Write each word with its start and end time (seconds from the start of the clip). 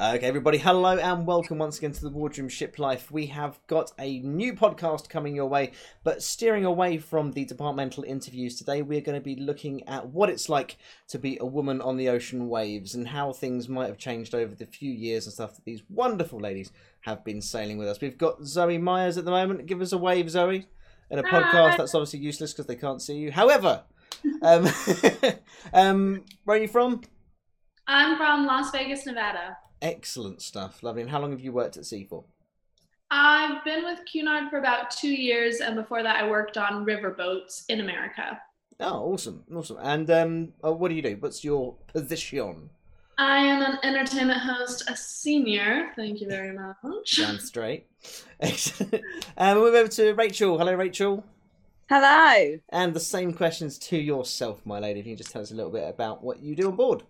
Okay, 0.00 0.26
everybody, 0.26 0.58
hello 0.58 0.96
and 0.96 1.26
welcome 1.26 1.58
once 1.58 1.78
again 1.78 1.90
to 1.90 2.02
the 2.02 2.08
Wardroom 2.08 2.48
Ship 2.48 2.78
Life. 2.78 3.10
We 3.10 3.26
have 3.26 3.58
got 3.66 3.90
a 3.98 4.20
new 4.20 4.52
podcast 4.52 5.08
coming 5.08 5.34
your 5.34 5.48
way, 5.48 5.72
but 6.04 6.22
steering 6.22 6.64
away 6.64 6.98
from 6.98 7.32
the 7.32 7.44
departmental 7.44 8.04
interviews 8.04 8.54
today, 8.54 8.80
we're 8.80 9.00
going 9.00 9.20
to 9.20 9.24
be 9.24 9.34
looking 9.34 9.82
at 9.88 10.06
what 10.10 10.30
it's 10.30 10.48
like 10.48 10.76
to 11.08 11.18
be 11.18 11.36
a 11.40 11.46
woman 11.46 11.80
on 11.80 11.96
the 11.96 12.10
ocean 12.10 12.48
waves 12.48 12.94
and 12.94 13.08
how 13.08 13.32
things 13.32 13.68
might 13.68 13.88
have 13.88 13.98
changed 13.98 14.36
over 14.36 14.54
the 14.54 14.66
few 14.66 14.92
years 14.92 15.26
and 15.26 15.32
stuff 15.32 15.56
that 15.56 15.64
these 15.64 15.82
wonderful 15.90 16.38
ladies 16.38 16.70
have 17.00 17.24
been 17.24 17.42
sailing 17.42 17.76
with 17.76 17.88
us. 17.88 18.00
We've 18.00 18.16
got 18.16 18.44
Zoe 18.44 18.78
Myers 18.78 19.18
at 19.18 19.24
the 19.24 19.32
moment. 19.32 19.66
Give 19.66 19.82
us 19.82 19.90
a 19.90 19.98
wave, 19.98 20.30
Zoe. 20.30 20.68
In 21.10 21.18
a 21.18 21.26
Hi. 21.26 21.42
podcast, 21.42 21.76
that's 21.76 21.94
obviously 21.96 22.20
useless 22.20 22.52
because 22.52 22.66
they 22.66 22.76
can't 22.76 23.02
see 23.02 23.16
you. 23.16 23.32
However, 23.32 23.82
um, 24.42 24.68
um, 25.72 26.24
where 26.44 26.56
are 26.56 26.60
you 26.60 26.68
from? 26.68 27.00
I'm 27.88 28.16
from 28.16 28.46
Las 28.46 28.70
Vegas, 28.70 29.04
Nevada. 29.04 29.56
Excellent 29.80 30.42
stuff, 30.42 30.82
lovely. 30.82 31.02
And 31.02 31.10
how 31.10 31.20
long 31.20 31.30
have 31.30 31.40
you 31.40 31.52
worked 31.52 31.76
at 31.76 31.86
sea 31.86 32.04
for? 32.04 32.24
I've 33.10 33.64
been 33.64 33.84
with 33.84 34.00
Cunard 34.10 34.50
for 34.50 34.58
about 34.58 34.90
two 34.90 35.12
years, 35.12 35.60
and 35.60 35.76
before 35.76 36.02
that, 36.02 36.22
I 36.22 36.28
worked 36.28 36.58
on 36.58 36.84
riverboats 36.84 37.64
in 37.68 37.80
America. 37.80 38.40
Oh, 38.80 39.12
awesome, 39.12 39.44
awesome. 39.54 39.78
And 39.80 40.10
um, 40.10 40.52
oh, 40.62 40.72
what 40.72 40.88
do 40.88 40.94
you 40.94 41.02
do? 41.02 41.16
What's 41.18 41.42
your 41.42 41.74
position? 41.86 42.70
I 43.16 43.38
am 43.38 43.62
an 43.62 43.78
entertainment 43.82 44.40
host, 44.40 44.88
a 44.88 44.96
senior. 44.96 45.90
Thank 45.96 46.20
you 46.20 46.28
very 46.28 46.56
much. 46.56 47.16
Damn 47.16 47.40
straight. 47.40 47.86
Excellent. 48.40 49.02
Um, 49.36 49.56
we'll 49.56 49.66
move 49.66 49.74
over 49.74 49.88
to 49.88 50.12
Rachel. 50.12 50.58
Hello, 50.58 50.74
Rachel. 50.74 51.24
Hello. 51.88 52.60
And 52.68 52.94
the 52.94 53.00
same 53.00 53.32
questions 53.32 53.78
to 53.78 53.96
yourself, 53.96 54.64
my 54.64 54.78
lady. 54.78 55.00
If 55.00 55.06
you 55.06 55.12
can 55.12 55.18
just 55.18 55.32
tell 55.32 55.42
us 55.42 55.50
a 55.50 55.54
little 55.54 55.72
bit 55.72 55.88
about 55.88 56.22
what 56.22 56.40
you 56.40 56.54
do 56.54 56.68
on 56.68 56.76
board. 56.76 57.02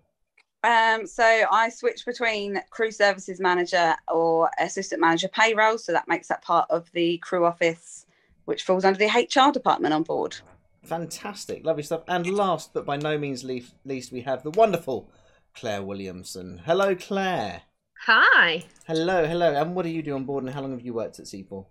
Um, 0.65 1.07
so 1.07 1.25
I 1.25 1.69
switch 1.69 2.05
between 2.05 2.61
crew 2.71 2.91
services 2.91 3.41
manager 3.41 3.95
or 4.09 4.51
assistant 4.59 5.01
manager 5.01 5.29
payroll. 5.29 5.79
So 5.79 5.93
that 5.93 6.09
makes 6.09 6.29
that 6.29 6.43
part 6.43 6.67
of 6.71 6.91
the 6.93 7.19
crew 7.19 7.45
office, 7.45 8.07
which 8.45 8.65
falls 8.65 8.85
under 8.85 8.99
the 8.99 9.07
HR 9.07 9.53
department 9.53 9.95
on 9.95 10.03
board. 10.03 10.37
Fantastic, 10.85 11.65
lovely 11.65 11.83
stuff. 11.83 12.03
And 12.09 12.27
last 12.27 12.73
but 12.73 12.87
by 12.87 12.97
no 12.97 13.19
means 13.19 13.45
least, 13.45 13.75
least 13.85 14.11
we 14.11 14.23
have 14.23 14.43
the 14.43 14.51
wonderful 14.51 15.11
Claire 15.55 15.83
Williamson. 15.83 16.63
Hello, 16.65 16.95
Claire. 16.95 17.63
Hi. 18.07 18.65
Hello, 18.87 19.27
hello. 19.27 19.55
And 19.55 19.75
what 19.75 19.83
do 19.85 19.91
you 19.91 20.03
do 20.03 20.15
on 20.15 20.25
board 20.25 20.45
and 20.45 20.53
how 20.53 20.63
long 20.63 20.71
have 20.71 20.81
you 20.81 20.95
worked 20.95 21.19
at 21.19 21.27
sea 21.27 21.43
for? 21.43 21.67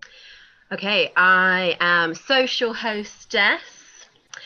Okay, 0.71 1.11
I 1.15 1.77
am 1.79 2.13
social 2.13 2.73
hostess 2.73 3.61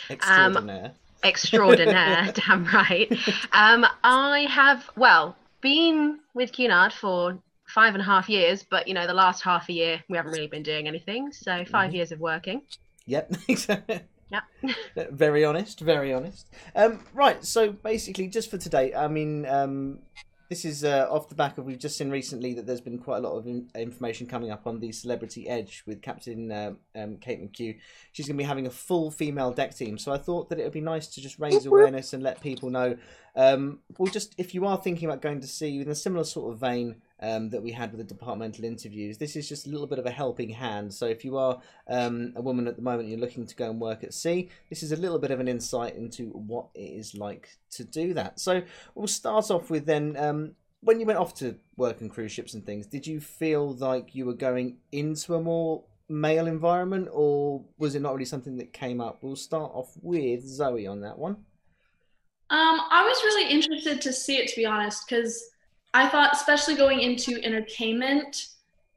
Extraordinaire. 0.10 0.94
Extraordinaire, 1.24 2.32
damn 2.48 2.66
right. 2.66 3.12
Um, 3.52 3.86
I 4.04 4.48
have, 4.50 4.90
well, 4.96 5.36
been 5.62 6.20
with 6.34 6.52
Cunard 6.52 6.94
for 6.94 7.40
five 7.68 7.94
and 7.94 8.02
a 8.02 8.06
half 8.06 8.28
years, 8.30 8.64
but 8.70 8.88
you 8.88 8.94
know, 8.94 9.08
the 9.08 9.14
last 9.14 9.44
half 9.44 9.70
a 9.70 9.74
year 9.74 10.04
we 10.10 10.18
haven't 10.18 10.32
really 10.32 10.48
been 10.48 10.64
doing 10.64 10.88
anything. 10.88 11.32
So 11.32 11.64
5 11.66 11.92
Mhm. 11.92 11.94
years 11.94 12.12
of 12.12 12.20
working. 12.20 12.62
Yep. 13.06 13.34
Yep. 14.32 14.44
very 15.12 15.44
honest, 15.44 15.82
very 15.82 16.14
honest. 16.14 16.48
Um, 16.74 17.02
right, 17.14 17.44
so 17.44 17.74
basically, 17.74 18.28
just 18.30 18.50
for 18.50 18.58
today, 18.58 18.94
I 18.94 19.10
mean, 19.10 19.46
um, 19.46 20.00
this 20.52 20.66
is 20.66 20.84
uh, 20.84 21.08
off 21.10 21.30
the 21.30 21.36
back 21.36 21.58
of 21.58 21.64
we've 21.64 21.80
just 21.80 21.98
seen 21.98 22.10
recently 22.10 22.54
that 22.54 22.66
there's 22.66 22.82
been 22.82 22.98
quite 22.98 23.20
a 23.20 23.22
lot 23.22 23.38
of 23.38 23.48
in- 23.48 23.70
information 23.74 24.28
coming 24.28 24.52
up 24.52 24.68
on 24.68 24.82
the 24.82 24.92
Celebrity 24.92 25.48
Edge 25.48 25.82
with 25.88 26.02
Captain 26.02 26.52
uh, 26.52 26.74
um, 26.94 27.16
Kate 27.16 27.42
McCue. 27.42 27.80
She's 28.12 28.28
going 28.28 28.36
to 28.36 28.44
be 28.44 28.46
having 28.46 28.68
a 28.68 28.70
full 28.70 29.12
female 29.12 29.54
deck 29.54 29.74
team, 29.74 29.98
so 29.98 30.12
I 30.12 30.18
thought 30.18 30.50
that 30.50 30.60
it 30.60 30.64
would 30.64 30.74
be 30.74 30.82
nice 30.82 31.08
to 31.08 31.22
just 31.22 31.40
raise 31.40 31.66
awareness 31.66 32.12
and 32.12 32.22
let 32.22 32.42
people 32.42 32.70
know. 32.70 32.98
Um, 33.34 33.80
well, 33.98 34.12
just 34.12 34.36
if 34.38 34.54
you 34.54 34.66
are 34.66 34.76
thinking 34.76 35.08
about 35.08 35.22
going 35.22 35.40
to 35.40 35.48
sea 35.48 35.80
in 35.80 35.90
a 35.90 35.96
similar 35.96 36.26
sort 36.26 36.52
of 36.54 36.60
vein. 36.60 36.98
Um, 37.24 37.52
that 37.52 37.62
we 37.62 37.72
had 37.72 37.92
with 37.92 38.00
the 38.00 38.04
departmental 38.16 38.66
interviews. 38.66 39.20
This 39.20 39.36
is 39.36 39.48
just 39.48 39.68
a 39.68 39.70
little 39.70 39.86
bit 39.86 40.00
of 40.00 40.08
a 40.08 40.12
helping 40.12 40.50
hand. 40.50 40.92
So 40.92 41.06
if 41.06 41.24
you 41.24 41.38
are 41.38 41.62
um, 41.88 42.34
a 42.36 42.42
woman 42.42 42.68
at 42.68 42.76
the 42.76 42.82
moment, 42.82 43.10
you're 43.10 43.20
looking 43.20 43.46
to 43.46 43.56
go 43.56 43.70
and 43.70 43.80
work 43.80 44.04
at 44.04 44.12
sea, 44.14 44.50
this 44.72 44.82
is 44.82 44.92
a 44.92 44.96
little 44.96 45.20
bit 45.20 45.30
of 45.30 45.40
an 45.40 45.48
insight 45.48 45.96
into 45.96 46.30
what 46.30 46.70
it 46.74 46.80
is 46.80 47.14
like 47.14 47.50
to 47.72 47.84
do 47.84 48.16
that. 48.16 48.40
So 48.40 48.64
we'll 48.96 49.06
start 49.06 49.52
off 49.52 49.70
with 49.70 49.86
then. 49.86 50.18
Um, 50.18 50.56
when 50.82 51.00
you 51.00 51.06
went 51.06 51.20
off 51.20 51.36
to 51.36 51.56
work 51.78 52.02
on 52.02 52.10
cruise 52.10 52.32
ships 52.32 52.56
and 52.56 52.66
things, 52.66 52.88
did 52.88 53.06
you 53.06 53.20
feel 53.20 53.76
like 53.76 54.16
you 54.16 54.26
were 54.26 54.34
going 54.34 54.78
into 54.92 55.36
a 55.36 55.42
more 55.42 55.84
male 56.10 56.48
environment, 56.48 57.08
or 57.12 57.64
was 57.78 57.96
it 57.96 58.02
not 58.02 58.14
really 58.14 58.26
something 58.26 58.58
that 58.58 58.74
came 58.74 59.00
up? 59.00 59.20
We'll 59.22 59.36
start 59.36 59.72
off 59.74 59.94
with 60.02 60.46
Zoe 60.46 60.88
on 60.88 61.02
that 61.02 61.18
one. 61.18 61.38
Um, 62.50 62.80
I 62.90 63.06
was 63.06 63.24
really 63.24 63.50
interested 63.50 64.02
to 64.02 64.12
see 64.12 64.38
it, 64.38 64.50
to 64.50 64.56
be 64.56 64.66
honest, 64.66 65.08
because 65.08 65.52
I 65.94 66.08
thought, 66.08 66.34
especially 66.34 66.76
going 66.76 67.02
into 67.02 67.44
entertainment, 67.44 68.48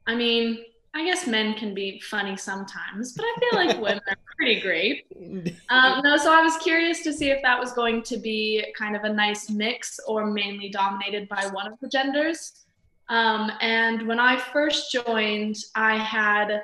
I 0.07 0.15
mean, 0.15 0.63
I 0.93 1.03
guess 1.03 1.27
men 1.27 1.55
can 1.55 1.73
be 1.73 1.99
funny 1.99 2.37
sometimes, 2.37 3.11
but 3.13 3.25
I 3.25 3.35
feel 3.39 3.65
like 3.65 3.77
women 3.81 4.01
are 4.07 4.17
pretty 4.37 4.61
great. 4.61 5.05
Um, 5.69 6.01
no, 6.03 6.15
so 6.15 6.31
I 6.31 6.41
was 6.41 6.55
curious 6.57 7.01
to 7.01 7.11
see 7.11 7.31
if 7.31 7.41
that 7.41 7.59
was 7.59 7.73
going 7.73 8.03
to 8.03 8.17
be 8.17 8.63
kind 8.77 8.95
of 8.95 9.03
a 9.03 9.11
nice 9.11 9.49
mix 9.49 9.99
or 10.07 10.27
mainly 10.27 10.69
dominated 10.69 11.27
by 11.27 11.47
one 11.51 11.65
of 11.65 11.73
the 11.81 11.89
genders. 11.89 12.65
Um, 13.09 13.51
and 13.61 14.07
when 14.07 14.19
I 14.19 14.37
first 14.37 14.91
joined, 14.91 15.57
I 15.73 15.97
had 15.97 16.61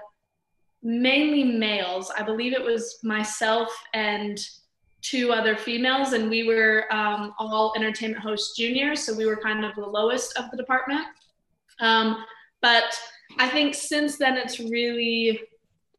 mainly 0.84 1.44
males. 1.44 2.12
I 2.16 2.22
believe 2.22 2.54
it 2.54 2.64
was 2.64 3.00
myself 3.04 3.70
and 3.94 4.40
two 5.02 5.32
other 5.32 5.56
females, 5.56 6.14
and 6.14 6.30
we 6.30 6.44
were 6.44 6.86
um, 6.94 7.34
all 7.40 7.74
entertainment 7.76 8.22
host 8.22 8.56
juniors, 8.56 9.04
so 9.04 9.14
we 9.14 9.26
were 9.26 9.38
kind 9.38 9.66
of 9.66 9.76
the 9.76 9.86
lowest 9.86 10.38
of 10.38 10.50
the 10.52 10.58
department. 10.58 11.06
Um, 11.80 12.24
but 12.62 12.94
I 13.40 13.48
think 13.50 13.74
since 13.74 14.18
then, 14.18 14.38
it's 14.38 14.60
really 14.60 15.40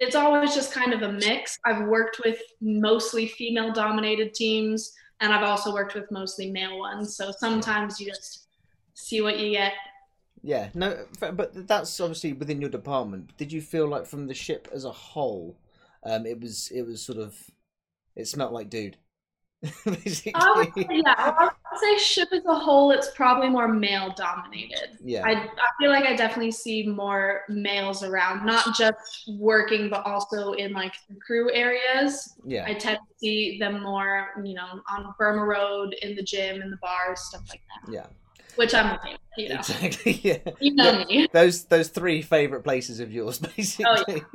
it's 0.01 0.17
always 0.17 0.53
just 0.53 0.73
kind 0.73 0.93
of 0.93 1.03
a 1.03 1.13
mix. 1.13 1.59
I've 1.65 1.87
worked 1.87 2.21
with 2.25 2.41
mostly 2.61 3.29
female 3.29 3.73
dominated 3.73 4.35
teams 4.35 4.93
and 5.23 5.33
I've 5.33 5.45
also 5.45 5.73
worked 5.73 5.95
with 5.95 6.11
mostly 6.11 6.51
male 6.51 6.79
ones. 6.79 7.17
So 7.17 7.31
sometimes 7.31 8.01
you 8.01 8.09
just 8.09 8.49
see 8.95 9.21
what 9.21 9.39
you 9.39 9.53
get. 9.53 9.73
Yeah, 10.43 10.71
no, 10.75 11.07
but 11.21 11.69
that's 11.69 12.01
obviously 12.01 12.33
within 12.33 12.61
your 12.61 12.69
department. 12.69 13.37
Did 13.37 13.53
you 13.53 13.63
feel 13.63 13.87
like 13.87 14.05
from 14.05 14.27
the 14.27 14.35
ship 14.35 14.69
as 14.75 14.85
a 14.85 14.91
whole, 14.91 15.57
um, 16.03 16.27
it 16.27 16.41
was 16.41 16.69
it 16.75 16.83
was 16.83 17.01
sort 17.01 17.19
of 17.19 17.37
it 18.17 18.27
smelt 18.29 18.53
like 18.53 18.71
dude, 18.71 18.97
basically. 19.85 20.35
I 20.35 20.55
would 20.57 20.67
say, 20.89 21.03
yeah, 21.05 21.15
I 21.19 21.45
would 21.45 21.81
say 21.81 21.99
ship 22.03 22.29
as 22.33 22.45
a 22.47 22.55
whole, 22.55 22.91
it's 22.91 23.11
probably 23.15 23.49
more 23.51 23.69
male 23.69 24.15
dominated. 24.17 24.99
yeah, 25.05 25.25
I, 25.25 25.33
I 25.35 25.49
feel 25.79 25.91
like 25.91 26.05
I 26.05 26.17
definitely 26.17 26.53
see 26.53 26.87
more 26.87 27.43
males 27.49 28.03
around, 28.03 28.47
not 28.47 28.75
just 28.75 29.31
working, 29.39 29.91
but 29.91 30.05
also 30.07 30.53
in 30.53 30.73
like 30.73 30.95
the 31.09 31.17
crew 31.25 31.53
areas. 31.53 32.33
yeah. 32.45 32.65
I 32.67 32.75
tend 32.75 32.99
to 32.99 33.15
see 33.19 33.59
them 33.59 33.83
more, 33.83 34.29
you 34.43 34.55
know, 34.55 34.81
on 34.89 35.15
Burma 35.19 35.45
Road, 35.45 35.95
in 36.03 36.17
the 36.17 36.23
gym, 36.23 36.63
in 36.63 36.71
the 36.71 36.79
bars, 36.79 37.21
stuff 37.21 37.43
like 37.51 37.61
that. 37.69 37.93
Yeah, 37.93 38.07
Which 38.57 38.75
I'm 38.75 38.95
okay 38.95 39.13
with, 39.13 39.21
you 39.37 39.49
know. 39.51 39.57
exactly. 39.57 40.13
Yeah, 40.23 40.39
You 40.61 40.75
know 40.75 40.93
Yeah. 40.93 41.05
me. 41.07 41.29
those 41.33 41.65
those 41.67 41.89
three 41.89 42.23
favorite 42.23 42.63
places 42.65 43.01
of 43.01 43.13
yours, 43.13 43.39
basically. 43.57 44.29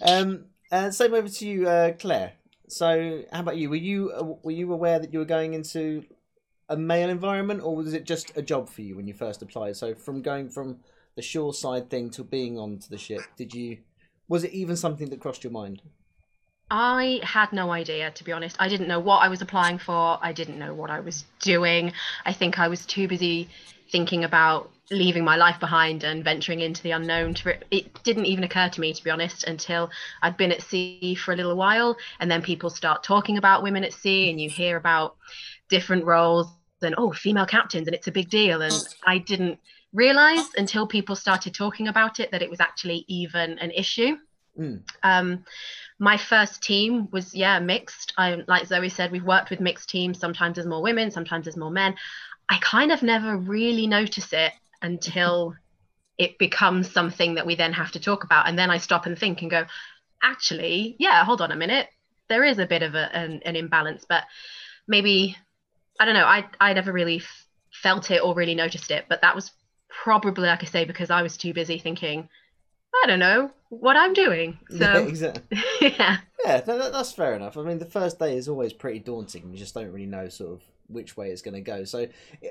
Um, 0.00 0.46
and 0.70 0.94
same 0.94 1.14
over 1.14 1.28
to 1.28 1.46
you, 1.48 1.68
uh, 1.68 1.92
Claire. 1.98 2.34
So, 2.68 3.24
how 3.32 3.40
about 3.40 3.56
you? 3.56 3.70
Were 3.70 3.76
you 3.76 4.12
uh, 4.12 4.22
were 4.42 4.52
you 4.52 4.72
aware 4.72 4.98
that 4.98 5.12
you 5.12 5.18
were 5.18 5.24
going 5.24 5.54
into 5.54 6.04
a 6.68 6.76
male 6.76 7.10
environment, 7.10 7.62
or 7.62 7.74
was 7.76 7.94
it 7.94 8.04
just 8.04 8.36
a 8.36 8.42
job 8.42 8.68
for 8.68 8.82
you 8.82 8.96
when 8.96 9.06
you 9.06 9.14
first 9.14 9.42
applied? 9.42 9.76
So, 9.76 9.94
from 9.94 10.22
going 10.22 10.50
from 10.50 10.80
the 11.16 11.22
shore 11.22 11.54
side 11.54 11.90
thing 11.90 12.10
to 12.10 12.24
being 12.24 12.58
onto 12.58 12.88
the 12.88 12.98
ship, 12.98 13.22
did 13.36 13.54
you? 13.54 13.78
Was 14.28 14.44
it 14.44 14.52
even 14.52 14.76
something 14.76 15.08
that 15.10 15.20
crossed 15.20 15.44
your 15.44 15.52
mind? 15.52 15.82
I 16.70 17.20
had 17.22 17.52
no 17.52 17.70
idea, 17.70 18.10
to 18.10 18.24
be 18.24 18.32
honest. 18.32 18.56
I 18.58 18.68
didn't 18.68 18.88
know 18.88 19.00
what 19.00 19.18
I 19.18 19.28
was 19.28 19.40
applying 19.40 19.78
for. 19.78 20.18
I 20.20 20.32
didn't 20.32 20.58
know 20.58 20.74
what 20.74 20.90
I 20.90 21.00
was 21.00 21.24
doing. 21.40 21.92
I 22.26 22.32
think 22.32 22.58
I 22.58 22.68
was 22.68 22.84
too 22.84 23.08
busy 23.08 23.48
thinking 23.90 24.24
about 24.24 24.70
leaving 24.90 25.24
my 25.24 25.36
life 25.36 25.58
behind 25.60 26.04
and 26.04 26.22
venturing 26.24 26.60
into 26.60 26.82
the 26.82 26.90
unknown. 26.90 27.34
To 27.34 27.56
it 27.70 28.02
didn't 28.02 28.26
even 28.26 28.44
occur 28.44 28.68
to 28.68 28.80
me, 28.80 28.92
to 28.92 29.04
be 29.04 29.10
honest, 29.10 29.44
until 29.44 29.90
I'd 30.22 30.36
been 30.36 30.52
at 30.52 30.62
sea 30.62 31.14
for 31.14 31.32
a 31.32 31.36
little 31.36 31.56
while, 31.56 31.96
and 32.20 32.30
then 32.30 32.42
people 32.42 32.70
start 32.70 33.02
talking 33.02 33.38
about 33.38 33.62
women 33.62 33.84
at 33.84 33.92
sea, 33.92 34.30
and 34.30 34.40
you 34.40 34.50
hear 34.50 34.76
about 34.76 35.16
different 35.68 36.04
roles 36.04 36.48
and 36.82 36.94
oh, 36.98 37.12
female 37.12 37.46
captains, 37.46 37.88
and 37.88 37.94
it's 37.94 38.08
a 38.08 38.12
big 38.12 38.28
deal. 38.28 38.60
And 38.60 38.74
I 39.06 39.18
didn't 39.18 39.58
realize 39.94 40.44
until 40.56 40.86
people 40.86 41.16
started 41.16 41.54
talking 41.54 41.88
about 41.88 42.20
it 42.20 42.30
that 42.30 42.42
it 42.42 42.50
was 42.50 42.60
actually 42.60 43.04
even 43.08 43.58
an 43.58 43.70
issue. 43.70 44.16
Mm. 44.58 44.82
Um, 45.02 45.44
my 45.98 46.16
first 46.16 46.62
team 46.62 47.08
was 47.10 47.34
yeah 47.34 47.58
mixed. 47.58 48.12
I 48.16 48.42
like 48.46 48.66
Zoe 48.66 48.88
said, 48.88 49.10
we've 49.10 49.24
worked 49.24 49.50
with 49.50 49.60
mixed 49.60 49.88
teams. 49.88 50.18
Sometimes 50.18 50.54
there's 50.54 50.66
more 50.66 50.82
women, 50.82 51.10
sometimes 51.10 51.44
there's 51.44 51.56
more 51.56 51.70
men. 51.70 51.94
I 52.48 52.58
kind 52.60 52.92
of 52.92 53.02
never 53.02 53.36
really 53.36 53.86
notice 53.86 54.32
it 54.32 54.52
until 54.80 55.54
it 56.16 56.38
becomes 56.38 56.90
something 56.90 57.34
that 57.34 57.46
we 57.46 57.54
then 57.54 57.72
have 57.72 57.92
to 57.92 58.00
talk 58.00 58.24
about, 58.24 58.48
and 58.48 58.58
then 58.58 58.70
I 58.70 58.78
stop 58.78 59.06
and 59.06 59.18
think 59.18 59.42
and 59.42 59.50
go, 59.50 59.66
actually, 60.22 60.96
yeah, 60.98 61.24
hold 61.24 61.40
on 61.40 61.52
a 61.52 61.56
minute. 61.56 61.88
There 62.28 62.44
is 62.44 62.58
a 62.58 62.66
bit 62.66 62.82
of 62.82 62.94
a, 62.94 63.14
an, 63.14 63.40
an 63.44 63.56
imbalance, 63.56 64.04
but 64.08 64.24
maybe 64.86 65.36
I 66.00 66.04
don't 66.04 66.14
know. 66.14 66.24
I 66.24 66.46
I 66.60 66.72
never 66.72 66.92
really 66.92 67.22
felt 67.70 68.10
it 68.10 68.22
or 68.22 68.34
really 68.34 68.54
noticed 68.54 68.90
it, 68.90 69.06
but 69.08 69.22
that 69.22 69.34
was 69.34 69.52
probably, 69.88 70.46
like 70.46 70.62
I 70.62 70.66
say, 70.66 70.84
because 70.84 71.10
I 71.10 71.22
was 71.22 71.36
too 71.36 71.52
busy 71.52 71.78
thinking, 71.78 72.28
I 73.04 73.06
don't 73.06 73.18
know 73.18 73.50
what 73.68 73.96
I'm 73.96 74.12
doing. 74.12 74.58
So 74.70 74.76
Yeah, 74.78 74.98
exactly. 74.98 75.58
yeah, 75.80 76.18
Yeah, 76.44 76.60
that, 76.60 76.92
that's 76.92 77.12
fair 77.12 77.34
enough. 77.34 77.56
I 77.56 77.62
mean, 77.62 77.78
the 77.78 77.84
first 77.84 78.18
day 78.18 78.36
is 78.36 78.48
always 78.48 78.72
pretty 78.72 78.98
daunting. 79.00 79.50
You 79.50 79.58
just 79.58 79.74
don't 79.74 79.92
really 79.92 80.06
know 80.06 80.28
sort 80.28 80.52
of 80.52 80.62
which 80.88 81.16
way 81.16 81.30
it's 81.30 81.42
going 81.42 81.54
to 81.54 81.60
go. 81.60 81.84
So, 81.84 82.06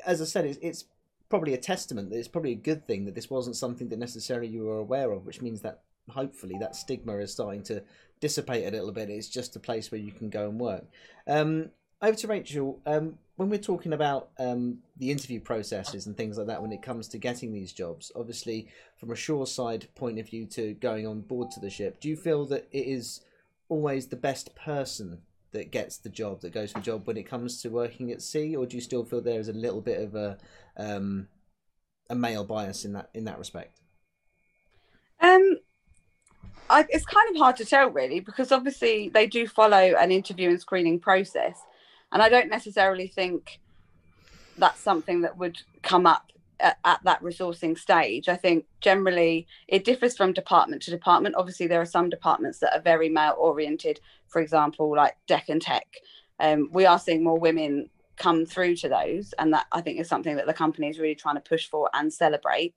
as 0.06 0.22
I 0.22 0.26
said, 0.26 0.46
it's, 0.46 0.60
it's 0.62 0.86
probably 1.30 1.54
a 1.54 1.58
testament 1.58 2.10
that 2.10 2.18
it's 2.18 2.28
probably 2.28 2.52
a 2.52 2.56
good 2.56 2.88
thing 2.88 3.06
that 3.06 3.16
this 3.16 3.30
wasn't 3.30 3.56
something 3.56 3.90
that 3.90 4.00
necessarily 4.00 4.48
you 4.48 4.66
were 4.66 4.78
aware 4.78 5.12
of, 5.12 5.26
which 5.26 5.42
means 5.42 5.62
that 5.62 5.82
hopefully 6.10 6.56
that 6.60 6.76
stigma 6.76 7.18
is 7.18 7.34
starting 7.34 7.64
to 7.64 7.84
dissipate 8.20 8.66
a 8.66 8.72
little 8.72 8.92
bit. 8.92 9.10
It's 9.10 9.28
just 9.28 9.56
a 9.56 9.60
place 9.60 9.92
where 9.92 10.02
you 10.02 10.12
can 10.12 10.30
go 10.30 10.50
and 10.50 10.60
work. 10.60 10.86
Um, 11.28 11.72
over 12.02 12.18
to 12.18 12.28
Rachel. 12.28 12.80
Um, 12.86 13.18
when 13.36 13.50
we're 13.50 13.60
talking 13.60 13.94
about 13.94 14.30
um, 14.40 14.80
the 14.98 15.12
interview 15.12 15.40
processes 15.40 16.08
and 16.08 16.18
things 16.18 16.38
like 16.38 16.48
that, 16.48 16.62
when 16.62 16.72
it 16.72 16.82
comes 16.82 17.08
to 17.10 17.18
getting 17.18 17.54
these 17.54 17.72
jobs, 17.72 18.12
obviously 18.16 18.68
from 18.98 19.12
a 19.12 19.16
shore 19.16 19.46
side 19.46 19.88
point 19.96 20.20
of 20.20 20.28
view 20.28 20.46
to 20.48 20.74
going 20.76 21.06
on 21.06 21.22
board 21.22 21.52
to 21.52 21.60
the 21.60 21.70
ship, 21.70 22.00
do 22.00 22.10
you 22.10 22.16
feel 22.16 22.46
that 22.48 22.68
it 22.72 22.88
is 22.88 23.22
always 23.70 24.08
the 24.08 24.16
best 24.16 24.56
person 24.56 25.20
that 25.52 25.72
gets 25.72 25.98
the 25.98 26.10
job, 26.10 26.42
that 26.42 26.54
goes 26.54 26.72
for 26.72 26.80
the 26.80 26.86
job 26.86 27.08
when 27.08 27.18
it 27.18 27.24
comes 27.24 27.62
to 27.62 27.70
working 27.70 28.12
at 28.12 28.22
sea, 28.22 28.56
or 28.56 28.66
do 28.66 28.76
you 28.76 28.82
still 28.82 29.04
feel 29.04 29.22
there 29.22 29.40
is 29.40 29.50
a 29.50 29.54
little 29.54 29.82
bit 29.82 30.02
of 30.02 30.16
a 30.16 30.38
um, 30.76 31.28
a 32.10 32.16
male 32.16 32.44
bias 32.44 32.86
in 32.86 32.94
that 32.94 33.10
in 33.14 33.26
that 33.26 33.38
respect? 33.38 33.82
Um, 35.20 35.58
I, 36.70 36.86
it's 36.90 37.06
kind 37.06 37.30
of 37.32 37.38
hard 37.38 37.56
to 37.58 37.66
tell 37.66 37.90
really 37.90 38.20
because 38.20 38.52
obviously 38.52 39.10
they 39.10 39.26
do 39.26 39.48
follow 39.48 39.96
an 40.00 40.12
interview 40.12 40.50
and 40.50 40.60
screening 40.60 41.00
process, 41.00 41.60
and 42.12 42.22
I 42.22 42.30
don't 42.30 42.50
necessarily 42.50 43.08
think 43.08 43.60
that's 44.58 44.80
something 44.80 45.22
that 45.22 45.38
would 45.38 45.62
come 45.84 46.06
up 46.06 46.32
at, 46.60 46.78
at 46.84 47.04
that 47.04 47.22
resourcing 47.22 47.78
stage. 47.78 48.30
I 48.30 48.36
think 48.36 48.66
generally 48.82 49.48
it 49.68 49.84
differs 49.84 50.18
from 50.18 50.34
department 50.34 50.82
to 50.84 50.92
department. 50.92 51.36
Obviously, 51.38 51.68
there 51.68 51.82
are 51.82 51.86
some 51.86 52.10
departments 52.10 52.60
that 52.60 52.76
are 52.76 52.82
very 52.82 53.10
male 53.10 53.36
oriented, 53.38 54.00
for 54.28 54.42
example, 54.42 54.96
like 54.96 55.16
Deck 55.28 55.50
and 55.50 55.62
Tech. 55.62 55.88
Um, 56.40 56.70
we 56.72 56.86
are 56.86 57.00
seeing 57.00 57.24
more 57.24 57.40
women 57.40 57.90
come 58.16 58.46
through 58.46 58.76
to 58.78 58.90
those, 58.90 59.34
and 59.38 59.54
that 59.54 59.68
I 59.72 59.82
think 59.82 60.00
is 60.00 60.10
something 60.10 60.36
that 60.38 60.48
the 60.48 60.54
company 60.54 60.90
is 60.90 61.00
really 61.00 61.16
trying 61.16 61.36
to 61.36 61.42
push 61.42 61.70
for 61.70 61.90
and 61.94 62.12
celebrate. 62.12 62.74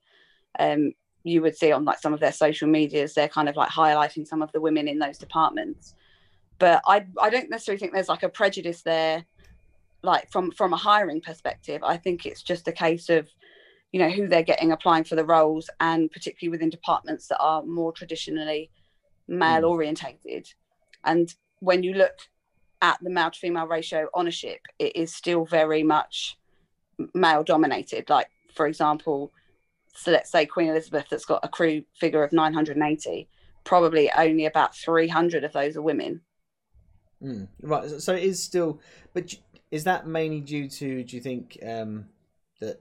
Um, 0.58 0.92
you 1.22 1.42
would 1.42 1.56
see 1.56 1.72
on 1.72 1.84
like 1.84 1.98
some 1.98 2.14
of 2.14 2.20
their 2.20 2.32
social 2.32 2.68
medias, 2.68 3.14
they're 3.14 3.28
kind 3.28 3.48
of 3.48 3.56
like 3.56 3.70
highlighting 3.70 4.26
some 4.26 4.42
of 4.42 4.52
the 4.52 4.60
women 4.60 4.88
in 4.88 4.98
those 4.98 5.18
departments. 5.18 5.94
But 6.60 6.82
I 6.86 7.06
I 7.20 7.30
don't 7.30 7.50
necessarily 7.50 7.80
think 7.80 7.92
there's 7.92 8.08
like 8.08 8.22
a 8.22 8.28
prejudice 8.28 8.82
there, 8.82 9.24
like 10.02 10.30
from 10.30 10.52
from 10.52 10.72
a 10.72 10.76
hiring 10.76 11.20
perspective. 11.20 11.82
I 11.82 11.96
think 11.96 12.24
it's 12.24 12.42
just 12.42 12.68
a 12.68 12.72
case 12.72 13.08
of, 13.08 13.28
you 13.90 13.98
know, 13.98 14.10
who 14.10 14.28
they're 14.28 14.44
getting 14.44 14.70
applying 14.70 15.04
for 15.04 15.16
the 15.16 15.24
roles, 15.24 15.68
and 15.80 16.10
particularly 16.12 16.50
within 16.50 16.70
departments 16.70 17.26
that 17.28 17.40
are 17.40 17.64
more 17.64 17.92
traditionally 17.92 18.70
male 19.26 19.62
mm. 19.62 19.70
orientated. 19.70 20.46
And 21.04 21.34
when 21.58 21.82
you 21.82 21.94
look 21.94 22.28
at 22.82 22.98
the 23.02 23.10
male 23.10 23.30
to 23.32 23.38
female 23.38 23.66
ratio 23.66 24.08
on 24.14 24.28
a 24.28 24.30
ship, 24.30 24.60
it 24.78 24.94
is 24.94 25.12
still 25.14 25.44
very 25.44 25.82
much 25.82 26.38
male 27.14 27.42
dominated. 27.42 28.08
Like 28.08 28.28
for 28.54 28.66
example, 28.66 29.32
so 29.94 30.10
let's 30.10 30.30
say 30.30 30.46
Queen 30.46 30.68
Elizabeth 30.68 31.06
that's 31.10 31.24
got 31.24 31.44
a 31.44 31.48
crew 31.48 31.82
figure 31.94 32.22
of 32.22 32.32
980, 32.32 33.28
probably 33.64 34.10
only 34.16 34.46
about 34.46 34.76
300 34.76 35.44
of 35.44 35.52
those 35.52 35.76
are 35.76 35.82
women. 35.82 36.20
Mm, 37.22 37.48
right. 37.62 37.88
So 38.00 38.14
it 38.14 38.22
is 38.22 38.42
still, 38.42 38.80
but 39.12 39.34
is 39.70 39.84
that 39.84 40.06
mainly 40.06 40.40
due 40.40 40.68
to? 40.68 41.04
Do 41.04 41.16
you 41.16 41.22
think 41.22 41.58
um, 41.66 42.06
that 42.60 42.80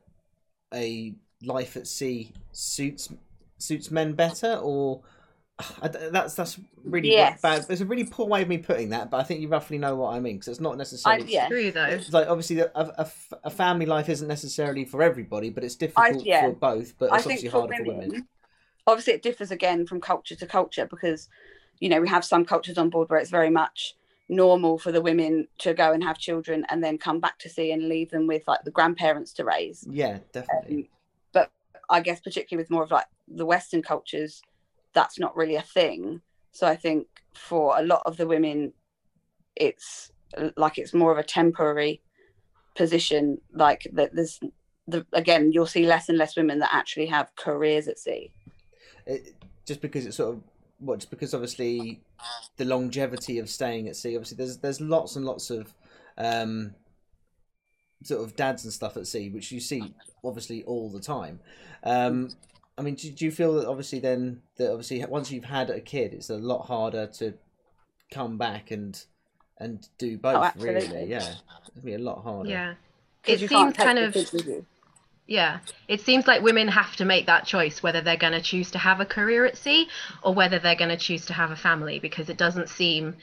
a 0.73 1.13
life 1.43 1.77
at 1.77 1.87
sea 1.87 2.31
suits 2.51 3.09
suits 3.57 3.91
men 3.91 4.13
better, 4.13 4.55
or 4.55 5.01
I 5.81 5.87
d 5.89 5.99
that's 6.11 6.35
that's 6.35 6.59
really 6.83 7.09
Yes. 7.09 7.41
bad. 7.41 7.67
There's 7.67 7.81
a 7.81 7.85
really 7.85 8.05
poor 8.05 8.27
way 8.27 8.41
of 8.41 8.47
me 8.47 8.57
putting 8.57 8.89
that, 8.89 9.09
but 9.09 9.17
I 9.17 9.23
think 9.23 9.41
you 9.41 9.49
roughly 9.49 9.77
know 9.77 9.95
what 9.95 10.15
I 10.15 10.19
mean 10.19 10.35
because 10.37 10.47
it's 10.47 10.61
not 10.61 10.73
I, 10.73 10.77
necessarily. 10.77 11.33
yeah, 11.33 11.47
true 11.47 11.71
though. 11.71 11.99
Like 12.11 12.27
obviously 12.27 12.59
a 12.59 13.11
a 13.43 13.49
family 13.49 13.85
life 13.85 14.09
isn't 14.09 14.27
necessarily 14.27 14.85
for 14.85 15.03
everybody, 15.03 15.49
but 15.49 15.63
it's 15.63 15.75
difficult 15.75 16.23
yeah. 16.23 16.43
for 16.43 16.53
both. 16.53 16.97
But 16.97 17.05
it's 17.13 17.25
think 17.25 17.39
obviously 17.39 17.49
harder 17.49 17.75
for 17.75 17.83
women. 17.83 18.09
women, 18.09 18.27
obviously 18.87 19.13
it 19.13 19.21
differs 19.21 19.51
again 19.51 19.85
from 19.85 20.01
culture 20.01 20.35
to 20.35 20.45
culture 20.45 20.85
because, 20.85 21.29
you 21.79 21.89
know, 21.89 22.01
we 22.01 22.07
have 22.07 22.23
some 22.25 22.45
cultures 22.45 22.77
on 22.77 22.89
board 22.89 23.09
where 23.09 23.19
it's 23.19 23.29
very 23.29 23.49
much 23.49 23.95
normal 24.29 24.77
for 24.77 24.91
the 24.91 25.01
women 25.01 25.47
to 25.57 25.73
go 25.73 25.91
and 25.91 26.03
have 26.03 26.17
children 26.17 26.65
and 26.69 26.83
then 26.83 26.97
come 26.97 27.19
back 27.19 27.39
to 27.39 27.49
sea 27.49 27.71
and 27.71 27.89
leave 27.89 28.11
them 28.11 28.27
with 28.27 28.43
like 28.47 28.63
the 28.63 28.71
grandparents 28.71 29.33
to 29.33 29.43
raise. 29.43 29.85
Yeah, 29.89 30.19
definitely. 30.31 30.75
Um, 30.75 30.87
but 31.33 31.51
I 31.89 31.99
guess 31.99 32.21
particularly 32.21 32.61
with 32.61 32.69
more 32.69 32.83
of 32.83 32.91
like 32.91 33.07
the 33.27 33.45
Western 33.45 33.81
cultures, 33.81 34.41
that's 34.93 35.19
not 35.19 35.35
really 35.35 35.55
a 35.55 35.61
thing. 35.61 36.21
So 36.51 36.67
I 36.67 36.75
think 36.75 37.07
for 37.33 37.77
a 37.77 37.81
lot 37.81 38.03
of 38.05 38.17
the 38.17 38.27
women, 38.27 38.73
it's 39.55 40.11
like 40.55 40.77
it's 40.77 40.93
more 40.93 41.11
of 41.11 41.17
a 41.17 41.23
temporary 41.23 42.01
position. 42.75 43.39
Like 43.51 43.87
that, 43.93 44.15
there's 44.15 44.39
the 44.87 45.05
again, 45.13 45.51
you'll 45.51 45.65
see 45.65 45.85
less 45.85 46.07
and 46.09 46.17
less 46.17 46.35
women 46.35 46.59
that 46.59 46.73
actually 46.73 47.07
have 47.07 47.35
careers 47.35 47.87
at 47.87 47.99
sea. 47.99 48.31
it, 49.05 49.35
just 49.65 49.81
because 49.81 50.05
it's 50.05 50.17
sort 50.17 50.35
of 50.35 50.43
what 50.79 50.99
just 50.99 51.09
because 51.09 51.33
obviously 51.33 52.01
the 52.57 52.65
longevity 52.65 53.39
of 53.39 53.49
staying 53.49 53.87
at 53.87 53.95
sea. 53.95 54.15
Obviously 54.15 54.37
there's 54.37 54.57
there's 54.57 54.81
lots 54.81 55.15
and 55.15 55.25
lots 55.25 55.49
of 55.49 55.73
um 56.17 56.73
sort 58.03 58.23
of 58.23 58.35
dads 58.35 58.63
and 58.63 58.71
stuff 58.71 58.95
at 58.95 59.07
sea 59.07 59.29
which 59.29 59.51
you 59.51 59.59
see 59.59 59.93
obviously 60.23 60.63
all 60.63 60.89
the 60.89 61.01
time. 61.01 61.39
Um 61.83 62.29
i 62.77 62.81
mean 62.81 62.95
do, 62.95 63.11
do 63.11 63.25
you 63.25 63.31
feel 63.31 63.55
that 63.55 63.67
obviously 63.67 63.99
then 63.99 64.41
that 64.57 64.71
obviously 64.71 65.03
once 65.05 65.29
you've 65.31 65.43
had 65.43 65.69
a 65.69 65.81
kid 65.81 66.13
it's 66.13 66.29
a 66.29 66.37
lot 66.37 66.65
harder 66.65 67.07
to 67.07 67.33
come 68.09 68.37
back 68.37 68.71
and 68.71 69.03
and 69.57 69.89
do 69.97 70.17
both 70.17 70.55
really? 70.55 71.05
yeah. 71.05 71.33
It'd 71.71 71.83
be 71.83 71.93
a 71.93 71.99
lot 71.99 72.23
harder. 72.23 72.49
Yeah. 72.49 72.73
It 73.25 73.39
seems 73.39 73.75
kind 73.75 73.99
of 73.99 74.13
kids 74.13 74.31
with 74.31 74.47
you. 74.47 74.65
Yeah, 75.29 75.59
it 75.87 76.01
seems 76.01 76.25
like 76.25 76.41
women 76.41 76.67
have 76.69 76.95
to 76.95 77.05
make 77.05 77.27
that 77.27 77.45
choice 77.45 77.83
whether 77.83 78.01
they're 78.01 78.17
going 78.17 78.33
to 78.33 78.41
choose 78.41 78.71
to 78.71 78.79
have 78.79 78.99
a 78.99 79.05
career 79.05 79.45
at 79.45 79.57
sea 79.57 79.87
or 80.23 80.33
whether 80.33 80.57
they're 80.57 80.75
going 80.75 80.89
to 80.89 80.97
choose 80.97 81.27
to 81.27 81.33
have 81.33 81.51
a 81.51 81.55
family 81.55 81.99
because 81.99 82.29
it 82.29 82.37
doesn't 82.37 82.67
seem 82.67 83.15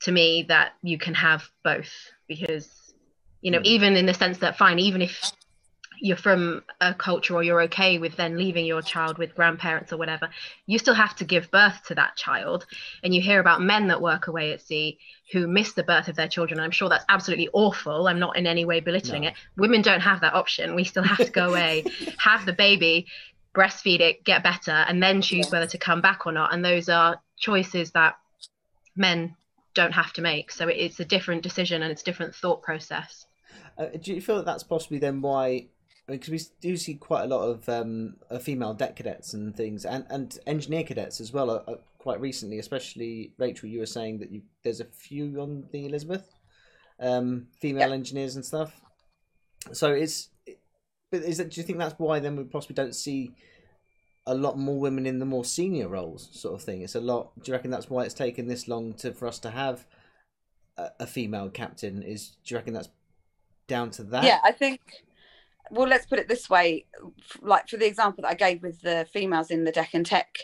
to 0.00 0.10
me 0.10 0.46
that 0.48 0.72
you 0.82 0.96
can 0.96 1.12
have 1.12 1.42
both 1.62 1.92
because 2.28 2.94
you 3.42 3.50
know 3.50 3.58
Mm. 3.58 3.66
even 3.66 3.96
in 3.96 4.06
the 4.06 4.14
sense 4.14 4.38
that 4.38 4.56
fine 4.56 4.78
even 4.78 5.02
if 5.02 5.30
you're 6.00 6.16
from 6.16 6.62
a 6.80 6.94
culture 6.94 7.34
or 7.34 7.42
you're 7.42 7.62
okay 7.62 7.98
with 7.98 8.16
then 8.16 8.36
leaving 8.36 8.64
your 8.66 8.82
child 8.82 9.18
with 9.18 9.34
grandparents 9.34 9.92
or 9.92 9.96
whatever 9.96 10.28
you 10.66 10.78
still 10.78 10.94
have 10.94 11.16
to 11.16 11.24
give 11.24 11.50
birth 11.50 11.80
to 11.86 11.94
that 11.94 12.16
child. 12.16 12.66
And 13.02 13.14
you 13.14 13.20
hear 13.20 13.40
about 13.40 13.60
men 13.62 13.88
that 13.88 14.02
work 14.02 14.26
away 14.28 14.52
at 14.52 14.60
sea 14.60 14.98
who 15.32 15.46
miss 15.46 15.72
the 15.72 15.82
birth 15.82 16.08
of 16.08 16.16
their 16.16 16.28
children. 16.28 16.60
I'm 16.60 16.70
sure 16.70 16.88
that's 16.88 17.04
absolutely 17.08 17.48
awful. 17.52 18.08
I'm 18.08 18.18
not 18.18 18.36
in 18.36 18.46
any 18.46 18.64
way 18.64 18.80
belittling 18.80 19.22
No. 19.22 19.28
it. 19.28 19.34
Women 19.56 19.82
don't 19.82 20.00
have 20.00 20.20
that 20.20 20.34
option. 20.34 20.74
We 20.74 20.84
still 20.84 21.02
have 21.02 21.18
to 21.24 21.32
go 21.32 21.48
away 21.50 21.84
have 22.18 22.46
the 22.46 22.52
baby 22.52 23.06
breastfeed 23.54 24.00
it 24.00 24.24
get 24.24 24.42
better 24.42 24.70
and 24.70 25.02
then 25.02 25.20
choose 25.22 25.50
whether 25.50 25.66
to 25.66 25.78
come 25.78 26.00
back 26.00 26.26
or 26.26 26.32
not. 26.32 26.52
And 26.52 26.64
those 26.64 26.88
are 26.88 27.20
choices 27.38 27.90
that 27.92 28.16
men 28.94 29.34
don't 29.74 29.92
have 29.92 30.12
to 30.14 30.22
make. 30.22 30.50
So 30.50 30.68
it's 30.68 31.00
a 31.00 31.04
different 31.04 31.42
decision 31.42 31.82
and 31.82 31.90
it's 31.90 32.02
a 32.02 32.04
different 32.04 32.34
thought 32.34 32.62
process. 32.62 33.26
Uh, 33.76 33.86
do 34.00 34.12
you 34.12 34.20
feel 34.20 34.36
that 34.36 34.44
that's 34.44 34.64
possibly 34.64 34.98
then 34.98 35.20
why? 35.22 35.66
Because 36.08 36.30
we 36.30 36.40
do 36.62 36.76
see 36.78 36.94
quite 36.94 37.24
a 37.24 37.26
lot 37.26 37.42
of 37.42 37.68
um, 37.68 38.16
uh, 38.30 38.38
female 38.38 38.72
deck 38.72 38.96
cadets 38.96 39.34
and 39.34 39.54
things, 39.54 39.84
and, 39.84 40.06
and 40.08 40.38
engineer 40.46 40.82
cadets 40.82 41.20
as 41.20 41.32
well. 41.32 41.50
Uh, 41.50 41.70
uh, 41.70 41.76
quite 41.98 42.20
recently, 42.20 42.58
especially 42.58 43.34
Rachel, 43.36 43.68
you 43.68 43.80
were 43.80 43.86
saying 43.86 44.20
that 44.20 44.30
you, 44.30 44.40
there's 44.62 44.80
a 44.80 44.86
few 44.86 45.40
on 45.40 45.66
the 45.70 45.84
Elizabeth, 45.84 46.34
um, 46.98 47.48
female 47.60 47.92
engineers 47.92 48.36
and 48.36 48.44
stuff. 48.44 48.80
So 49.72 49.92
it's, 49.92 50.30
but 51.10 51.22
is 51.22 51.36
that? 51.38 51.50
Do 51.50 51.60
you 51.60 51.66
think 51.66 51.78
that's 51.78 51.98
why 51.98 52.20
then 52.20 52.36
we 52.36 52.44
possibly 52.44 52.74
don't 52.74 52.94
see 52.94 53.32
a 54.26 54.34
lot 54.34 54.58
more 54.58 54.78
women 54.78 55.06
in 55.06 55.18
the 55.18 55.26
more 55.26 55.44
senior 55.44 55.88
roles, 55.88 56.28
sort 56.32 56.54
of 56.54 56.62
thing? 56.62 56.80
It's 56.80 56.94
a 56.94 57.00
lot. 57.00 57.32
Do 57.42 57.50
you 57.50 57.54
reckon 57.54 57.70
that's 57.70 57.90
why 57.90 58.04
it's 58.04 58.14
taken 58.14 58.46
this 58.46 58.66
long 58.68 58.94
to 58.94 59.12
for 59.12 59.28
us 59.28 59.38
to 59.40 59.50
have 59.50 59.86
a, 60.78 60.88
a 61.00 61.06
female 61.06 61.50
captain? 61.50 62.02
Is 62.02 62.36
do 62.44 62.54
you 62.54 62.56
reckon 62.56 62.72
that's 62.72 62.88
down 63.66 63.90
to 63.92 64.04
that? 64.04 64.24
Yeah, 64.24 64.38
I 64.42 64.52
think. 64.52 64.80
Well, 65.70 65.88
let's 65.88 66.06
put 66.06 66.18
it 66.18 66.28
this 66.28 66.48
way: 66.48 66.86
like 67.40 67.68
for 67.68 67.76
the 67.76 67.86
example 67.86 68.22
that 68.22 68.30
I 68.30 68.34
gave 68.34 68.62
with 68.62 68.80
the 68.82 69.06
females 69.12 69.50
in 69.50 69.64
the 69.64 69.72
deck 69.72 69.90
and 69.92 70.04
tech, 70.04 70.38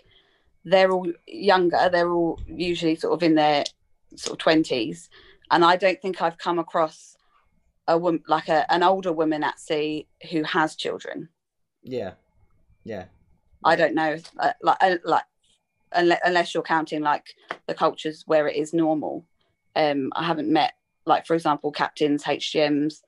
they're 0.65 0.91
all 0.91 1.11
younger. 1.27 1.89
They're 1.91 2.13
all 2.13 2.41
usually 2.47 2.97
sort 2.97 3.15
of 3.15 3.23
in 3.23 3.35
their 3.35 3.65
sort 4.17 4.35
of 4.35 4.39
twenties, 4.39 5.09
and 5.51 5.65
I 5.65 5.77
don't 5.77 6.01
think 6.01 6.23
I've 6.23 6.39
come 6.39 6.59
across 6.59 7.17
a 7.87 7.99
woman 7.99 8.23
like 8.29 8.49
a, 8.49 8.71
an 8.73 8.83
older 8.83 9.13
woman 9.13 9.45
at 9.45 9.61
sea 9.61 10.07
who 10.31 10.43
has 10.45 10.77
children. 10.77 11.29
Yeah, 11.83 12.13
yeah, 12.85 13.05
I 13.65 13.77
don't 13.77 13.95
know, 13.95 14.17
uh, 14.39 14.53
like 14.63 14.79
uh, 14.81 14.97
like 15.05 15.25
unless, 15.93 16.21
unless 16.25 16.55
you're 16.55 16.63
counting 16.63 17.03
like 17.03 17.35
the 17.67 17.75
cultures 17.75 18.25
where 18.27 18.49
it 18.49 18.57
is 18.57 18.73
normal. 18.73 19.25
Um, 19.77 20.13
I 20.15 20.25
haven't 20.25 20.53
met 20.53 20.75
like 21.07 21.27
for 21.27 21.35
example 21.35 21.73
captains, 21.73 22.25
HGMs, 22.25 23.01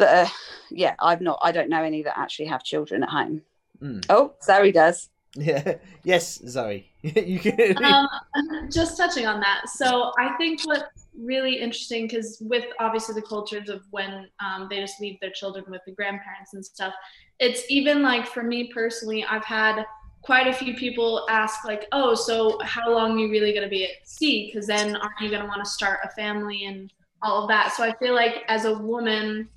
that 0.00 0.26
uh, 0.26 0.30
yeah, 0.70 0.94
I've 1.00 1.20
not. 1.20 1.38
I 1.42 1.52
don't 1.52 1.68
know 1.68 1.82
any 1.82 2.02
that 2.02 2.18
actually 2.18 2.46
have 2.46 2.62
children 2.64 3.02
at 3.02 3.08
home. 3.08 3.42
Mm. 3.82 4.04
Oh, 4.08 4.34
Zoe 4.42 4.72
does. 4.72 5.08
Yeah. 5.34 5.76
Yes, 6.02 6.40
Zoe. 6.48 6.90
you 7.02 7.38
can. 7.38 7.84
um, 7.84 8.08
just 8.72 8.96
touching 8.96 9.26
on 9.26 9.38
that. 9.40 9.68
So 9.68 10.12
I 10.18 10.34
think 10.38 10.62
what's 10.64 11.08
really 11.14 11.56
interesting 11.56 12.06
because 12.06 12.38
with 12.40 12.64
obviously 12.78 13.14
the 13.14 13.26
cultures 13.26 13.68
of 13.68 13.82
when 13.90 14.28
um, 14.42 14.66
they 14.70 14.80
just 14.80 14.98
leave 14.98 15.20
their 15.20 15.30
children 15.30 15.66
with 15.68 15.82
the 15.86 15.92
grandparents 15.92 16.54
and 16.54 16.64
stuff, 16.64 16.94
it's 17.38 17.70
even 17.70 18.00
like 18.00 18.26
for 18.26 18.42
me 18.42 18.72
personally, 18.72 19.24
I've 19.24 19.44
had 19.44 19.84
quite 20.22 20.46
a 20.46 20.52
few 20.54 20.74
people 20.74 21.26
ask 21.28 21.66
like, 21.66 21.86
oh, 21.92 22.14
so 22.14 22.58
how 22.62 22.90
long 22.90 23.12
are 23.12 23.18
you 23.18 23.30
really 23.30 23.52
going 23.52 23.64
to 23.64 23.70
be 23.70 23.84
at 23.84 23.90
sea? 24.04 24.46
Because 24.46 24.66
then 24.66 24.96
aren't 24.96 25.20
you 25.20 25.28
going 25.28 25.42
to 25.42 25.48
want 25.48 25.62
to 25.62 25.70
start 25.70 26.00
a 26.04 26.08
family 26.10 26.64
and 26.64 26.92
all 27.22 27.42
of 27.42 27.48
that? 27.48 27.74
So 27.74 27.84
I 27.84 27.94
feel 27.96 28.14
like 28.14 28.42
as 28.48 28.64
a 28.64 28.78
woman, 28.78 29.48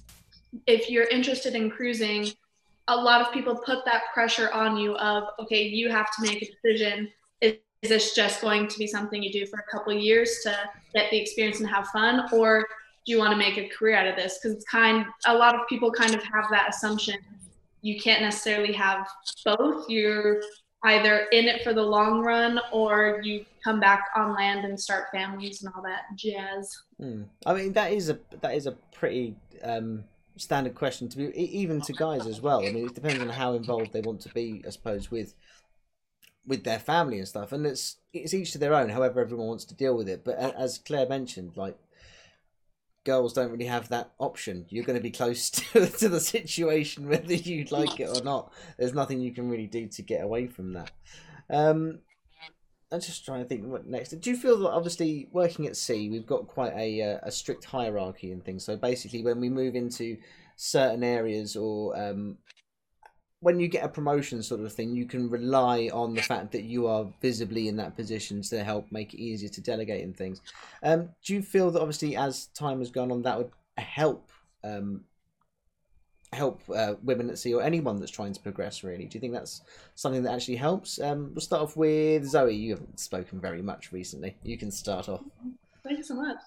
if 0.67 0.89
you're 0.89 1.07
interested 1.07 1.55
in 1.55 1.69
cruising, 1.69 2.31
a 2.87 2.95
lot 2.95 3.21
of 3.21 3.31
people 3.31 3.55
put 3.55 3.85
that 3.85 4.03
pressure 4.13 4.51
on 4.51 4.77
you 4.77 4.95
of 4.97 5.23
okay 5.39 5.63
you 5.63 5.89
have 5.89 6.13
to 6.15 6.21
make 6.21 6.41
a 6.41 6.51
decision. 6.51 7.09
Is, 7.41 7.55
is 7.81 7.89
this 7.89 8.15
just 8.15 8.41
going 8.41 8.67
to 8.67 8.77
be 8.77 8.87
something 8.87 9.21
you 9.21 9.31
do 9.31 9.45
for 9.45 9.59
a 9.59 9.71
couple 9.71 9.93
years 9.93 10.39
to 10.43 10.55
get 10.93 11.09
the 11.11 11.17
experience 11.17 11.59
and 11.59 11.69
have 11.69 11.87
fun? 11.87 12.27
Or 12.31 12.67
do 13.05 13.11
you 13.11 13.17
want 13.17 13.31
to 13.31 13.37
make 13.37 13.57
a 13.57 13.67
career 13.69 13.95
out 13.95 14.07
of 14.07 14.15
this? 14.15 14.39
Because 14.41 14.55
it's 14.55 14.65
kind 14.65 15.05
a 15.25 15.33
lot 15.33 15.55
of 15.55 15.61
people 15.67 15.91
kind 15.91 16.13
of 16.13 16.23
have 16.23 16.45
that 16.51 16.69
assumption. 16.69 17.15
You 17.81 17.99
can't 17.99 18.21
necessarily 18.21 18.73
have 18.73 19.07
both. 19.45 19.89
You're 19.89 20.41
either 20.83 21.27
in 21.31 21.45
it 21.45 21.63
for 21.63 21.73
the 21.73 21.81
long 21.81 22.21
run 22.21 22.59
or 22.71 23.21
you 23.23 23.45
come 23.63 23.79
back 23.79 24.09
on 24.15 24.35
land 24.35 24.65
and 24.65 24.79
start 24.79 25.05
families 25.11 25.63
and 25.63 25.73
all 25.73 25.81
that 25.81 26.03
jazz. 26.15 26.77
Mm. 27.01 27.25
I 27.45 27.53
mean, 27.53 27.73
that 27.73 27.93
is 27.93 28.09
a 28.09 28.19
that 28.41 28.55
is 28.55 28.67
a 28.67 28.73
pretty 28.93 29.35
um, 29.63 30.03
standard 30.35 30.75
question 30.75 31.09
to 31.09 31.17
be 31.17 31.37
even 31.37 31.81
to 31.81 31.93
guys 31.93 32.25
as 32.25 32.41
well. 32.41 32.65
I 32.65 32.71
mean, 32.71 32.87
it 32.87 32.95
depends 32.95 33.21
on 33.21 33.29
how 33.29 33.53
involved 33.53 33.93
they 33.93 34.01
want 34.01 34.21
to 34.21 34.29
be, 34.29 34.63
I 34.65 34.69
suppose, 34.69 35.11
with 35.11 35.33
with 36.45 36.63
their 36.63 36.79
family 36.79 37.19
and 37.19 37.27
stuff. 37.27 37.51
And 37.51 37.65
it's 37.65 37.97
it's 38.13 38.33
each 38.33 38.51
to 38.51 38.57
their 38.57 38.73
own. 38.73 38.89
However, 38.89 39.21
everyone 39.21 39.47
wants 39.47 39.65
to 39.65 39.75
deal 39.75 39.95
with 39.95 40.09
it. 40.09 40.23
But 40.23 40.37
as 40.37 40.77
Claire 40.77 41.07
mentioned, 41.07 41.55
like 41.55 41.77
girls 43.03 43.33
don't 43.33 43.51
really 43.51 43.65
have 43.65 43.89
that 43.89 44.11
option. 44.19 44.65
You're 44.69 44.85
going 44.85 44.97
to 44.97 45.03
be 45.03 45.11
close 45.11 45.49
to, 45.49 45.87
to 45.87 46.09
the 46.09 46.19
situation 46.19 47.09
whether 47.09 47.33
you 47.33 47.65
like 47.71 47.99
it 47.99 48.09
or 48.09 48.23
not. 48.23 48.51
There's 48.77 48.93
nothing 48.93 49.21
you 49.21 49.33
can 49.33 49.49
really 49.49 49.67
do 49.67 49.87
to 49.87 50.01
get 50.01 50.23
away 50.23 50.47
from 50.47 50.73
that. 50.73 50.91
Um, 51.49 51.99
I'm 52.93 53.01
just 53.01 53.25
trying 53.25 53.41
to 53.41 53.49
think 53.49 53.65
what 53.65 53.87
next. 53.87 54.11
Do 54.11 54.29
you 54.29 54.37
feel 54.37 54.57
that 54.59 54.69
obviously 54.69 55.27
working 55.31 55.65
at 55.65 55.75
sea, 55.75 56.09
we've 56.09 56.27
got 56.27 56.47
quite 56.47 56.73
a 56.75 57.01
uh, 57.01 57.19
a 57.23 57.31
strict 57.31 57.65
hierarchy 57.65 58.31
and 58.31 58.45
things. 58.45 58.63
So 58.63 58.77
basically, 58.77 59.23
when 59.23 59.39
we 59.39 59.49
move 59.49 59.75
into 59.75 60.17
certain 60.57 61.03
areas 61.03 61.55
or 61.55 61.97
um, 61.99 62.37
when 63.39 63.59
you 63.59 63.67
get 63.67 63.83
a 63.83 63.89
promotion 63.89 64.43
sort 64.43 64.61
of 64.61 64.71
thing, 64.71 64.95
you 64.95 65.05
can 65.05 65.27
rely 65.27 65.89
on 65.91 66.13
the 66.13 66.21
fact 66.21 66.51
that 66.51 66.63
you 66.63 66.85
are 66.85 67.07
visibly 67.19 67.67
in 67.67 67.75
that 67.77 67.95
position 67.95 68.43
to 68.43 68.63
help 68.63 68.91
make 68.91 69.13
it 69.15 69.19
easier 69.19 69.49
to 69.49 69.61
delegate 69.61 70.03
and 70.03 70.15
things. 70.15 70.39
Um, 70.83 71.09
do 71.25 71.33
you 71.33 71.41
feel 71.41 71.71
that 71.71 71.81
obviously 71.81 72.15
as 72.15 72.45
time 72.47 72.77
has 72.79 72.91
gone 72.91 73.11
on, 73.11 73.23
that 73.23 73.39
would 73.39 73.51
help 73.77 74.29
um, 74.63 75.01
help 76.33 76.61
uh, 76.73 76.95
women 77.03 77.29
at 77.29 77.37
sea 77.37 77.53
or 77.53 77.61
anyone 77.61 77.99
that's 77.99 78.11
trying 78.11 78.33
to 78.33 78.39
progress? 78.41 78.83
Really, 78.83 79.05
do 79.05 79.15
you 79.15 79.19
think 79.21 79.33
that's 79.33 79.61
something 79.95 80.23
that 80.23 80.33
actually 80.33 80.55
helps? 80.57 80.99
Um, 80.99 81.31
we'll 81.33 81.41
start 81.41 81.61
off 81.63 81.77
with 81.77 82.25
Zoe. 82.25 82.55
You 82.55 82.71
haven't 82.71 82.99
spoken 82.99 83.39
very 83.39 83.61
much 83.61 83.91
recently. 83.91 84.35
You 84.43 84.57
can 84.57 84.71
start 84.71 85.09
off. 85.09 85.21
Thank 85.83 85.97
you 85.97 86.03
so 86.03 86.15
much. 86.15 86.37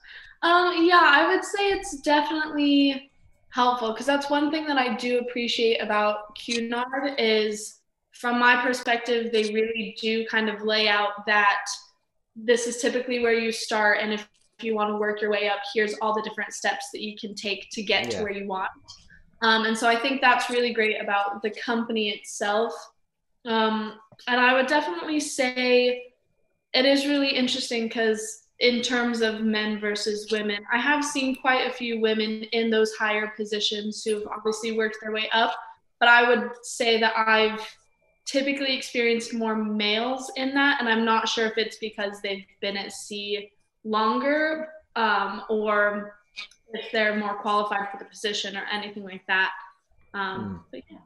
Um, 0.43 0.87
yeah, 0.87 1.01
I 1.03 1.29
would 1.33 1.45
say 1.45 1.71
it's 1.71 2.01
definitely 2.01 3.11
helpful 3.51 3.93
because 3.93 4.07
that's 4.07 4.29
one 4.31 4.51
thing 4.51 4.67
that 4.67 4.77
I 4.77 4.95
do 4.97 5.19
appreciate 5.21 5.79
about 5.83 6.37
Cunard 6.37 7.15
is 7.19 7.81
from 8.13 8.39
my 8.39 8.63
perspective, 8.63 9.31
they 9.33 9.53
really 9.53 9.97
do 10.01 10.27
kind 10.27 10.49
of 10.49 10.63
lay 10.63 10.89
out 10.89 11.27
that 11.27 11.65
this 12.35 12.67
is 12.67 12.79
typically 12.79 13.21
where 13.21 13.35
you 13.35 13.53
start 13.53 13.99
and 14.01 14.13
if, 14.13 14.29
if 14.59 14.65
you 14.65 14.75
want 14.75 14.91
to 14.91 14.97
work 14.97 15.21
your 15.21 15.31
way 15.31 15.49
up, 15.49 15.59
here's 15.75 15.95
all 16.01 16.15
the 16.15 16.23
different 16.23 16.53
steps 16.53 16.91
that 16.93 17.03
you 17.03 17.15
can 17.19 17.35
take 17.35 17.69
to 17.73 17.83
get 17.83 18.05
Yeah. 18.05 18.19
to 18.19 18.23
where 18.25 18.33
you 18.33 18.47
want. 18.47 18.71
Um, 19.43 19.65
and 19.65 19.77
so 19.77 19.89
I 19.89 19.97
think 19.97 20.21
that's 20.21 20.51
really 20.51 20.73
great 20.73 21.01
about 21.01 21.43
the 21.43 21.51
company 21.51 22.11
itself. 22.11 22.73
Um, 23.45 23.95
and 24.27 24.41
I 24.41 24.55
would 24.55 24.67
definitely 24.67 25.21
say 25.21 26.03
it 26.73 26.85
is 26.85 27.07
really 27.07 27.29
interesting 27.29 27.85
because 27.85 28.47
in 28.59 28.81
terms 28.81 29.21
of 29.21 29.43
men 29.43 29.79
versus 29.79 30.29
women, 30.31 30.65
I 30.73 30.79
have 30.79 31.05
seen 31.05 31.37
quite 31.37 31.67
a 31.67 31.73
few 31.73 32.01
women 32.01 32.45
in 32.53 32.71
those 32.71 32.95
higher 32.95 33.33
positions 33.37 34.03
who've 34.03 34.27
obviously 34.27 34.73
worked 34.77 34.97
their 35.03 35.13
way 35.13 35.29
up, 35.33 35.55
but 36.01 36.09
I 36.09 36.29
would 36.29 36.51
say 36.63 36.99
that 37.01 37.13
I've 37.17 37.61
typically 38.25 38.77
experienced 38.77 39.35
more 39.35 39.55
males 39.55 40.33
in 40.37 40.55
that, 40.55 40.81
and 40.81 40.89
I'm 40.89 41.05
not 41.05 41.29
sure 41.29 41.47
if 41.47 41.59
it's 41.59 41.77
because 41.79 42.21
they've 42.23 42.47
been 42.61 42.77
at 42.77 42.93
sea 42.93 43.51
longer 43.85 44.69
um, 44.97 45.43
or 45.49 46.17
if 46.77 46.91
they're 46.93 47.17
more 47.17 47.35
qualified 47.35 47.91
for 47.91 47.99
the 47.99 48.05
position 48.05 48.57
or 48.57 48.65
anything 48.73 49.05
like 49.05 49.27
that. 49.27 49.53
Um, 50.15 50.65
But 50.71 50.83
yeah. 50.91 50.99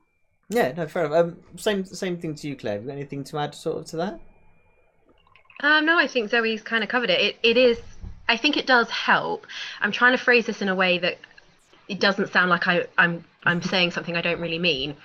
Yeah, 0.49 0.73
no, 0.77 0.87
fair 0.89 1.05
enough. 1.05 1.19
Um, 1.19 1.37
same 1.57 1.85
same 1.85 2.19
thing 2.19 2.35
to 2.35 2.49
you, 2.49 2.57
Claire. 2.57 2.75
Have 2.75 2.83
you 2.83 2.89
got 2.89 2.95
anything 2.95 3.23
to 3.25 3.39
add, 3.39 3.55
sort 3.55 3.79
of, 3.79 3.85
to 3.87 3.97
that? 3.99 4.21
Um, 5.63 5.87
no, 5.87 5.97
I 5.99 6.09
think 6.09 6.31
Zoe's 6.31 6.63
kind 6.63 6.83
of 6.83 6.91
covered 6.91 7.11
it. 7.11 7.21
It 7.21 7.37
it 7.43 7.57
is. 7.57 7.79
I 8.29 8.37
think 8.37 8.57
it 8.57 8.67
does 8.67 8.91
help. 8.91 9.47
I'm 9.81 9.93
trying 9.93 10.17
to 10.17 10.23
phrase 10.23 10.47
this 10.47 10.63
in 10.63 10.69
a 10.69 10.75
way 10.75 10.99
that 10.99 11.19
it 11.89 12.01
doesn't 12.01 12.33
sound 12.33 12.51
like 12.51 12.67
I, 12.67 12.87
I'm 12.99 13.25
I'm 13.45 13.63
saying 13.63 13.93
something 13.93 14.17
I 14.17 14.23
don't 14.23 14.41
really 14.41 14.59
mean. 14.59 14.97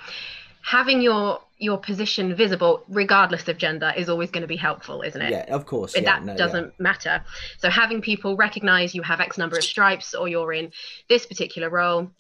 Having 0.62 1.02
your 1.02 1.42
your 1.58 1.78
position 1.78 2.36
visible, 2.36 2.84
regardless 2.90 3.48
of 3.48 3.58
gender, 3.58 3.94
is 3.96 4.10
always 4.10 4.30
going 4.30 4.42
to 4.42 4.48
be 4.48 4.58
helpful, 4.58 5.02
isn't 5.02 5.22
it? 5.22 5.32
Yeah, 5.32 5.56
of 5.56 5.66
course. 5.66 5.96
Yeah, 5.96 6.04
that 6.04 6.24
no, 6.24 6.36
doesn't 6.36 6.78
matter. 6.80 7.24
So 7.60 7.70
having 7.70 8.02
people 8.02 8.36
recognize 8.36 8.94
you 8.94 9.02
have 9.04 9.22
X 9.22 9.38
number 9.38 9.58
of 9.58 9.64
stripes 9.64 10.14
or 10.14 10.28
you're 10.28 10.52
in 10.52 10.72
this 11.08 11.26
particular 11.26 11.70
role, 11.70 12.12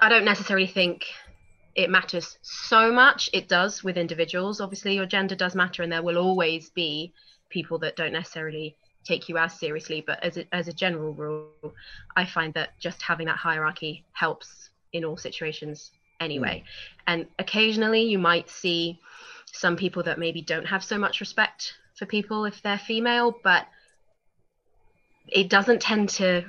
I 0.00 0.08
don't 0.08 0.24
necessarily 0.24 0.66
think 0.66 1.04
it 1.74 1.90
matters 1.90 2.38
so 2.42 2.92
much. 2.92 3.28
It 3.32 3.48
does 3.48 3.82
with 3.82 3.96
individuals. 3.96 4.60
Obviously, 4.60 4.94
your 4.94 5.06
gender 5.06 5.34
does 5.34 5.54
matter, 5.54 5.82
and 5.82 5.90
there 5.90 6.02
will 6.02 6.18
always 6.18 6.70
be 6.70 7.12
people 7.50 7.78
that 7.78 7.96
don't 7.96 8.12
necessarily 8.12 8.76
take 9.04 9.28
you 9.28 9.36
as 9.36 9.58
seriously. 9.58 10.02
But 10.06 10.22
as 10.22 10.36
a, 10.36 10.54
as 10.54 10.68
a 10.68 10.72
general 10.72 11.12
rule, 11.12 11.74
I 12.16 12.24
find 12.24 12.54
that 12.54 12.78
just 12.78 13.02
having 13.02 13.26
that 13.26 13.36
hierarchy 13.36 14.04
helps 14.12 14.70
in 14.92 15.04
all 15.04 15.16
situations 15.16 15.90
anyway. 16.20 16.64
Mm. 16.64 17.02
And 17.08 17.26
occasionally, 17.38 18.02
you 18.02 18.18
might 18.18 18.50
see 18.50 18.98
some 19.52 19.76
people 19.76 20.02
that 20.04 20.18
maybe 20.18 20.42
don't 20.42 20.66
have 20.66 20.84
so 20.84 20.98
much 20.98 21.20
respect 21.20 21.74
for 21.96 22.06
people 22.06 22.44
if 22.44 22.60
they're 22.62 22.78
female, 22.78 23.34
but 23.42 23.66
it 25.28 25.48
doesn't 25.48 25.80
tend 25.80 26.08
to. 26.10 26.44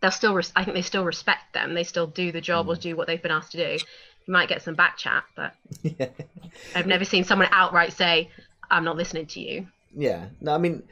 They'll 0.00 0.10
still, 0.10 0.34
res- 0.34 0.52
I 0.54 0.64
think 0.64 0.74
they 0.74 0.82
still 0.82 1.04
respect 1.04 1.54
them. 1.54 1.72
They 1.74 1.84
still 1.84 2.06
do 2.06 2.30
the 2.32 2.40
job 2.40 2.68
or 2.68 2.74
mm. 2.74 2.80
do 2.80 2.96
what 2.96 3.06
they've 3.06 3.22
been 3.22 3.30
asked 3.30 3.52
to 3.52 3.58
do. 3.58 3.84
You 4.26 4.32
might 4.32 4.48
get 4.48 4.62
some 4.62 4.74
back 4.74 4.96
chat, 4.98 5.24
but 5.36 5.54
yeah. 5.82 6.08
I've 6.74 6.86
never 6.86 7.04
seen 7.04 7.24
someone 7.24 7.48
outright 7.50 7.92
say, 7.92 8.30
"I'm 8.70 8.84
not 8.84 8.96
listening 8.96 9.26
to 9.26 9.40
you." 9.40 9.66
Yeah. 9.96 10.26
No, 10.40 10.54
I 10.54 10.58
mean, 10.58 10.82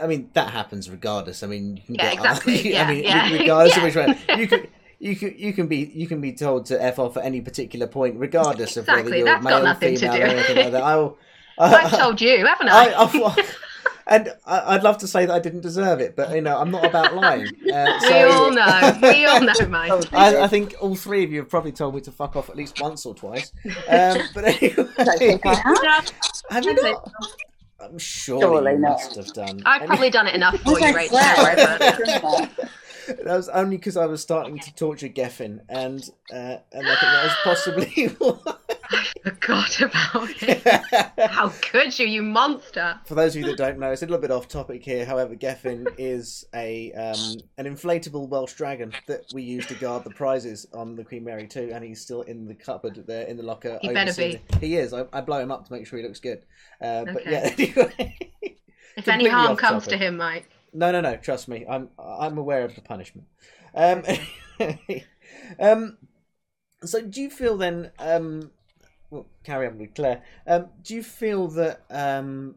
I 0.00 0.06
mean 0.06 0.30
that 0.34 0.50
happens 0.50 0.90
regardless. 0.90 1.42
I 1.42 1.46
mean, 1.46 1.76
you 1.76 1.82
can 1.82 1.94
Yeah, 1.94 2.04
get, 2.04 2.14
exactly. 2.14 2.76
I 2.78 2.90
mean, 2.90 3.04
yeah. 3.04 3.32
regardless 3.32 3.76
Yeah. 3.76 3.84
of 3.86 3.94
which 3.94 3.96
way, 3.96 4.40
you 4.40 4.48
can. 4.48 4.66
You 4.98 5.16
can, 5.16 5.34
you 5.36 5.52
can 5.52 5.66
be 5.66 5.90
you 5.94 6.06
can 6.06 6.20
be 6.20 6.32
told 6.32 6.66
to 6.66 6.82
f 6.82 6.98
off 6.98 7.16
at 7.16 7.24
any 7.24 7.40
particular 7.40 7.86
point, 7.86 8.16
regardless 8.18 8.76
of 8.76 8.86
whether 8.86 9.00
Exactly, 9.00 9.18
you're 9.18 9.26
that's 9.26 9.44
got 9.44 9.50
male, 9.50 9.64
nothing 9.64 9.94
to 9.96 10.00
female, 10.00 10.16
do. 10.16 10.22
or 10.22 10.26
anything 10.26 10.56
like 10.56 10.72
that. 10.72 10.82
I 10.82 10.96
will, 10.96 11.18
I've 11.58 11.90
told 11.98 12.20
you, 12.20 12.46
haven't 12.46 12.68
I? 12.68 12.92
I, 12.92 13.04
I, 13.04 13.44
and 14.06 14.28
I, 14.44 14.74
I'd 14.74 14.82
love 14.82 14.98
to 14.98 15.06
say 15.06 15.24
that 15.26 15.32
I 15.34 15.38
didn't 15.38 15.60
deserve 15.62 16.00
it, 16.00 16.14
but 16.14 16.34
you 16.34 16.40
know, 16.42 16.58
I'm 16.58 16.70
not 16.70 16.84
about 16.84 17.14
lying. 17.14 17.46
Uh, 17.72 17.98
we 18.02 18.22
all 18.22 18.50
know. 18.52 18.98
We 19.02 19.24
all 19.26 19.40
know, 19.40 19.52
Mike. 19.68 20.12
I, 20.12 20.42
I 20.42 20.48
think 20.48 20.74
all 20.80 20.94
three 20.94 21.24
of 21.24 21.32
you 21.32 21.40
have 21.40 21.48
probably 21.48 21.72
told 21.72 21.94
me 21.94 22.00
to 22.02 22.12
fuck 22.12 22.36
off 22.36 22.50
at 22.50 22.56
least 22.56 22.80
once 22.80 23.06
or 23.06 23.14
twice. 23.14 23.52
Um, 23.88 24.18
but 24.34 24.44
anyway, 24.44 24.86
I 24.98 25.04
don't 25.04 25.18
think 25.18 25.46
I 25.46 25.54
have. 25.54 26.12
Have 26.50 26.64
you 26.64 26.74
not? 26.74 27.10
I'm 27.80 27.98
sure 27.98 28.40
Surely 28.40 28.72
you 28.72 28.78
not. 28.78 28.92
must 28.92 29.16
have 29.16 29.32
done. 29.32 29.62
I've 29.66 29.86
probably 29.86 30.10
done 30.10 30.26
it 30.26 30.34
enough 30.34 30.58
for 30.60 30.78
you, 30.78 30.86
I 30.86 30.92
Rachel. 30.92 32.48
Swear, 33.04 33.16
Don't 33.16 33.24
worry 33.24 33.24
about 33.24 33.24
it. 33.24 33.24
I 33.24 33.24
don't 33.24 33.24
That 33.26 33.36
was 33.36 33.48
only 33.48 33.76
because 33.76 33.96
I 33.96 34.06
was 34.06 34.22
starting 34.22 34.58
to 34.58 34.74
torture 34.74 35.08
Geffen, 35.08 35.60
and 35.68 36.02
uh, 36.32 36.56
and 36.72 36.88
I 36.88 36.96
think 36.96 37.00
that 37.00 37.24
was 37.24 37.36
possibly 37.42 38.06
why. 38.18 38.54
Forgot 39.24 39.80
about 39.80 40.30
it. 40.42 41.30
How 41.30 41.48
could 41.48 41.98
you, 41.98 42.06
you 42.06 42.22
monster? 42.22 43.00
For 43.06 43.14
those 43.14 43.34
of 43.34 43.40
you 43.40 43.46
that 43.48 43.56
don't 43.56 43.78
know, 43.78 43.90
it's 43.90 44.02
a 44.02 44.06
little 44.06 44.20
bit 44.20 44.30
off 44.30 44.48
topic 44.48 44.84
here. 44.84 45.06
However, 45.06 45.34
Geffen 45.34 45.86
is 45.96 46.44
a 46.54 46.92
um, 46.92 47.38
an 47.56 47.64
inflatable 47.64 48.28
Welsh 48.28 48.52
dragon 48.52 48.92
that 49.06 49.22
we 49.32 49.42
use 49.42 49.66
to 49.66 49.74
guard 49.74 50.04
the 50.04 50.10
prizes 50.10 50.66
on 50.74 50.94
the 50.96 51.04
Queen 51.04 51.24
Mary 51.24 51.46
2, 51.46 51.70
and 51.72 51.82
he's 51.82 52.02
still 52.02 52.22
in 52.22 52.46
the 52.46 52.54
cupboard 52.54 53.04
there 53.06 53.26
in 53.26 53.36
the 53.36 53.42
locker. 53.42 53.78
He 53.80 53.88
better 53.88 54.20
it. 54.20 54.42
He 54.60 54.76
is. 54.76 54.92
I, 54.92 55.06
I 55.12 55.22
blow 55.22 55.40
him 55.40 55.50
up 55.50 55.66
to 55.66 55.72
make 55.72 55.86
sure 55.86 55.98
he 55.98 56.04
looks 56.04 56.20
good. 56.20 56.44
Uh, 56.80 57.04
But 57.04 57.26
Okay. 57.26 57.30
yeah, 57.32 57.50
anyway. 57.58 58.18
If 58.96 59.08
any 59.08 59.28
harm 59.28 59.56
comes 59.56 59.86
to 59.88 59.96
him, 59.96 60.18
Mike. 60.18 60.48
No, 60.74 60.90
no, 60.92 61.00
no. 61.00 61.16
Trust 61.16 61.48
me, 61.48 61.64
I'm 61.68 61.88
I'm 61.98 62.38
aware 62.38 62.64
of 62.64 62.74
the 62.74 62.80
punishment. 62.82 63.26
Um, 63.74 64.02
Um, 65.58 65.98
so 66.84 67.02
do 67.02 67.22
you 67.22 67.30
feel 67.30 67.56
then? 67.58 67.92
Um, 67.98 68.52
well, 69.10 69.26
carry 69.44 69.66
on 69.68 69.78
with 69.78 69.94
Claire. 69.94 70.22
Um, 70.46 70.68
do 70.82 70.94
you 70.94 71.02
feel 71.02 71.48
that 71.48 71.82
um, 71.90 72.56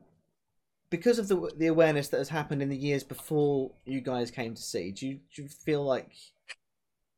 because 0.90 1.20
of 1.20 1.28
the 1.28 1.52
the 1.58 1.68
awareness 1.68 2.10
that 2.10 2.20
has 2.20 2.30
happened 2.30 2.62
in 2.62 2.70
the 2.70 2.78
years 2.78 3.04
before 3.04 3.72
you 3.86 4.02
guys 4.02 4.32
came 4.32 4.56
to 4.56 4.62
sea, 4.62 4.92
do 4.92 5.08
you, 5.08 5.20
do 5.36 5.44
you 5.44 5.50
feel 5.50 5.84
like 5.84 6.12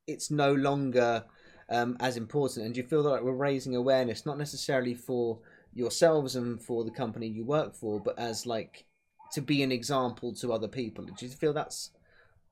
it's 0.08 0.32
no 0.32 0.54
longer 0.54 1.24
um, 1.70 1.98
as 2.00 2.18
important, 2.18 2.66
and 2.66 2.74
do 2.74 2.82
you 2.82 2.88
feel 2.88 3.02
like 3.02 3.22
we're 3.22 3.32
raising 3.32 3.76
awareness 3.76 4.26
not 4.26 4.38
necessarily 4.38 4.94
for 4.96 5.40
yourselves 5.74 6.36
and 6.36 6.62
for 6.62 6.84
the 6.84 6.92
company 6.92 7.28
you 7.28 7.46
work 7.46 7.76
for, 7.76 8.00
but 8.00 8.18
as 8.18 8.46
like 8.46 8.86
to 9.34 9.42
be 9.42 9.64
an 9.64 9.72
example 9.72 10.34
to 10.36 10.54
other 10.54 10.68
people? 10.68 11.06
Do 11.06 11.26
you 11.26 11.32
feel 11.32 11.54
that's 11.54 11.92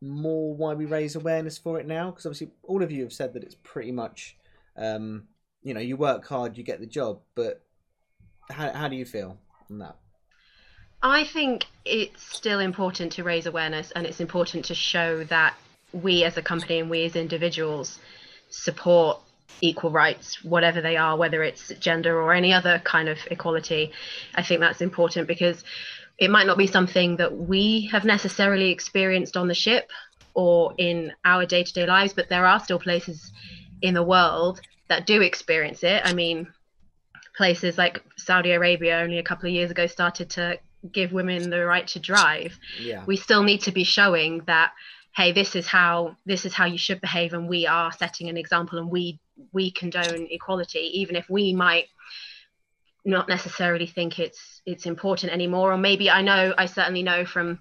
more 0.02 0.54
why 0.54 0.74
we 0.74 0.86
raise 0.86 1.16
awareness 1.16 1.58
for 1.58 1.80
it 1.80 1.88
now? 1.88 2.12
Because 2.12 2.26
obviously, 2.26 2.52
all 2.64 2.84
of 2.84 2.92
you 2.92 3.04
have 3.04 3.14
said 3.14 3.34
that 3.34 3.44
it's 3.44 3.56
pretty 3.56 3.92
much, 3.92 4.38
um, 4.76 5.28
you 5.64 5.74
know, 5.74 5.80
you 5.80 5.98
work 5.98 6.26
hard, 6.28 6.58
you 6.58 6.64
get 6.64 6.80
the 6.80 6.86
job. 6.86 7.20
But 7.36 7.64
how 8.50 8.72
how 8.72 8.88
do 8.88 8.96
you 8.96 9.06
feel 9.06 9.38
on 9.70 9.80
that? 9.80 9.96
I 11.02 11.26
think 11.26 11.66
it's 11.86 12.24
still 12.36 12.60
important 12.60 13.14
to 13.14 13.24
raise 13.24 13.46
awareness, 13.46 13.92
and 13.92 14.06
it's 14.06 14.20
important 14.20 14.66
to 14.66 14.76
show 14.76 15.24
that 15.26 15.56
we 15.94 16.24
as 16.24 16.38
a 16.38 16.42
company 16.42 16.80
and 16.80 16.90
we 16.90 17.06
as 17.06 17.16
individuals 17.16 18.00
support 18.50 19.20
equal 19.62 19.92
rights, 19.92 20.44
whatever 20.44 20.82
they 20.82 20.98
are, 20.98 21.18
whether 21.18 21.44
it's 21.44 21.70
gender 21.80 22.20
or 22.20 22.34
any 22.34 22.54
other 22.54 22.80
kind 22.84 23.10
of 23.10 23.18
equality. 23.32 23.92
I 24.36 24.44
think 24.44 24.60
that's 24.60 24.82
important 24.82 25.28
because 25.28 25.64
it 26.18 26.32
might 26.32 26.48
not 26.48 26.58
be 26.58 26.68
something 26.68 27.18
that 27.18 27.36
we 27.36 27.90
have 27.92 28.06
necessarily 28.06 28.72
experienced 28.72 29.38
on 29.38 29.48
the 29.48 29.54
ship 29.54 29.90
or 30.34 30.74
in 30.78 31.14
our 31.26 31.46
day 31.46 31.64
to 31.64 31.74
day 31.74 31.86
lives, 31.86 32.14
but 32.14 32.30
there 32.30 32.46
are 32.46 32.60
still 32.60 32.80
places 32.80 33.32
in 33.82 33.94
the 33.94 34.04
world 34.04 34.60
that 34.90 35.06
do 35.06 35.22
experience 35.22 35.84
it. 35.84 36.02
I 36.04 36.14
mean, 36.14 36.48
places 37.36 37.78
like 37.78 38.04
Saudi 38.18 38.52
Arabia 38.52 38.98
only 38.98 39.20
a 39.20 39.24
couple 39.24 39.48
of 39.48 39.54
years 39.54 39.70
ago 39.70 39.86
started 39.86 40.30
to 40.32 40.60
give 40.92 41.12
women 41.12 41.50
the 41.50 41.66
right 41.66 41.88
to 41.88 42.00
drive. 42.00 42.58
Yeah. 42.80 43.04
We 43.06 43.18
still 43.18 43.44
need 43.44 43.62
to 43.62 43.72
be 43.72 43.84
showing 43.84 44.44
that 44.48 44.72
hey 45.16 45.32
this 45.32 45.56
is 45.56 45.68
how 45.68 46.16
this 46.26 46.46
is 46.46 46.54
how 46.54 46.66
you 46.66 46.78
should 46.78 47.02
behave 47.02 47.34
and 47.34 47.50
we 47.50 47.66
are 47.66 47.92
setting 47.92 48.30
an 48.30 48.38
example 48.38 48.78
and 48.78 48.90
we 48.90 49.20
we 49.52 49.72
condone 49.72 50.28
equality 50.30 50.92
even 50.94 51.16
if 51.16 51.28
we 51.28 51.54
might 51.54 51.88
not 53.08 53.28
necessarily 53.28 53.88
think 53.88 54.20
it's 54.20 54.62
it's 54.66 54.86
important 54.86 55.32
anymore. 55.32 55.72
Or 55.74 55.78
maybe 55.78 56.10
i 56.10 56.22
know 56.22 56.54
i 56.58 56.66
certainly 56.66 57.04
know 57.04 57.26
from 57.26 57.60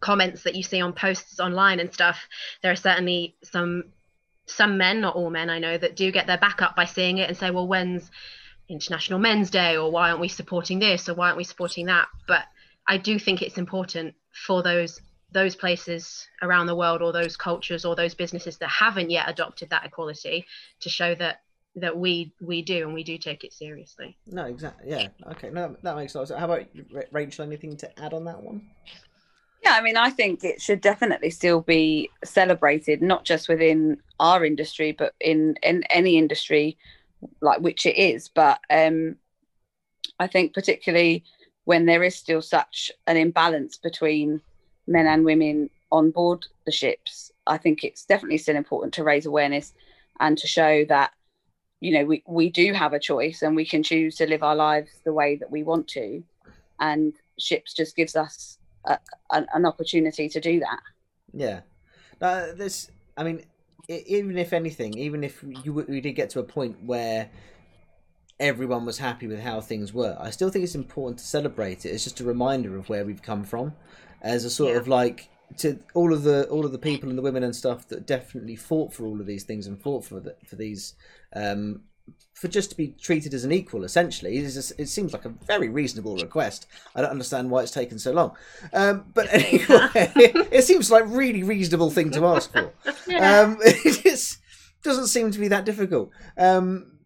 comments 0.00 0.42
that 0.42 0.56
you 0.56 0.62
see 0.62 0.80
on 0.80 0.92
posts 0.92 1.38
online 1.38 1.78
and 1.78 1.94
stuff 1.94 2.18
there 2.60 2.72
are 2.72 2.76
certainly 2.76 3.36
some 3.44 3.84
some 4.46 4.76
men 4.76 5.00
not 5.00 5.14
all 5.14 5.30
men 5.30 5.48
i 5.48 5.60
know 5.60 5.78
that 5.78 5.94
do 5.94 6.10
get 6.10 6.26
their 6.26 6.36
back 6.36 6.60
up 6.60 6.74
by 6.74 6.84
seeing 6.84 7.18
it 7.18 7.28
and 7.28 7.38
say 7.38 7.50
well 7.50 7.68
when's 7.68 8.10
international 8.72 9.18
men's 9.18 9.50
day? 9.50 9.76
Or 9.76 9.90
why 9.90 10.08
aren't 10.10 10.20
we 10.20 10.28
supporting 10.28 10.78
this? 10.78 11.08
Or 11.08 11.14
why 11.14 11.26
aren't 11.26 11.36
we 11.36 11.44
supporting 11.44 11.86
that? 11.86 12.08
But 12.26 12.44
i 12.88 12.96
do 12.96 13.18
think 13.18 13.42
it's 13.42 13.58
important 13.58 14.14
for 14.32 14.62
those 14.62 15.00
those 15.30 15.54
places 15.54 16.26
around 16.42 16.66
the 16.66 16.74
world 16.74 17.00
or 17.00 17.12
those 17.12 17.36
cultures 17.36 17.84
or 17.84 17.94
those 17.94 18.14
businesses 18.14 18.58
that 18.58 18.68
haven't 18.68 19.08
yet 19.08 19.28
adopted 19.28 19.70
that 19.70 19.86
equality 19.86 20.44
to 20.80 20.88
show 20.88 21.14
that 21.14 21.41
that 21.76 21.96
we 21.96 22.32
we 22.40 22.62
do 22.62 22.84
and 22.84 22.92
we 22.92 23.02
do 23.02 23.16
take 23.16 23.44
it 23.44 23.52
seriously 23.52 24.16
No, 24.26 24.44
exactly. 24.44 24.90
Yeah. 24.90 25.08
Okay. 25.30 25.50
No, 25.50 25.76
that 25.82 25.96
makes 25.96 26.14
a 26.14 26.18
lot 26.18 26.22
of 26.22 26.28
sense. 26.28 26.38
How 26.38 26.46
about 26.46 26.74
you, 26.74 26.84
Rachel? 27.10 27.44
Anything 27.44 27.76
to 27.78 28.00
add 28.00 28.12
on 28.12 28.24
that 28.26 28.42
one? 28.42 28.68
Yeah, 29.64 29.72
I 29.74 29.80
mean, 29.80 29.96
I 29.96 30.10
think 30.10 30.42
it 30.42 30.60
should 30.60 30.80
definitely 30.80 31.30
still 31.30 31.60
be 31.60 32.10
celebrated, 32.24 33.00
not 33.00 33.24
just 33.24 33.48
within 33.48 33.98
our 34.18 34.44
industry, 34.44 34.92
but 34.92 35.14
in 35.20 35.56
in 35.62 35.84
any 35.84 36.18
industry, 36.18 36.76
like 37.40 37.60
which 37.60 37.86
it 37.86 37.96
is. 37.96 38.28
But 38.28 38.60
um, 38.70 39.16
I 40.18 40.26
think 40.26 40.52
particularly 40.52 41.24
when 41.64 41.86
there 41.86 42.02
is 42.02 42.16
still 42.16 42.42
such 42.42 42.90
an 43.06 43.16
imbalance 43.16 43.78
between 43.78 44.40
men 44.88 45.06
and 45.06 45.24
women 45.24 45.70
on 45.92 46.10
board 46.10 46.44
the 46.66 46.72
ships, 46.72 47.30
I 47.46 47.56
think 47.56 47.84
it's 47.84 48.04
definitely 48.04 48.38
still 48.38 48.56
important 48.56 48.94
to 48.94 49.04
raise 49.04 49.26
awareness 49.26 49.72
and 50.18 50.36
to 50.38 50.46
show 50.46 50.84
that 50.86 51.12
you 51.82 51.92
know 51.98 52.06
we, 52.06 52.24
we 52.28 52.50
do 52.50 52.72
have 52.74 52.94
a 52.94 53.00
choice 53.00 53.42
and 53.42 53.56
we 53.56 53.66
can 53.66 53.82
choose 53.84 54.16
to 54.16 54.26
live 54.28 54.44
our 54.44 54.56
lives 54.56 54.90
the 55.04 55.14
way 55.14 55.36
that 55.36 55.52
we 55.52 55.64
want 55.64 55.88
to 55.88 56.24
and 56.80 57.14
ships 57.38 57.74
just 57.74 57.96
gives 57.96 58.16
us 58.16 58.58
a, 58.86 58.98
an, 59.32 59.46
an 59.54 59.66
opportunity 59.66 60.28
to 60.30 60.40
do 60.40 60.60
that 60.60 60.80
Yeah. 61.32 61.60
Uh, 62.20 62.52
this. 62.54 62.90
I 63.16 63.24
mean, 63.24 63.44
even 63.88 64.38
if 64.38 64.52
anything, 64.52 64.96
even 64.98 65.24
if 65.24 65.42
you 65.42 65.72
we 65.88 66.00
did 66.00 66.12
get 66.12 66.30
to 66.30 66.40
a 66.40 66.44
point 66.44 66.82
where 66.84 67.30
everyone 68.40 68.84
was 68.84 68.98
happy 68.98 69.26
with 69.26 69.40
how 69.40 69.60
things 69.60 69.92
were, 69.92 70.16
I 70.20 70.30
still 70.30 70.50
think 70.50 70.64
it's 70.64 70.74
important 70.74 71.18
to 71.18 71.26
celebrate 71.26 71.84
it. 71.84 71.90
It's 71.90 72.04
just 72.04 72.20
a 72.20 72.24
reminder 72.24 72.76
of 72.76 72.88
where 72.88 73.04
we've 73.04 73.22
come 73.22 73.44
from, 73.44 73.74
as 74.20 74.44
a 74.44 74.50
sort 74.50 74.74
Yeah. 74.74 74.76
of 74.76 74.88
like 74.88 75.28
to 75.58 75.78
all 75.94 76.12
of 76.14 76.22
the 76.22 76.48
all 76.48 76.64
of 76.64 76.72
the 76.72 76.78
people 76.78 77.08
and 77.10 77.18
the 77.18 77.22
women 77.22 77.42
and 77.42 77.54
stuff 77.54 77.86
that 77.88 78.06
definitely 78.06 78.56
fought 78.56 78.92
for 78.92 79.06
all 79.06 79.20
of 79.20 79.26
these 79.26 79.44
things 79.44 79.66
and 79.66 79.80
fought 79.82 80.04
for 80.04 80.20
the, 80.20 80.34
for 80.46 80.56
these 80.56 80.94
um, 81.34 81.82
for 82.42 82.48
just 82.48 82.70
to 82.70 82.76
be 82.76 82.88
treated 83.00 83.34
as 83.34 83.44
an 83.44 83.52
equal. 83.52 83.84
Essentially, 83.84 84.36
it, 84.36 84.44
is 84.44 84.72
it 84.76 84.88
seems 84.88 85.12
like 85.12 85.24
a 85.24 85.28
very 85.46 85.68
reasonable 85.68 86.16
request. 86.16 86.66
I 86.94 87.00
don't 87.00 87.10
understand 87.10 87.50
why 87.50 87.62
it's 87.62 87.70
taken 87.70 88.00
so 88.00 88.12
long, 88.12 88.32
um, 88.72 89.04
but 89.14 89.28
anyway, 89.32 89.66
it 90.50 90.64
seems 90.64 90.90
like 90.90 91.04
really 91.06 91.44
reasonable 91.44 91.90
thing 91.90 92.10
to 92.10 92.26
ask 92.26 92.52
for. 92.52 92.72
Um, 93.12 93.58
it 93.60 94.02
just 94.02 94.38
doesn't 94.82 95.08
seem 95.08 95.30
to 95.32 95.38
be 95.38 95.48
that 95.48 95.64
difficult. 95.64 96.10
Um, 96.36 96.98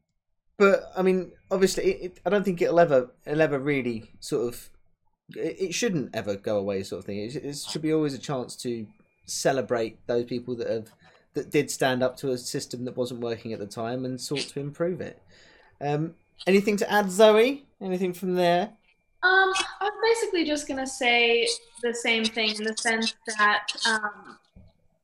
but 0.57 0.85
I 0.97 1.03
mean, 1.03 1.33
obviously, 1.51 1.85
it, 1.85 2.03
it, 2.03 2.21
I 2.25 2.31
don't 2.31 2.45
think 2.45 2.63
it'll 2.63 2.81
ever, 2.81 3.11
it'll 3.27 3.43
ever 3.43 3.59
really 3.59 4.13
sort 4.21 4.49
of. 4.49 4.71
It, 5.35 5.57
it 5.61 5.75
shouldn't 5.75 6.15
ever 6.15 6.37
go 6.37 6.59
away, 6.59 6.83
sort 6.83 7.01
of 7.01 7.05
thing. 7.05 7.19
It, 7.19 7.37
it 7.37 7.57
should 7.57 7.83
be 7.83 7.93
always 7.93 8.15
a 8.15 8.19
chance 8.19 8.57
to 8.57 8.87
celebrate 9.27 10.07
those 10.07 10.25
people 10.25 10.57
that 10.57 10.71
have 10.71 10.93
that 11.37 11.51
did 11.51 11.71
stand 11.71 12.03
up 12.03 12.17
to 12.19 12.33
a 12.33 12.39
system 12.39 12.85
that 12.85 12.97
wasn't 12.97 13.21
working 13.21 13.53
at 13.53 13.61
the 13.61 13.67
time 13.67 14.05
and 14.05 14.21
sought 14.21 14.41
to 14.41 14.61
improve 14.61 15.01
it. 15.01 15.23
Um, 15.81 16.15
anything 16.47 16.77
to 16.79 16.91
add, 16.91 17.11
Zoe? 17.11 17.65
Anything 17.81 18.13
from 18.13 18.35
there? 18.35 18.71
Um, 19.23 19.53
I 19.81 19.85
was 19.85 19.93
basically 20.03 20.45
just 20.45 20.67
gonna 20.67 20.87
say 20.87 21.47
the 21.83 21.95
same 21.95 22.25
thing 22.25 22.55
in 22.57 22.65
the 22.65 22.77
sense 22.77 23.15
that 23.39 23.67
um, 23.87 24.39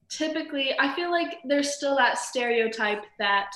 typically 0.09 0.79
I 0.79 0.95
feel 0.95 1.11
like 1.11 1.38
there's 1.45 1.75
still 1.75 1.97
that 1.97 2.18
stereotype 2.18 3.05
that 3.18 3.53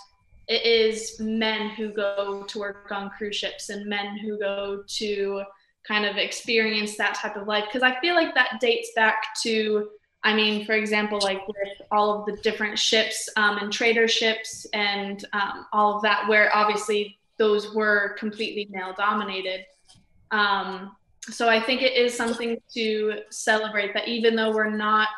it 0.48 0.64
is 0.64 1.18
men 1.20 1.70
who 1.70 1.88
go 1.88 2.44
to 2.46 2.58
work 2.58 2.90
on 2.90 3.10
cruise 3.10 3.36
ships 3.36 3.68
and 3.68 3.86
men 3.86 4.16
who 4.18 4.38
go 4.38 4.84
to 4.86 5.42
kind 5.86 6.04
of 6.04 6.16
experience 6.16 6.96
that 6.96 7.14
type 7.14 7.36
of 7.36 7.46
life 7.46 7.64
because 7.66 7.82
I 7.82 8.00
feel 8.00 8.14
like 8.14 8.34
that 8.34 8.58
dates 8.60 8.90
back 8.96 9.22
to 9.42 9.88
I 10.26 10.34
mean, 10.34 10.66
for 10.66 10.72
example, 10.72 11.20
like 11.22 11.46
with 11.46 11.80
all 11.92 12.18
of 12.18 12.26
the 12.26 12.42
different 12.42 12.76
ships 12.76 13.28
um, 13.36 13.58
and 13.58 13.72
trader 13.72 14.08
ships 14.08 14.66
and 14.72 15.24
um, 15.32 15.66
all 15.72 15.94
of 15.94 16.02
that, 16.02 16.28
where 16.28 16.54
obviously 16.54 17.16
those 17.38 17.72
were 17.72 18.16
completely 18.18 18.66
male 18.68 18.92
dominated. 18.92 19.64
Um, 20.32 20.96
so 21.30 21.48
I 21.48 21.60
think 21.60 21.82
it 21.82 21.92
is 21.92 22.12
something 22.12 22.60
to 22.74 23.20
celebrate 23.30 23.94
that 23.94 24.08
even 24.08 24.34
though 24.34 24.52
we're 24.52 24.68
not 24.68 25.10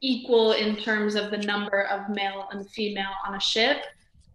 equal 0.00 0.52
in 0.54 0.74
terms 0.74 1.14
of 1.14 1.30
the 1.30 1.38
number 1.38 1.82
of 1.82 2.08
male 2.08 2.48
and 2.50 2.68
female 2.70 3.12
on 3.24 3.36
a 3.36 3.40
ship, 3.40 3.84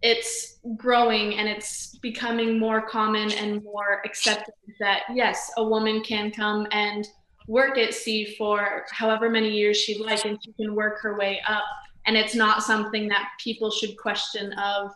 it's 0.00 0.58
growing 0.78 1.34
and 1.34 1.46
it's 1.46 1.96
becoming 1.98 2.58
more 2.58 2.80
common 2.80 3.30
and 3.32 3.62
more 3.62 4.00
accepted 4.06 4.54
that 4.78 5.02
yes, 5.12 5.50
a 5.58 5.62
woman 5.62 6.02
can 6.02 6.30
come 6.30 6.66
and 6.72 7.06
work 7.50 7.76
at 7.78 7.92
sea 7.92 8.34
for 8.38 8.86
however 8.92 9.28
many 9.28 9.50
years 9.50 9.76
she'd 9.76 10.00
like 10.00 10.24
and 10.24 10.38
she 10.42 10.52
can 10.52 10.74
work 10.74 11.00
her 11.02 11.18
way 11.18 11.40
up. 11.48 11.64
And 12.06 12.16
it's 12.16 12.34
not 12.34 12.62
something 12.62 13.08
that 13.08 13.28
people 13.42 13.70
should 13.70 13.96
question 13.96 14.52
of, 14.52 14.92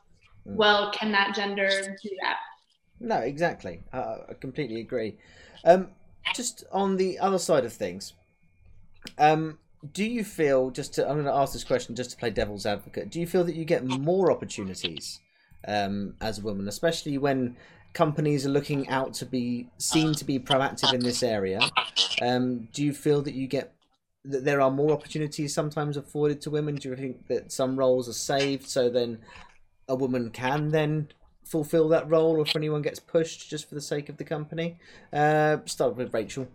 Mm. 0.47 0.57
well, 0.57 0.93
can 0.93 1.11
that 1.12 1.35
gender 1.35 1.69
do 2.03 2.11
that? 2.23 2.38
No, 3.01 3.17
exactly. 3.17 3.83
Uh, 3.93 4.17
I 4.29 4.35
completely 4.35 4.81
agree. 4.81 5.17
Um, 5.64 5.90
just 6.35 6.64
on 6.71 6.97
the 6.97 7.19
other 7.19 7.38
side 7.38 7.64
of 7.64 7.73
things, 7.73 8.12
um, 9.19 9.59
do 9.93 10.05
you 10.05 10.23
feel 10.23 10.71
just 10.71 10.95
to? 10.95 11.09
I'm 11.09 11.14
going 11.14 11.25
to 11.25 11.33
ask 11.33 11.53
this 11.55 11.64
question 11.64 11.95
just 11.97 12.11
to 12.11 12.17
play 12.17 12.31
devil's 12.31 12.67
advocate. 12.67 13.11
Do 13.11 13.21
you 13.21 13.27
feel 13.27 13.45
that 13.45 13.55
you 13.55 13.64
get 13.64 13.85
more 13.85 14.31
opportunities 14.31 15.21
um, 15.67 16.14
as 16.21 16.38
a 16.38 16.43
woman, 16.43 16.69
especially 16.69 17.17
when 17.19 17.57
companies 17.94 18.46
are 18.46 18.50
looking 18.50 18.88
out 18.88 19.14
to 19.14 19.26
be 19.26 19.68
seen 19.78 20.12
to 20.14 20.24
be 20.24 20.38
proactive 20.38 20.92
in 20.92 21.00
this 21.00 21.22
area? 21.22 21.61
Um, 22.20 22.68
do 22.72 22.85
you 22.85 22.92
feel 22.92 23.22
that 23.22 23.35
you 23.35 23.46
get 23.46 23.72
that 24.26 24.44
there 24.44 24.61
are 24.61 24.70
more 24.70 24.92
opportunities 24.92 25.54
sometimes 25.54 25.96
afforded 25.96 26.40
to 26.42 26.50
women? 26.50 26.76
Do 26.76 26.90
you 26.90 26.96
think 26.96 27.26
that 27.28 27.52
some 27.52 27.78
roles 27.78 28.09
are 28.09 28.14
saved 28.14 28.68
so 28.68 28.88
then 28.88 29.18
a 29.88 29.94
woman 29.94 30.30
can 30.30 30.70
then 30.70 31.09
fulfill 31.44 31.88
that 31.90 32.09
role, 32.09 32.37
or 32.37 32.42
if 32.42 32.57
anyone 32.57 32.83
gets 32.83 32.98
pushed 32.98 33.50
just 33.50 33.68
for 33.68 33.74
the 33.74 33.80
sake 33.80 34.09
of 34.09 34.16
the 34.16 34.24
company? 34.24 34.76
Uh, 35.12 35.59
start 35.66 35.96
with 35.96 36.12
Rachel. 36.12 36.48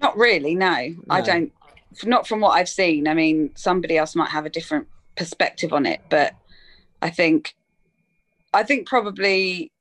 not 0.00 0.16
really 0.18 0.54
no, 0.54 0.94
i 1.10 1.20
don't 1.20 1.52
not 2.04 2.26
from 2.26 2.40
what 2.40 2.50
I've 2.50 2.68
seen. 2.68 3.06
I 3.06 3.14
mean, 3.14 3.50
somebody 3.54 3.96
else 3.96 4.14
might 4.14 4.30
have 4.30 4.46
a 4.46 4.50
different 4.50 4.88
perspective 5.16 5.72
on 5.72 5.86
it, 5.86 6.00
but 6.08 6.34
I 7.00 7.10
think, 7.10 7.54
I 8.52 8.62
think 8.62 8.86
probably 8.86 9.72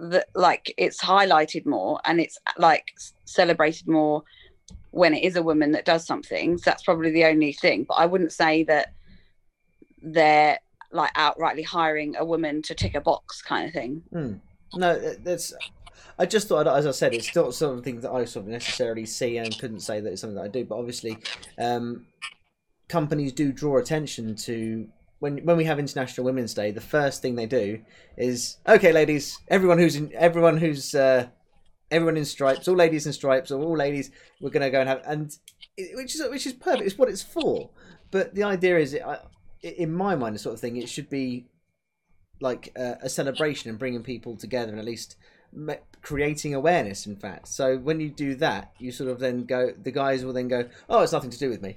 that 0.00 0.26
like 0.34 0.72
it's 0.78 1.02
highlighted 1.02 1.66
more 1.66 2.00
and 2.04 2.20
it's 2.20 2.38
like 2.56 2.92
celebrated 3.24 3.88
more 3.88 4.22
when 4.92 5.14
it 5.14 5.24
is 5.24 5.36
a 5.36 5.42
woman 5.42 5.72
that 5.72 5.84
does 5.84 6.06
something. 6.06 6.58
So 6.58 6.70
that's 6.70 6.82
probably 6.82 7.10
the 7.10 7.24
only 7.24 7.52
thing. 7.52 7.84
But 7.84 7.94
I 7.94 8.06
wouldn't 8.06 8.32
say 8.32 8.64
that 8.64 8.92
they're 10.02 10.58
like 10.92 11.12
outrightly 11.14 11.64
hiring 11.64 12.16
a 12.16 12.24
woman 12.24 12.62
to 12.62 12.74
tick 12.74 12.94
a 12.94 13.00
box 13.00 13.42
kind 13.42 13.66
of 13.66 13.72
thing. 13.72 14.02
Mm. 14.12 14.40
No, 14.74 14.98
that's. 15.22 15.52
I 16.18 16.26
just 16.26 16.48
thought, 16.48 16.66
as 16.66 16.86
I 16.86 16.90
said, 16.90 17.14
it's 17.14 17.34
not 17.34 17.54
something 17.54 18.00
that 18.00 18.10
I 18.10 18.24
sort 18.24 18.44
of 18.44 18.50
necessarily 18.50 19.06
see 19.06 19.38
and 19.38 19.58
couldn't 19.58 19.80
say 19.80 20.00
that 20.00 20.12
it's 20.12 20.20
something 20.20 20.36
that 20.36 20.44
I 20.44 20.48
do. 20.48 20.64
But 20.64 20.78
obviously, 20.78 21.18
um, 21.58 22.06
companies 22.88 23.32
do 23.32 23.52
draw 23.52 23.78
attention 23.78 24.34
to 24.36 24.86
when 25.20 25.38
when 25.44 25.56
we 25.56 25.64
have 25.64 25.78
International 25.78 26.24
Women's 26.24 26.52
Day. 26.52 26.72
The 26.72 26.80
first 26.80 27.22
thing 27.22 27.36
they 27.36 27.46
do 27.46 27.80
is, 28.16 28.56
okay, 28.66 28.92
ladies, 28.92 29.38
everyone 29.48 29.78
who's 29.78 29.94
in, 29.94 30.10
everyone 30.14 30.56
who's 30.56 30.94
uh, 30.94 31.28
everyone 31.90 32.16
in 32.16 32.24
stripes, 32.24 32.66
all 32.66 32.74
ladies 32.74 33.06
in 33.06 33.12
stripes, 33.12 33.50
or 33.50 33.62
all 33.62 33.76
ladies, 33.76 34.10
we're 34.40 34.50
going 34.50 34.62
to 34.64 34.70
go 34.70 34.80
and 34.80 34.88
have 34.88 35.02
and 35.06 35.36
it, 35.76 35.94
which 35.94 36.14
is 36.14 36.28
which 36.28 36.46
is 36.46 36.54
perfect. 36.54 36.86
It's 36.86 36.98
what 36.98 37.08
it's 37.08 37.22
for. 37.22 37.70
But 38.10 38.34
the 38.34 38.42
idea 38.42 38.78
is, 38.78 38.94
it, 38.94 39.02
I, 39.02 39.18
in 39.62 39.92
my 39.92 40.16
mind, 40.16 40.34
the 40.34 40.40
sort 40.40 40.54
of 40.54 40.60
thing, 40.60 40.76
it 40.76 40.88
should 40.88 41.08
be 41.08 41.46
like 42.40 42.72
a 42.74 43.08
celebration 43.08 43.68
and 43.68 43.78
bringing 43.78 44.02
people 44.02 44.34
together 44.34 44.70
and 44.70 44.80
at 44.80 44.86
least 44.86 45.16
creating 46.00 46.54
awareness 46.54 47.06
in 47.06 47.16
fact 47.16 47.48
so 47.48 47.76
when 47.76 48.00
you 48.00 48.08
do 48.08 48.34
that 48.34 48.72
you 48.78 48.90
sort 48.90 49.10
of 49.10 49.18
then 49.18 49.44
go 49.44 49.72
the 49.82 49.90
guys 49.90 50.24
will 50.24 50.32
then 50.32 50.48
go 50.48 50.66
oh 50.88 51.02
it's 51.02 51.12
nothing 51.12 51.28
to 51.28 51.38
do 51.38 51.50
with 51.50 51.60
me 51.60 51.76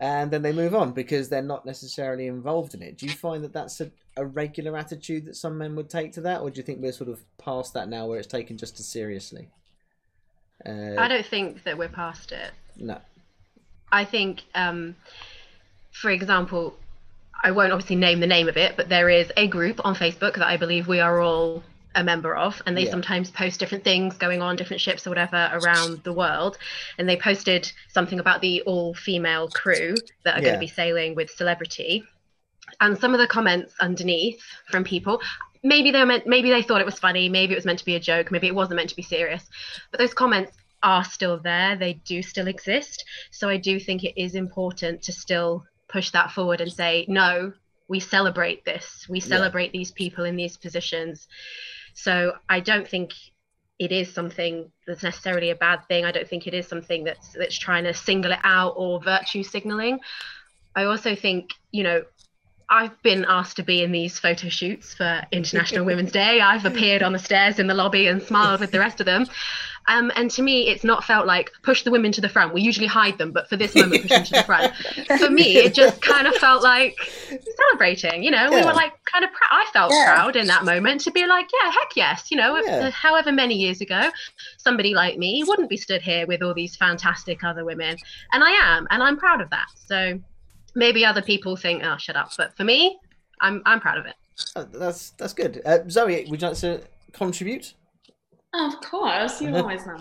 and 0.00 0.30
then 0.30 0.40
they 0.40 0.52
move 0.52 0.74
on 0.74 0.92
because 0.92 1.28
they're 1.28 1.42
not 1.42 1.66
necessarily 1.66 2.26
involved 2.26 2.74
in 2.74 2.82
it. 2.82 2.96
Do 2.96 3.04
you 3.04 3.12
find 3.12 3.44
that 3.44 3.52
that's 3.52 3.82
a, 3.82 3.90
a 4.16 4.24
regular 4.24 4.76
attitude 4.76 5.26
that 5.26 5.36
some 5.36 5.58
men 5.58 5.76
would 5.76 5.90
take 5.90 6.12
to 6.14 6.22
that 6.22 6.40
or 6.40 6.50
do 6.50 6.56
you 6.56 6.62
think 6.62 6.80
we're 6.80 6.92
sort 6.92 7.10
of 7.10 7.20
past 7.36 7.74
that 7.74 7.88
now 7.88 8.06
where 8.06 8.18
it's 8.18 8.26
taken 8.26 8.56
just 8.56 8.80
as 8.80 8.86
seriously? 8.86 9.48
Uh, 10.66 10.94
i 10.98 11.08
don't 11.08 11.24
think 11.24 11.64
that 11.64 11.76
we're 11.76 11.88
past 11.88 12.32
it. 12.32 12.50
No. 12.76 12.98
I 13.92 14.04
think 14.06 14.42
um, 14.54 14.96
for 15.92 16.10
example 16.10 16.76
I 17.42 17.50
won't 17.50 17.72
obviously 17.72 17.96
name 17.96 18.20
the 18.20 18.26
name 18.26 18.48
of 18.48 18.56
it, 18.56 18.76
but 18.76 18.88
there 18.88 19.08
is 19.10 19.30
a 19.36 19.46
group 19.48 19.80
on 19.84 19.94
Facebook 19.94 20.36
that 20.36 20.46
I 20.46 20.56
believe 20.56 20.88
we 20.88 21.00
are 21.00 21.20
all 21.20 21.62
a 21.94 22.04
member 22.04 22.36
of 22.36 22.62
and 22.66 22.76
they 22.76 22.84
yeah. 22.84 22.90
sometimes 22.90 23.30
post 23.30 23.58
different 23.58 23.82
things 23.82 24.16
going 24.16 24.40
on 24.42 24.56
different 24.56 24.80
ships 24.80 25.06
or 25.06 25.10
whatever 25.10 25.50
around 25.52 26.02
the 26.04 26.12
world 26.12 26.56
and 26.98 27.08
they 27.08 27.16
posted 27.16 27.70
something 27.88 28.20
about 28.20 28.40
the 28.40 28.62
all 28.62 28.94
female 28.94 29.48
crew 29.48 29.94
that 30.24 30.36
are 30.36 30.38
yeah. 30.38 30.44
going 30.44 30.54
to 30.54 30.60
be 30.60 30.68
sailing 30.68 31.14
with 31.14 31.30
celebrity 31.30 32.04
and 32.80 32.96
some 32.98 33.12
of 33.12 33.18
the 33.18 33.26
comments 33.26 33.74
underneath 33.80 34.40
from 34.70 34.84
people 34.84 35.20
maybe 35.62 35.90
they 35.90 36.04
meant 36.04 36.26
maybe 36.26 36.50
they 36.50 36.62
thought 36.62 36.80
it 36.80 36.86
was 36.86 36.98
funny 36.98 37.28
maybe 37.28 37.52
it 37.52 37.56
was 37.56 37.66
meant 37.66 37.78
to 37.78 37.84
be 37.84 37.96
a 37.96 38.00
joke 38.00 38.30
maybe 38.30 38.46
it 38.46 38.54
wasn't 38.54 38.76
meant 38.76 38.90
to 38.90 38.96
be 38.96 39.02
serious 39.02 39.44
but 39.90 39.98
those 39.98 40.14
comments 40.14 40.56
are 40.82 41.04
still 41.04 41.38
there 41.38 41.76
they 41.76 41.94
do 42.04 42.22
still 42.22 42.46
exist 42.46 43.04
so 43.30 43.48
i 43.48 43.56
do 43.56 43.80
think 43.80 44.04
it 44.04 44.20
is 44.20 44.34
important 44.34 45.02
to 45.02 45.12
still 45.12 45.64
push 45.88 46.10
that 46.10 46.30
forward 46.30 46.60
and 46.60 46.72
say 46.72 47.04
no 47.08 47.52
we 47.88 47.98
celebrate 48.00 48.64
this 48.64 49.06
we 49.08 49.18
celebrate 49.20 49.66
yeah. 49.66 49.78
these 49.78 49.90
people 49.90 50.24
in 50.24 50.36
these 50.36 50.56
positions 50.56 51.26
so 51.94 52.32
i 52.48 52.60
don't 52.60 52.88
think 52.88 53.12
it 53.78 53.92
is 53.92 54.12
something 54.12 54.70
that's 54.86 55.02
necessarily 55.02 55.50
a 55.50 55.54
bad 55.54 55.80
thing 55.88 56.04
i 56.04 56.12
don't 56.12 56.28
think 56.28 56.46
it 56.46 56.54
is 56.54 56.66
something 56.66 57.04
that's 57.04 57.32
that's 57.32 57.58
trying 57.58 57.84
to 57.84 57.94
single 57.94 58.32
it 58.32 58.38
out 58.44 58.74
or 58.76 59.00
virtue 59.00 59.42
signaling 59.42 59.98
i 60.76 60.84
also 60.84 61.14
think 61.14 61.50
you 61.70 61.82
know 61.82 62.02
I've 62.72 63.02
been 63.02 63.26
asked 63.28 63.56
to 63.56 63.64
be 63.64 63.82
in 63.82 63.90
these 63.90 64.20
photo 64.20 64.48
shoots 64.48 64.94
for 64.94 65.22
International 65.32 65.84
Women's 65.84 66.12
Day. 66.12 66.40
I've 66.40 66.64
appeared 66.64 67.02
on 67.02 67.12
the 67.12 67.18
stairs 67.18 67.58
in 67.58 67.66
the 67.66 67.74
lobby 67.74 68.06
and 68.06 68.22
smiled 68.22 68.60
with 68.60 68.70
the 68.70 68.78
rest 68.78 69.00
of 69.00 69.06
them. 69.06 69.26
Um, 69.88 70.12
and 70.14 70.30
to 70.32 70.42
me, 70.42 70.68
it's 70.68 70.84
not 70.84 71.04
felt 71.04 71.26
like 71.26 71.50
push 71.62 71.82
the 71.82 71.90
women 71.90 72.12
to 72.12 72.20
the 72.20 72.28
front. 72.28 72.54
We 72.54 72.62
usually 72.62 72.86
hide 72.86 73.18
them, 73.18 73.32
but 73.32 73.48
for 73.48 73.56
this 73.56 73.74
moment, 73.74 74.02
push 74.02 74.10
them 74.10 74.24
to 74.24 74.32
the 74.32 74.42
front. 74.44 74.74
For 75.18 75.30
me, 75.30 75.56
it 75.56 75.74
just 75.74 76.00
kind 76.00 76.26
of 76.26 76.34
felt 76.34 76.62
like 76.62 76.96
celebrating. 77.56 78.22
You 78.22 78.30
know, 78.30 78.50
yeah. 78.50 78.60
we 78.60 78.66
were 78.66 78.72
like 78.72 78.92
kind 79.04 79.24
of. 79.24 79.32
Pr- 79.32 79.50
I 79.50 79.66
felt 79.72 79.92
yeah. 79.92 80.14
proud 80.14 80.36
in 80.36 80.46
that 80.46 80.64
moment 80.64 81.00
to 81.02 81.10
be 81.10 81.26
like, 81.26 81.48
yeah, 81.52 81.70
heck 81.72 81.96
yes. 81.96 82.30
You 82.30 82.36
know, 82.36 82.56
yeah. 82.58 82.90
however 82.90 83.32
many 83.32 83.54
years 83.54 83.80
ago, 83.80 84.10
somebody 84.58 84.94
like 84.94 85.18
me 85.18 85.42
wouldn't 85.46 85.68
be 85.68 85.76
stood 85.76 86.02
here 86.02 86.26
with 86.26 86.42
all 86.42 86.54
these 86.54 86.76
fantastic 86.76 87.42
other 87.42 87.64
women, 87.64 87.96
and 88.32 88.44
I 88.44 88.50
am, 88.50 88.86
and 88.90 89.02
I'm 89.02 89.16
proud 89.16 89.40
of 89.40 89.50
that. 89.50 89.66
So 89.74 90.20
maybe 90.74 91.04
other 91.04 91.22
people 91.22 91.56
think, 91.56 91.82
oh, 91.84 91.96
shut 91.98 92.16
up. 92.16 92.30
But 92.36 92.56
for 92.56 92.64
me, 92.64 92.98
I'm 93.40 93.62
I'm 93.66 93.80
proud 93.80 93.98
of 93.98 94.06
it. 94.06 94.14
Oh, 94.56 94.64
that's 94.64 95.10
that's 95.10 95.32
good. 95.32 95.62
Uh, 95.64 95.78
Zoe, 95.88 96.26
would 96.28 96.40
you 96.40 96.48
like 96.48 96.56
to 96.58 96.82
contribute? 97.12 97.74
Of 98.52 98.80
course, 98.80 99.40
you 99.40 99.54
always 99.56 99.86
know. 99.86 99.96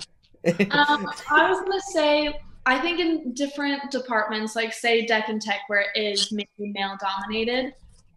um, 0.71 1.11
I 1.29 1.49
was 1.49 1.61
gonna 1.61 1.81
say, 1.81 2.39
I 2.65 2.79
think 2.79 2.99
in 2.99 3.33
different 3.33 3.91
departments, 3.91 4.55
like 4.55 4.73
say 4.73 5.05
Deck 5.05 5.29
and 5.29 5.41
Tech, 5.41 5.61
where 5.67 5.85
it 5.93 5.99
is 5.99 6.31
mainly 6.31 6.73
male 6.73 6.97
dominated, 6.99 7.73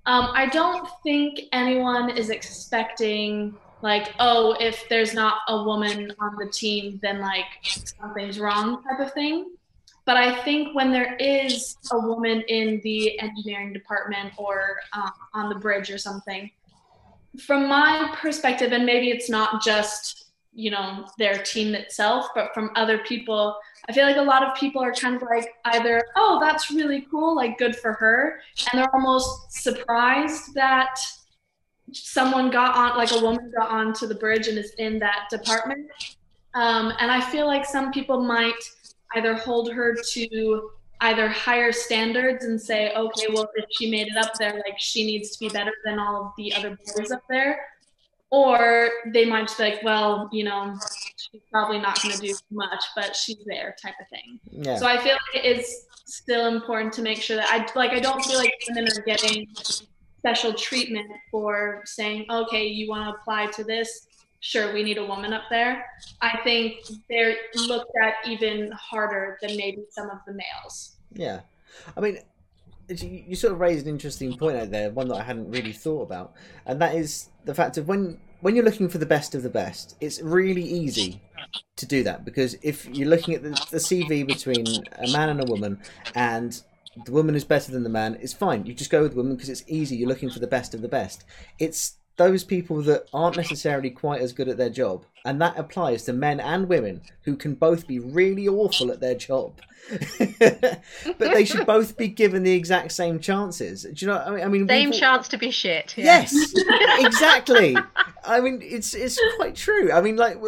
um, 0.06 0.30
I 0.32 0.46
don't 0.46 0.88
think 1.02 1.40
anyone 1.52 2.10
is 2.10 2.30
expecting 2.30 3.56
like, 3.82 4.14
oh, 4.20 4.56
if 4.60 4.88
there's 4.88 5.14
not 5.14 5.38
a 5.48 5.62
woman 5.62 6.12
on 6.20 6.36
the 6.36 6.46
team, 6.46 6.98
then 7.02 7.20
like 7.20 7.46
something's 7.62 8.38
wrong 8.38 8.82
type 8.84 9.00
of 9.00 9.12
thing. 9.12 9.54
But 10.04 10.16
I 10.16 10.42
think 10.42 10.74
when 10.74 10.90
there 10.90 11.14
is 11.16 11.76
a 11.92 11.98
woman 11.98 12.42
in 12.48 12.80
the 12.82 13.18
engineering 13.20 13.72
department 13.72 14.32
or 14.36 14.80
um, 14.92 15.12
on 15.34 15.48
the 15.48 15.54
bridge 15.54 15.90
or 15.90 15.98
something, 15.98 16.50
from 17.40 17.68
my 17.68 18.14
perspective, 18.18 18.72
and 18.72 18.84
maybe 18.84 19.10
it's 19.10 19.30
not 19.30 19.62
just 19.62 20.32
you 20.54 20.70
know 20.70 21.06
their 21.18 21.42
team 21.42 21.74
itself, 21.74 22.28
but 22.34 22.52
from 22.52 22.70
other 22.76 22.98
people, 22.98 23.56
I 23.88 23.92
feel 23.92 24.04
like 24.04 24.16
a 24.16 24.22
lot 24.22 24.42
of 24.42 24.54
people 24.54 24.82
are 24.82 24.92
kind 24.92 25.16
of 25.16 25.22
like 25.22 25.48
either, 25.64 26.04
oh, 26.16 26.38
that's 26.40 26.70
really 26.70 27.06
cool, 27.10 27.34
like 27.34 27.58
good 27.58 27.74
for 27.76 27.92
her, 27.94 28.40
and 28.70 28.80
they're 28.80 28.94
almost 28.94 29.52
surprised 29.52 30.54
that 30.54 30.98
someone 31.92 32.50
got 32.50 32.76
on, 32.76 32.96
like 32.96 33.12
a 33.12 33.20
woman 33.20 33.52
got 33.56 33.70
onto 33.70 34.06
the 34.06 34.14
bridge 34.14 34.48
and 34.48 34.58
is 34.58 34.72
in 34.78 34.98
that 34.98 35.28
department. 35.30 35.90
Um, 36.54 36.92
and 37.00 37.10
I 37.10 37.20
feel 37.20 37.46
like 37.46 37.64
some 37.64 37.92
people 37.92 38.22
might 38.22 38.62
either 39.14 39.34
hold 39.34 39.72
her 39.72 39.94
to 39.94 40.70
either 41.02 41.28
higher 41.28 41.72
standards 41.72 42.44
and 42.44 42.60
say, 42.60 42.92
okay, 42.94 43.26
well, 43.32 43.48
if 43.56 43.66
she 43.72 43.90
made 43.90 44.08
it 44.08 44.16
up 44.16 44.32
there, 44.38 44.54
like 44.54 44.78
she 44.78 45.04
needs 45.04 45.30
to 45.32 45.38
be 45.40 45.48
better 45.48 45.72
than 45.84 45.98
all 45.98 46.26
of 46.26 46.32
the 46.38 46.54
other 46.54 46.78
boys 46.96 47.10
up 47.10 47.22
there. 47.28 47.60
Or 48.30 48.88
they 49.12 49.26
might 49.26 49.42
just 49.42 49.58
be 49.58 49.64
like, 49.64 49.82
well, 49.82 50.30
you 50.32 50.44
know, 50.44 50.78
she's 51.16 51.42
probably 51.50 51.78
not 51.78 52.00
going 52.02 52.14
to 52.14 52.20
do 52.20 52.34
much, 52.50 52.82
but 52.96 53.14
she's 53.14 53.36
there, 53.44 53.76
type 53.82 53.94
of 54.00 54.08
thing. 54.08 54.40
Yeah. 54.50 54.76
So 54.76 54.86
I 54.86 54.96
feel 54.96 55.12
like 55.12 55.44
it's 55.44 55.86
still 56.06 56.46
important 56.46 56.94
to 56.94 57.02
make 57.02 57.20
sure 57.20 57.36
that 57.36 57.48
I 57.50 57.78
like. 57.78 57.90
I 57.90 58.00
don't 58.00 58.24
feel 58.24 58.38
like 58.38 58.54
women 58.68 58.88
are 58.96 59.02
getting 59.02 59.48
special 60.18 60.54
treatment 60.54 61.10
for 61.30 61.82
saying, 61.84 62.26
okay, 62.30 62.66
you 62.66 62.88
want 62.88 63.04
to 63.04 63.20
apply 63.20 63.46
to 63.48 63.64
this 63.64 64.06
sure 64.42 64.74
we 64.74 64.82
need 64.82 64.98
a 64.98 65.06
woman 65.06 65.32
up 65.32 65.44
there. 65.48 65.86
I 66.20 66.38
think 66.44 66.80
they're 67.08 67.36
looked 67.66 67.92
at 68.02 68.14
even 68.28 68.70
harder 68.72 69.38
than 69.40 69.56
maybe 69.56 69.84
some 69.90 70.10
of 70.10 70.18
the 70.26 70.34
males. 70.34 70.96
Yeah. 71.14 71.40
I 71.96 72.00
mean 72.00 72.18
you 72.88 73.34
sort 73.36 73.54
of 73.54 73.60
raised 73.60 73.86
an 73.86 73.92
interesting 73.92 74.36
point 74.36 74.54
out 74.54 74.70
there 74.70 74.90
one 74.90 75.08
that 75.08 75.14
i 75.14 75.22
hadn't 75.22 75.50
really 75.50 75.72
thought 75.72 76.02
about 76.02 76.34
and 76.66 76.78
that 76.82 76.94
is 76.94 77.30
the 77.46 77.54
fact 77.54 77.78
of 77.78 77.88
when 77.88 78.18
when 78.40 78.54
you're 78.54 78.64
looking 78.64 78.88
for 78.88 78.98
the 78.98 79.06
best 79.06 79.34
of 79.34 79.42
the 79.42 79.48
best 79.48 79.96
it's 80.00 80.20
really 80.20 80.64
easy 80.64 81.22
to 81.76 81.86
do 81.86 82.02
that 82.02 82.22
because 82.22 82.54
if 82.60 82.86
you're 82.88 83.08
looking 83.08 83.34
at 83.34 83.42
the, 83.42 83.50
the 83.70 83.78
cv 83.78 84.26
between 84.26 84.66
a 84.98 85.10
man 85.10 85.30
and 85.30 85.42
a 85.42 85.50
woman 85.50 85.80
and 86.14 86.62
the 87.06 87.12
woman 87.12 87.34
is 87.34 87.44
better 87.44 87.72
than 87.72 87.82
the 87.82 87.88
man 87.88 88.18
it's 88.20 88.32
fine. 88.32 88.66
You 88.66 88.74
just 88.74 88.90
go 88.90 89.02
with 89.02 89.12
the 89.12 89.16
woman 89.16 89.34
because 89.34 89.48
it's 89.48 89.64
easy. 89.66 89.96
You're 89.96 90.08
looking 90.08 90.30
for 90.30 90.40
the 90.40 90.46
best 90.46 90.74
of 90.74 90.82
the 90.82 90.88
best. 90.88 91.24
It's 91.58 91.96
those 92.16 92.44
people 92.44 92.82
that 92.82 93.06
aren't 93.12 93.36
necessarily 93.36 93.90
quite 93.90 94.20
as 94.20 94.32
good 94.32 94.48
at 94.48 94.56
their 94.56 94.70
job, 94.70 95.04
and 95.24 95.40
that 95.40 95.58
applies 95.58 96.04
to 96.04 96.12
men 96.12 96.40
and 96.40 96.68
women 96.68 97.02
who 97.22 97.36
can 97.36 97.54
both 97.54 97.86
be 97.86 97.98
really 97.98 98.46
awful 98.46 98.90
at 98.90 99.00
their 99.00 99.14
job. 99.14 99.60
but 100.18 101.18
they 101.18 101.44
should 101.44 101.66
both 101.66 101.96
be 101.96 102.06
given 102.06 102.44
the 102.44 102.52
exact 102.52 102.92
same 102.92 103.18
chances. 103.18 103.82
Do 103.82 103.92
you 103.96 104.06
know? 104.06 104.18
I 104.18 104.30
mean, 104.30 104.44
I 104.44 104.48
mean 104.48 104.68
same 104.68 104.92
chance 104.92 105.26
to 105.28 105.36
be 105.36 105.50
shit. 105.50 105.94
Yeah. 105.96 106.04
Yes, 106.04 106.54
exactly. 107.04 107.76
I 108.24 108.40
mean, 108.40 108.60
it's 108.62 108.94
it's 108.94 109.18
quite 109.36 109.56
true. 109.56 109.90
I 109.90 110.00
mean, 110.00 110.16
like 110.16 110.38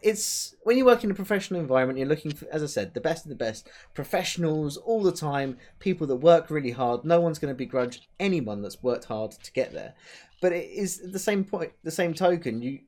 it's 0.00 0.54
when 0.62 0.78
you 0.78 0.84
work 0.84 1.02
in 1.02 1.10
a 1.10 1.14
professional 1.14 1.60
environment, 1.60 1.98
you're 1.98 2.08
looking 2.08 2.32
for, 2.32 2.46
as 2.52 2.62
I 2.62 2.66
said, 2.66 2.94
the 2.94 3.00
best 3.00 3.24
of 3.24 3.30
the 3.30 3.34
best 3.34 3.68
professionals 3.94 4.76
all 4.76 5.02
the 5.02 5.12
time. 5.12 5.58
People 5.80 6.06
that 6.06 6.16
work 6.16 6.48
really 6.48 6.70
hard. 6.70 7.04
No 7.04 7.20
one's 7.20 7.40
going 7.40 7.52
to 7.52 7.58
begrudge 7.58 8.08
anyone 8.20 8.62
that's 8.62 8.82
worked 8.82 9.06
hard 9.06 9.32
to 9.32 9.52
get 9.52 9.72
there 9.72 9.94
but 10.40 10.52
it 10.52 10.70
is 10.70 11.12
the 11.12 11.18
same 11.18 11.44
point 11.44 11.72
the 11.82 11.90
same 11.90 12.14
token 12.14 12.62
you 12.62 12.80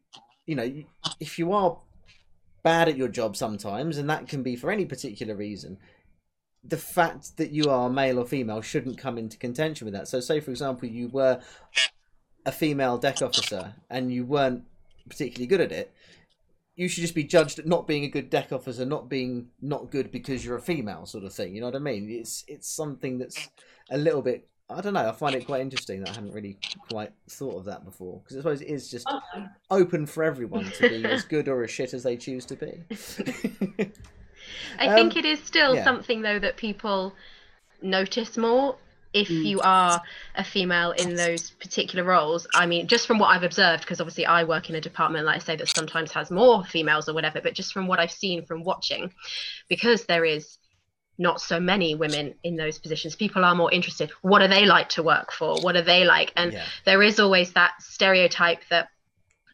you 0.46 0.54
know 0.54 0.72
if 1.20 1.38
you 1.38 1.52
are 1.52 1.78
bad 2.62 2.88
at 2.88 2.96
your 2.96 3.08
job 3.08 3.36
sometimes 3.36 3.98
and 3.98 4.10
that 4.10 4.28
can 4.28 4.42
be 4.42 4.56
for 4.56 4.70
any 4.70 4.84
particular 4.84 5.34
reason 5.34 5.78
the 6.64 6.76
fact 6.76 7.36
that 7.36 7.50
you 7.50 7.70
are 7.70 7.88
male 7.88 8.18
or 8.18 8.26
female 8.26 8.60
shouldn't 8.60 8.98
come 8.98 9.16
into 9.16 9.38
contention 9.38 9.84
with 9.84 9.94
that. 9.94 10.08
So, 10.08 10.20
say 10.20 10.40
for 10.40 10.50
example, 10.50 10.88
you 10.88 11.08
were 11.08 11.40
a 12.44 12.52
female 12.52 12.98
deck 12.98 13.22
officer 13.22 13.74
and 13.90 14.12
you 14.12 14.24
weren't 14.24 14.64
particularly 15.08 15.46
good 15.46 15.60
at 15.60 15.72
it, 15.72 15.92
you 16.76 16.88
should 16.88 17.02
just 17.02 17.14
be 17.14 17.24
judged 17.24 17.58
at 17.58 17.66
not 17.66 17.86
being 17.86 18.04
a 18.04 18.08
good 18.08 18.30
deck 18.30 18.52
officer, 18.52 18.84
not 18.84 19.08
being 19.08 19.48
not 19.60 19.90
good 19.90 20.10
because 20.10 20.44
you're 20.44 20.56
a 20.56 20.62
female, 20.62 21.06
sort 21.06 21.24
of 21.24 21.32
thing. 21.32 21.54
You 21.54 21.60
know 21.60 21.68
what 21.68 21.76
I 21.76 21.80
mean? 21.80 22.08
It's 22.10 22.44
it's 22.46 22.68
something 22.68 23.18
that's 23.18 23.48
a 23.90 23.98
little 23.98 24.22
bit. 24.22 24.48
I 24.70 24.80
don't 24.82 24.92
know. 24.92 25.08
I 25.08 25.12
find 25.12 25.34
it 25.34 25.46
quite 25.46 25.62
interesting 25.62 26.00
that 26.00 26.10
I 26.10 26.14
hadn't 26.14 26.32
really 26.32 26.58
quite 26.90 27.12
thought 27.30 27.56
of 27.56 27.64
that 27.66 27.84
before 27.84 28.20
because 28.22 28.36
I 28.36 28.40
suppose 28.40 28.60
it 28.60 28.68
is 28.68 28.90
just 28.90 29.08
open 29.70 30.04
for 30.06 30.24
everyone 30.24 30.70
to 30.72 30.88
be 30.88 31.04
as 31.10 31.24
good 31.24 31.48
or 31.48 31.64
as 31.64 31.70
shit 31.70 31.94
as 31.94 32.02
they 32.02 32.16
choose 32.16 32.44
to 32.46 32.56
be. 32.56 32.82
I 34.78 34.88
Um, 34.88 34.94
think 34.94 35.16
it 35.16 35.24
is 35.24 35.42
still 35.42 35.74
yeah. 35.74 35.84
something 35.84 36.22
though 36.22 36.38
that 36.38 36.56
people 36.56 37.14
notice 37.82 38.36
more 38.36 38.76
if 39.14 39.28
Mm. 39.28 39.44
you 39.46 39.60
are 39.60 40.02
a 40.34 40.44
female 40.44 40.90
in 40.90 41.14
those 41.16 41.50
particular 41.52 42.04
roles. 42.04 42.46
I 42.54 42.66
mean, 42.66 42.86
just 42.86 43.06
from 43.06 43.18
what 43.18 43.28
I've 43.28 43.42
observed, 43.42 43.82
because 43.82 44.02
obviously 44.02 44.26
I 44.26 44.44
work 44.44 44.68
in 44.68 44.76
a 44.76 44.82
department, 44.82 45.24
like 45.24 45.36
I 45.36 45.38
say, 45.38 45.56
that 45.56 45.68
sometimes 45.68 46.12
has 46.12 46.30
more 46.30 46.62
females 46.64 47.08
or 47.08 47.14
whatever, 47.14 47.40
but 47.40 47.54
just 47.54 47.72
from 47.72 47.86
what 47.86 47.98
I've 47.98 48.12
seen 48.12 48.44
from 48.44 48.64
watching, 48.64 49.10
because 49.68 50.04
there 50.04 50.26
is 50.26 50.58
not 51.18 51.40
so 51.40 51.58
many 51.60 51.94
women 51.94 52.34
in 52.44 52.56
those 52.56 52.78
positions, 52.78 53.16
people 53.16 53.44
are 53.44 53.54
more 53.54 53.72
interested. 53.72 54.10
What 54.22 54.40
are 54.42 54.48
they 54.48 54.66
like 54.66 54.88
to 54.90 55.02
work 55.02 55.32
for? 55.32 55.60
What 55.60 55.76
are 55.76 55.82
they 55.82 56.04
like? 56.04 56.32
And 56.36 56.52
yeah, 56.52 56.64
there 56.84 57.02
is 57.02 57.18
always 57.18 57.52
that 57.54 57.72
stereotype 57.82 58.60
that 58.70 58.88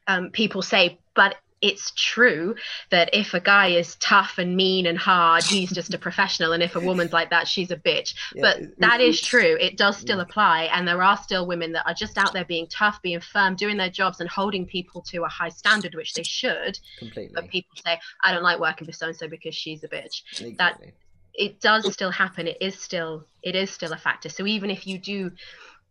um, 0.06 0.30
people 0.30 0.60
say, 0.62 0.98
but 1.14 1.36
it's 1.62 1.92
true 1.96 2.54
that 2.90 3.08
if 3.14 3.32
a 3.32 3.40
guy 3.40 3.68
is 3.68 3.96
tough 3.96 4.36
and 4.36 4.54
mean 4.54 4.84
and 4.84 4.98
hard, 4.98 5.46
he's 5.46 5.72
just 5.72 5.94
a 5.94 5.98
professional, 5.98 6.52
and 6.52 6.62
if 6.62 6.76
a 6.76 6.80
woman's 6.80 7.14
like 7.14 7.30
that, 7.30 7.48
she's 7.48 7.70
a 7.70 7.76
bitch. 7.76 8.12
yeah, 8.34 8.42
but 8.42 8.58
it- 8.58 8.78
that 8.80 9.00
it- 9.00 9.08
is 9.08 9.22
true. 9.22 9.56
It 9.58 9.78
does 9.78 9.96
still 9.96 10.18
Yeah. 10.18 10.24
apply, 10.24 10.64
and 10.64 10.86
there 10.86 11.02
are 11.02 11.16
still 11.16 11.46
women 11.46 11.72
that 11.72 11.86
are 11.86 11.94
just 11.94 12.18
out 12.18 12.34
there 12.34 12.44
being 12.44 12.66
tough, 12.66 13.00
being 13.00 13.20
firm, 13.20 13.56
doing 13.56 13.78
their 13.78 13.88
jobs, 13.88 14.20
and 14.20 14.28
holding 14.28 14.66
people 14.66 15.00
to 15.04 15.24
a 15.24 15.28
high 15.28 15.48
standard, 15.48 15.94
which 15.94 16.12
they 16.12 16.22
should. 16.24 16.78
completely. 16.98 17.32
But 17.34 17.48
people 17.48 17.74
say, 17.82 17.98
"I 18.22 18.32
don't 18.32 18.42
like 18.42 18.60
working 18.60 18.86
for 18.86 18.92
so 18.92 19.06
and 19.06 19.16
so 19.16 19.26
because 19.28 19.54
she's 19.54 19.82
a 19.84 19.88
bitch." 19.88 20.22
exactly. 20.38 20.92
It 21.34 21.60
does 21.60 21.92
still 21.92 22.10
happen 22.10 22.46
it 22.46 22.58
is 22.60 22.78
still 22.78 23.24
it 23.42 23.54
is 23.54 23.70
still 23.70 23.92
a 23.92 23.96
factor 23.96 24.28
so 24.28 24.46
even 24.46 24.70
if 24.70 24.86
you 24.86 24.98
do 24.98 25.30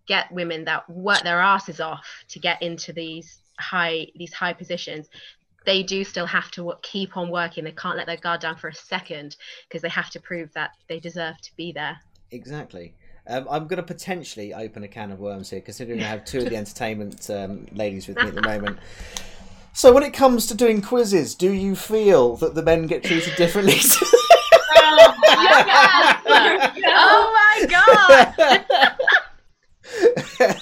get 0.07 0.31
women 0.31 0.65
that 0.65 0.89
work 0.89 1.21
their 1.23 1.39
asses 1.39 1.79
off 1.79 2.05
to 2.27 2.39
get 2.39 2.61
into 2.61 2.91
these 2.93 3.39
high 3.59 4.07
these 4.15 4.33
high 4.33 4.53
positions 4.53 5.09
they 5.65 5.81
do 5.81 6.03
still 6.03 6.25
have 6.25 6.51
to 6.51 6.73
keep 6.81 7.15
on 7.15 7.29
working 7.29 7.63
they 7.63 7.71
can't 7.71 7.97
let 7.97 8.07
their 8.07 8.17
guard 8.17 8.41
down 8.41 8.55
for 8.55 8.67
a 8.67 8.75
second 8.75 9.35
because 9.67 9.81
they 9.81 9.89
have 9.89 10.09
to 10.09 10.19
prove 10.19 10.51
that 10.53 10.71
they 10.89 10.99
deserve 10.99 11.39
to 11.41 11.55
be 11.55 11.71
there 11.71 11.99
Exactly. 12.33 12.95
Um, 13.27 13.47
I'm 13.49 13.67
going 13.67 13.77
to 13.77 13.83
potentially 13.83 14.53
open 14.53 14.83
a 14.83 14.87
can 14.87 15.11
of 15.11 15.19
worms 15.19 15.49
here, 15.49 15.61
considering 15.61 16.01
I 16.01 16.07
have 16.07 16.25
two 16.25 16.39
of 16.39 16.49
the 16.49 16.57
entertainment 16.57 17.29
um, 17.29 17.67
ladies 17.71 18.07
with 18.07 18.17
me 18.17 18.23
at 18.23 18.35
the 18.35 18.41
moment. 18.41 18.79
So, 19.71 19.93
when 19.93 20.03
it 20.03 20.13
comes 20.13 20.47
to 20.47 20.55
doing 20.55 20.81
quizzes, 20.81 21.35
do 21.35 21.51
you 21.51 21.75
feel 21.75 22.35
that 22.37 22.53
the 22.53 22.63
men 22.63 22.87
get 22.87 23.03
treated 23.03 23.35
differently? 23.35 23.79
Oh, 24.99 25.13
yes. 26.25 26.79
oh 26.85 27.31
my 27.33 27.65
god 27.69 28.65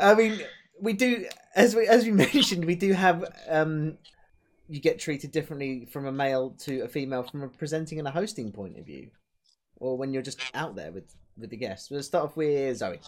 I 0.00 0.14
mean, 0.14 0.40
we 0.80 0.92
do, 0.92 1.26
as 1.54 1.74
we 1.74 1.86
as 1.86 2.04
we 2.04 2.12
mentioned, 2.26 2.64
we 2.64 2.74
do 2.74 2.92
have. 2.92 3.24
Um, 3.48 3.98
you 4.68 4.80
get 4.80 5.00
treated 5.00 5.32
differently 5.32 5.84
from 5.86 6.06
a 6.06 6.12
male 6.12 6.50
to 6.60 6.82
a 6.82 6.88
female 6.88 7.24
from 7.24 7.42
a 7.42 7.48
presenting 7.48 7.98
and 7.98 8.06
a 8.06 8.10
hosting 8.12 8.52
point 8.52 8.78
of 8.78 8.86
view, 8.86 9.10
or 9.78 9.98
when 9.98 10.12
you're 10.12 10.22
just 10.22 10.40
out 10.54 10.76
there 10.76 10.92
with 10.92 11.12
with 11.36 11.50
the 11.50 11.56
guests. 11.56 11.90
We'll 11.90 12.02
start 12.02 12.26
off 12.26 12.36
with 12.36 12.76
Zoe. 12.76 13.00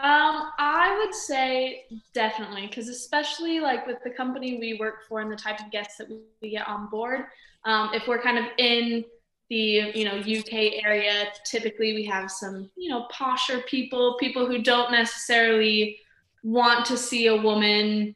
Um, 0.00 0.50
I 0.58 0.96
would 0.98 1.14
say 1.14 1.84
definitely, 2.12 2.66
because 2.66 2.88
especially 2.88 3.60
like 3.60 3.86
with 3.86 3.98
the 4.04 4.10
company 4.10 4.58
we 4.58 4.74
work 4.78 5.08
for 5.08 5.20
and 5.20 5.30
the 5.30 5.36
type 5.36 5.60
of 5.60 5.70
guests 5.70 5.96
that 5.96 6.08
we, 6.08 6.18
we 6.42 6.50
get 6.50 6.68
on 6.68 6.88
board, 6.90 7.24
um, 7.64 7.90
if 7.92 8.06
we're 8.06 8.20
kind 8.20 8.38
of 8.38 8.44
in 8.58 9.04
the 9.50 9.92
you 9.94 10.04
know 10.04 10.16
UK 10.16 10.84
area, 10.84 11.26
typically 11.44 11.94
we 11.94 12.04
have 12.04 12.30
some 12.30 12.70
you 12.76 12.88
know 12.88 13.06
posher 13.12 13.64
people, 13.66 14.16
people 14.18 14.46
who 14.46 14.62
don't 14.62 14.90
necessarily 14.90 15.98
want 16.44 16.84
to 16.84 16.96
see 16.96 17.26
a 17.26 17.36
woman, 17.36 18.14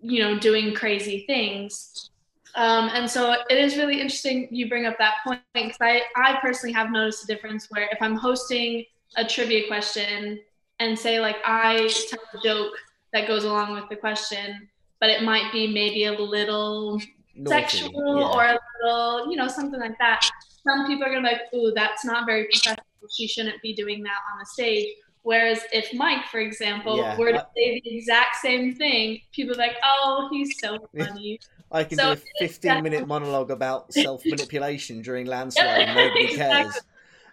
you 0.00 0.22
know, 0.22 0.38
doing 0.38 0.74
crazy 0.74 1.24
things. 1.26 2.10
Um, 2.54 2.90
and 2.94 3.10
so 3.10 3.32
it 3.50 3.58
is 3.58 3.76
really 3.76 4.00
interesting 4.00 4.48
you 4.50 4.68
bring 4.68 4.86
up 4.86 4.96
that 4.98 5.16
point 5.24 5.40
because 5.52 5.76
I, 5.80 6.02
I 6.16 6.38
personally 6.40 6.72
have 6.72 6.90
noticed 6.90 7.24
a 7.24 7.26
difference 7.26 7.66
where 7.70 7.88
if 7.92 7.98
I'm 8.00 8.14
hosting 8.14 8.84
a 9.16 9.24
trivia 9.26 9.66
question 9.66 10.40
and 10.78 10.98
say 10.98 11.20
like 11.20 11.36
I 11.44 11.90
tell 12.08 12.20
a 12.34 12.42
joke 12.42 12.72
that 13.12 13.28
goes 13.28 13.44
along 13.44 13.74
with 13.74 13.88
the 13.90 13.96
question, 13.96 14.68
but 15.00 15.10
it 15.10 15.22
might 15.22 15.52
be 15.52 15.66
maybe 15.66 16.04
a 16.04 16.12
little 16.12 17.00
Naughty, 17.36 17.62
sexual 17.62 18.20
yeah. 18.20 18.28
or 18.28 18.44
a 18.44 18.58
little, 18.82 19.30
you 19.30 19.36
know, 19.36 19.48
something 19.48 19.80
like 19.80 19.98
that. 19.98 20.28
Some 20.66 20.86
people 20.86 21.04
are 21.04 21.14
gonna 21.14 21.28
be 21.28 21.34
like, 21.34 21.42
ooh, 21.54 21.72
that's 21.74 22.04
not 22.04 22.26
very 22.26 22.44
professional. 22.44 22.84
She 23.16 23.28
shouldn't 23.28 23.60
be 23.62 23.72
doing 23.72 24.02
that 24.02 24.18
on 24.32 24.38
the 24.38 24.46
stage. 24.46 24.88
Whereas 25.22 25.60
if 25.72 25.92
Mike, 25.92 26.26
for 26.30 26.38
example, 26.38 26.98
Yeah, 26.98 27.16
were 27.18 27.32
to 27.32 27.40
I- 27.40 27.46
say 27.56 27.80
the 27.84 27.96
exact 27.96 28.36
same 28.36 28.74
thing, 28.74 29.20
people 29.32 29.54
are 29.54 29.58
like, 29.58 29.76
oh, 29.84 30.28
he's 30.30 30.58
so 30.60 30.78
funny. 30.96 31.40
I 31.72 31.82
can 31.82 31.98
So 31.98 32.14
do 32.14 32.20
a 32.40 32.46
15 32.48 32.82
minute 32.82 33.08
monologue 33.14 33.50
about 33.50 33.92
self 33.92 34.22
manipulation 34.24 35.02
during 35.02 35.26
landslide 35.26 35.88
nobody 35.88 36.36
cares. 36.36 36.78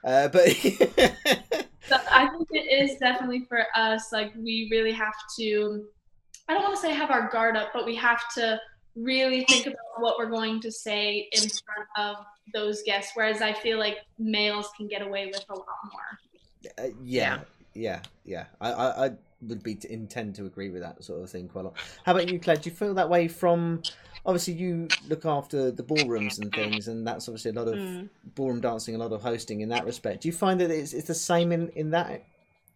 Uh, 0.03 0.27
but 0.27 0.47
So 1.87 1.97
I 2.09 2.27
think 2.29 2.47
it 2.51 2.89
is 2.89 2.97
definitely 2.97 3.45
for 3.47 3.65
us, 3.75 4.11
like 4.11 4.33
we 4.35 4.69
really 4.71 4.91
have 4.93 5.13
to 5.37 5.85
I 6.47 6.53
don't 6.53 6.63
want 6.63 6.75
to 6.75 6.81
say 6.81 6.91
have 6.93 7.11
our 7.11 7.29
guard 7.29 7.55
up, 7.55 7.69
but 7.73 7.85
we 7.85 7.95
have 7.95 8.21
to 8.35 8.59
really 8.95 9.43
think 9.45 9.65
about 9.65 9.77
what 9.99 10.17
we're 10.17 10.29
going 10.29 10.59
to 10.61 10.71
say 10.71 11.29
in 11.31 11.41
front 11.41 11.87
of 11.97 12.25
those 12.53 12.83
guests. 12.83 13.11
Whereas 13.15 13.41
I 13.41 13.53
feel 13.53 13.79
like 13.79 13.97
males 14.19 14.69
can 14.77 14.87
get 14.87 15.01
away 15.01 15.27
with 15.27 15.43
a 15.49 15.53
lot 15.53 15.65
more. 15.91 16.81
uh, 16.85 16.89
yeah, 17.03 17.39
yeah, 17.73 18.01
yeah. 18.25 18.45
I, 18.61 18.71
I, 18.71 19.05
I 19.07 19.11
would 19.41 19.63
be 19.63 19.75
to 19.75 19.91
intend 19.91 20.35
to 20.35 20.45
agree 20.45 20.69
with 20.69 20.81
that 20.81 21.03
sort 21.03 21.21
of 21.21 21.29
thing 21.29 21.47
quite 21.47 21.61
a 21.61 21.63
lot. 21.65 21.77
How 22.05 22.13
about 22.13 22.29
you, 22.29 22.39
Claire? 22.39 22.57
Do 22.57 22.69
you 22.69 22.75
feel 22.75 22.93
that 22.93 23.09
way 23.09 23.27
from? 23.27 23.83
Obviously, 24.25 24.53
you 24.53 24.87
look 25.09 25.25
after 25.25 25.69
the 25.69 25.83
ballrooms 25.83 26.39
and 26.39 26.49
things, 26.53 26.87
and 26.87 27.05
that's 27.05 27.27
obviously 27.27 27.51
a 27.51 27.53
lot 27.55 27.67
of 27.67 27.77
Mm. 27.77 28.09
ballroom 28.35 28.61
dancing, 28.61 28.95
a 28.95 28.97
lot 28.97 29.11
of 29.11 29.21
hosting 29.21 29.59
in 29.59 29.69
that 29.69 29.85
respect. 29.85 30.21
Do 30.21 30.29
you 30.29 30.33
find 30.33 30.61
that 30.61 30.71
it's, 30.71 30.93
it's 30.93 31.07
the 31.07 31.13
same 31.13 31.51
in, 31.51 31.67
in 31.69 31.89
that 31.91 32.23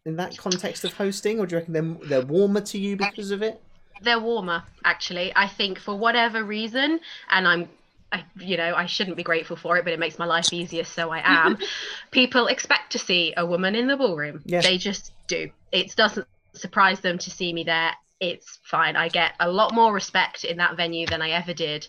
in 0.05 0.17
that 0.17 0.37
context 0.37 0.83
of 0.83 0.93
hosting, 0.93 1.39
or 1.39 1.45
do 1.45 1.55
you 1.55 1.59
reckon 1.59 1.73
they're, 1.73 2.07
they're 2.09 2.21
warmer 2.27 2.61
to 2.61 2.77
you 2.77 2.97
because 2.97 3.31
of 3.31 3.41
it? 3.41 3.61
They're 4.01 4.19
warmer 4.19 4.63
actually. 4.83 5.31
I 5.35 5.47
think 5.47 5.79
for 5.79 5.97
whatever 5.97 6.43
reason 6.43 6.99
and 7.29 7.47
i'm 7.47 7.69
I, 8.11 8.23
you 8.37 8.55
know 8.55 8.73
i 8.73 8.85
shouldn't 8.85 9.17
be 9.17 9.23
grateful 9.23 9.57
for 9.57 9.77
it 9.77 9.83
but 9.83 9.91
it 9.91 9.99
makes 9.99 10.17
my 10.17 10.25
life 10.25 10.53
easier 10.53 10.85
so 10.85 11.09
i 11.09 11.21
am. 11.23 11.57
People 12.11 12.47
expect 12.47 12.93
to 12.93 12.99
see 12.99 13.33
a 13.35 13.45
woman 13.45 13.75
in 13.75 13.87
the 13.87 13.97
ballroom. 13.97 14.41
Yeah. 14.45 14.61
they 14.61 14.77
just 14.77 15.11
do. 15.27 15.49
It 15.71 15.95
doesn't 15.95 16.27
surprise 16.53 17.01
them 17.01 17.17
to 17.17 17.29
see 17.29 17.51
me 17.51 17.63
there. 17.63 17.91
It's 18.19 18.59
fine. 18.63 18.95
I 18.95 19.09
get 19.09 19.33
a 19.39 19.51
lot 19.51 19.73
more 19.73 19.93
respect 19.93 20.43
in 20.43 20.57
that 20.57 20.77
venue 20.77 21.05
than 21.05 21.21
i 21.21 21.31
ever 21.31 21.53
did 21.53 21.87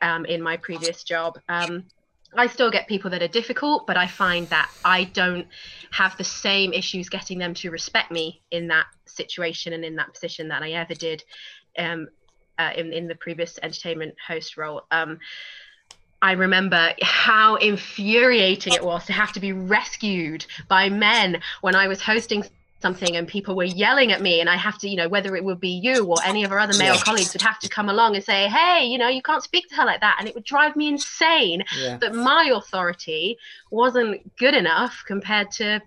um, 0.00 0.24
in 0.24 0.40
my 0.42 0.56
previous 0.56 1.02
job. 1.02 1.38
Um, 1.48 1.84
I 2.36 2.46
still 2.46 2.70
get 2.70 2.88
people 2.88 3.10
that 3.10 3.22
are 3.22 3.28
difficult, 3.28 3.86
but 3.86 3.96
I 3.96 4.06
find 4.06 4.48
that 4.50 4.70
I 4.84 5.04
don't 5.04 5.46
have 5.92 6.16
the 6.18 6.24
same 6.24 6.72
issues 6.72 7.08
getting 7.08 7.38
them 7.38 7.54
to 7.54 7.70
respect 7.70 8.10
me 8.10 8.42
in 8.50 8.68
that 8.68 8.86
situation 9.06 9.72
and 9.72 9.84
in 9.84 9.96
that 9.96 10.12
position 10.12 10.48
that 10.48 10.62
I 10.62 10.72
ever 10.72 10.94
did 10.94 11.24
um, 11.78 12.08
uh, 12.58 12.72
in, 12.76 12.92
in 12.92 13.08
the 13.08 13.14
previous 13.14 13.58
entertainment 13.62 14.14
host 14.26 14.56
role. 14.56 14.82
Um, 14.90 15.18
I 16.20 16.32
remember 16.32 16.92
how 17.00 17.56
infuriating 17.56 18.74
it 18.74 18.84
was 18.84 19.06
to 19.06 19.12
have 19.12 19.32
to 19.32 19.40
be 19.40 19.52
rescued 19.52 20.44
by 20.68 20.88
men 20.88 21.40
when 21.60 21.76
I 21.76 21.86
was 21.86 22.02
hosting 22.02 22.44
something 22.80 23.16
and 23.16 23.26
people 23.26 23.56
were 23.56 23.64
yelling 23.64 24.12
at 24.12 24.22
me 24.22 24.40
and 24.40 24.48
I 24.48 24.56
have 24.56 24.78
to, 24.78 24.88
you 24.88 24.96
know, 24.96 25.08
whether 25.08 25.34
it 25.36 25.44
would 25.44 25.60
be 25.60 25.80
you 25.82 26.04
or 26.04 26.22
any 26.24 26.44
of 26.44 26.52
our 26.52 26.58
other 26.60 26.74
male 26.74 26.94
Yeah. 26.94 27.02
colleagues 27.02 27.32
would 27.32 27.42
have 27.42 27.58
to 27.60 27.68
come 27.68 27.88
along 27.88 28.14
and 28.14 28.24
say, 28.24 28.48
hey, 28.48 28.84
you 28.86 28.98
know, 28.98 29.08
you 29.08 29.22
can't 29.22 29.42
speak 29.42 29.68
to 29.68 29.76
her 29.76 29.84
like 29.84 30.00
that. 30.00 30.16
And 30.18 30.28
it 30.28 30.34
would 30.34 30.44
drive 30.44 30.76
me 30.76 30.88
insane 30.88 31.64
Yeah, 31.76 31.98
that 32.00 32.14
my 32.14 32.52
authority 32.54 33.36
wasn't 33.70 34.36
good 34.36 34.54
enough 34.54 35.02
compared 35.06 35.50
to 35.52 35.80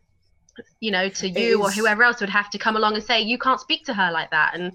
you 0.82 0.92
know 0.92 1.08
to 1.10 1.28
you 1.30 1.64
or 1.64 1.72
whoever 1.72 2.04
else 2.04 2.20
would 2.20 2.30
have 2.30 2.50
to 2.50 2.58
come 2.58 2.76
along 2.76 2.94
and 2.96 3.04
say 3.04 3.22
you 3.22 3.38
can't 3.38 3.60
speak 3.60 3.86
to 3.86 3.94
her 3.94 4.12
like 4.12 4.30
that 4.32 4.54
and 4.54 4.74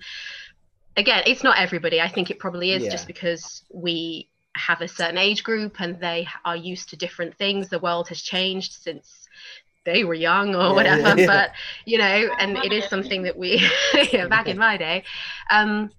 again 0.97 1.23
it's 1.27 1.43
not 1.45 1.59
everybody 1.59 2.01
i 2.01 2.09
think 2.09 2.31
it 2.31 2.39
probably 2.39 2.73
is 2.73 2.85
Yeah. 2.85 2.91
just 2.91 3.07
because 3.07 3.63
we 3.73 4.31
have 4.57 4.81
a 4.81 4.89
certain 4.89 5.19
age 5.19 5.45
group 5.45 5.81
and 5.81 6.01
they 6.01 6.27
are 6.45 6.57
used 6.57 6.89
to 6.91 6.97
different 6.97 7.37
things 7.37 7.69
the 7.69 7.79
world 7.79 8.09
has 8.09 8.23
changed 8.23 8.73
since 8.73 9.29
they 9.87 10.05
were 10.05 10.15
young 10.15 10.55
or 10.55 10.75
whatever 10.75 11.01
yeah, 11.01 11.15
yeah. 11.17 11.27
but 11.27 11.53
you 11.87 11.97
know 11.97 12.29
and 12.39 12.59
it 12.59 12.73
is 12.73 12.85
something 12.89 13.23
that 13.23 13.39
we 13.39 13.67
yeah, 14.13 14.27
back 14.27 14.47
in 14.47 14.59
my 14.59 14.77
day 14.77 15.03
um 15.51 15.91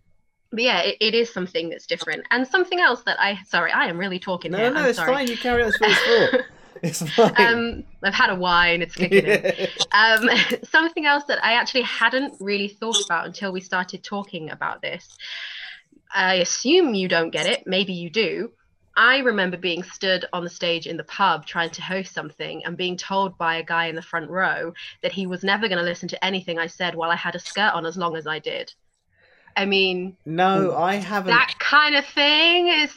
but 0.51 0.61
yeah 0.61 0.81
it, 0.81 0.97
it 1.01 1.13
is 1.15 1.33
something 1.33 1.69
that's 1.69 1.87
different 1.87 2.23
and 2.29 2.47
something 2.47 2.79
else 2.79 3.01
that 3.03 3.19
i 3.19 3.39
sorry 3.47 3.71
i 3.71 3.87
am 3.87 3.97
really 3.97 4.19
talking 4.19 4.51
no, 4.51 4.57
here 4.59 4.69
no, 4.69 4.75
no, 4.75 4.81
I'm 4.81 4.89
it's 4.89 4.99
sorry. 4.99 5.13
fine. 5.13 5.27
You 5.27 5.37
carry 5.37 5.63
on. 5.63 5.69
It's 5.69 5.79
what 5.79 5.89
it's 5.89 6.31
for. 6.31 6.45
It's 6.83 7.01
fine. 7.11 7.33
Um, 7.37 7.83
I've 8.03 8.13
had 8.13 8.29
a 8.29 8.35
wine. 8.35 8.81
It's 8.81 8.95
kicking 8.95 9.25
in. 9.25 9.67
Um, 9.91 10.29
something 10.63 11.05
else 11.05 11.23
that 11.25 11.43
I 11.43 11.53
actually 11.53 11.83
hadn't 11.83 12.35
really 12.39 12.67
thought 12.67 13.03
about 13.05 13.25
until 13.25 13.51
we 13.51 13.61
started 13.61 14.03
talking 14.03 14.49
about 14.49 14.81
this. 14.81 15.17
I 16.13 16.35
assume 16.35 16.93
you 16.93 17.07
don't 17.07 17.31
get 17.31 17.45
it. 17.45 17.63
Maybe 17.65 17.93
you 17.93 18.09
do. 18.09 18.51
I 18.97 19.19
remember 19.19 19.57
being 19.57 19.83
stood 19.83 20.25
on 20.33 20.43
the 20.43 20.49
stage 20.49 20.87
in 20.87 20.97
the 20.97 21.03
pub 21.03 21.45
trying 21.45 21.69
to 21.69 21.81
host 21.83 22.13
something 22.13 22.65
and 22.65 22.75
being 22.75 22.97
told 22.97 23.37
by 23.37 23.57
a 23.57 23.63
guy 23.63 23.85
in 23.85 23.95
the 23.95 24.01
front 24.01 24.29
row 24.29 24.73
that 25.03 25.11
he 25.13 25.27
was 25.27 25.43
never 25.43 25.67
going 25.67 25.77
to 25.77 25.83
listen 25.83 26.09
to 26.09 26.25
anything 26.25 26.57
I 26.57 26.65
said 26.65 26.95
while 26.95 27.11
I 27.11 27.15
had 27.15 27.35
a 27.35 27.39
skirt 27.39 27.73
on 27.73 27.85
as 27.85 27.95
long 27.95 28.15
as 28.17 28.25
I 28.25 28.39
did. 28.39 28.73
I 29.55 29.65
mean, 29.65 30.17
no, 30.25 30.75
I 30.75 30.95
haven't. 30.95 31.27
that 31.27 31.53
kind 31.59 31.95
of 31.95 32.05
thing 32.05 32.67
is 32.67 32.91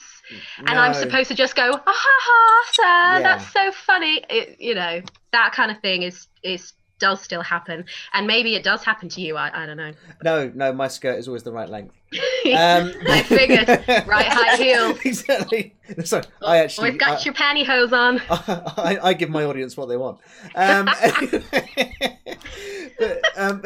and 0.59 0.79
I'm 0.79 0.95
supposed 0.95 1.29
to 1.29 1.35
just 1.35 1.57
go, 1.57 1.73
ah, 1.73 1.83
ha 1.87 1.93
ha, 2.23 2.65
sir, 2.73 3.21
Yeah. 3.21 3.29
that's 3.29 3.53
so 3.53 3.73
funny. 3.73 4.25
It, 4.31 4.61
you 4.61 4.75
know, 4.75 5.03
that 5.33 5.53
kind 5.53 5.71
of 5.71 5.81
thing 5.81 6.03
is 6.03 6.29
is 6.43 6.73
does 7.01 7.21
still 7.21 7.43
happen, 7.43 7.85
and 8.13 8.27
maybe 8.27 8.55
it 8.55 8.63
does 8.63 8.85
happen 8.85 9.09
to 9.09 9.21
you. 9.21 9.37
I, 9.37 9.63
I 9.63 9.67
don't 9.67 9.77
know. 9.77 9.93
No, 10.23 10.53
no, 10.55 10.73
my 10.73 10.87
skirt 10.89 11.19
is 11.19 11.27
always 11.27 11.43
the 11.43 11.53
right 11.53 11.69
length. 11.69 11.97
Um, 12.47 12.93
I 13.09 13.23
figured. 13.23 13.69
Right 13.69 14.27
high 14.29 14.57
heels. 14.57 14.99
exactly. 15.05 15.77
Sorry, 16.05 16.25
I 16.43 16.59
actually. 16.59 16.91
We've 16.91 16.99
got 16.99 17.21
I- 17.21 17.25
your 17.25 17.35
pantyhose 17.35 17.93
on. 17.93 18.21
I, 18.77 18.99
I 19.03 19.13
give 19.15 19.31
my 19.31 19.45
audience 19.45 19.77
what 19.77 19.87
they 19.87 19.97
want. 19.97 20.19
Um, 20.55 20.89
but, 22.99 23.23
um, 23.37 23.63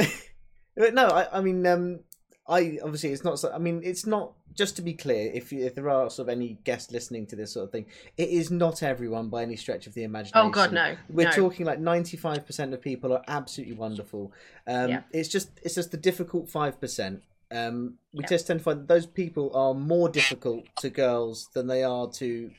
but 0.77 0.95
no, 0.95 1.07
I, 1.07 1.39
I 1.39 1.41
mean, 1.41 1.67
um, 1.67 2.01
I 2.47 2.79
obviously 2.83 3.11
it's 3.11 3.25
not. 3.25 3.39
So, 3.39 3.53
I 3.53 3.59
mean, 3.59 3.81
it's 3.85 4.07
not. 4.07 4.33
Just 4.55 4.77
to 4.77 4.83
be 4.83 4.95
clear, 4.95 5.33
if 5.35 5.51
you, 5.51 5.65
if 5.65 5.75
there 5.75 5.91
are 5.91 6.09
sort 6.09 6.29
of 6.29 6.33
any 6.33 6.59
guests 6.63 6.93
listening 6.93 7.27
to 7.27 7.37
this 7.37 7.53
sort 7.53 7.65
of 7.65 7.73
thing, 7.73 7.87
it 8.17 8.29
is 8.29 8.53
not 8.53 8.85
everyone 8.85 9.29
by 9.29 9.43
any 9.43 9.57
stretch 9.57 9.89
of 9.89 9.95
the 9.95 10.05
imagination. 10.05 10.47
Oh 10.47 10.51
God, 10.51 10.73
no. 10.73 10.95
We're 11.09 11.29
no. 11.31 11.35
talking 11.35 11.67
like 11.67 11.81
ninety 11.81 12.17
five 12.17 12.47
percent 12.47 12.73
of 12.73 12.81
people 12.81 13.13
are 13.13 13.25
absolutely 13.27 13.75
wonderful. 13.75 14.33
Um, 14.67 14.91
Yeah. 14.91 15.03
It's 15.11 15.29
just 15.29 15.51
it's 15.63 15.75
just 15.75 15.91
the 15.91 15.97
difficult 15.97 16.49
five 16.49 16.81
percent. 16.81 17.23
Um, 17.51 17.95
we 18.13 18.23
Yeah. 18.23 18.29
just 18.29 18.47
tend 18.47 18.61
to 18.61 18.65
find 18.65 18.81
that 18.81 18.89
those 18.89 19.07
people 19.07 19.51
are 19.57 19.75
more 19.75 20.09
difficult 20.09 20.65
to 20.77 20.91
girls 20.91 21.49
than 21.55 21.67
they 21.67 21.83
are 21.83 22.09
to 22.13 22.51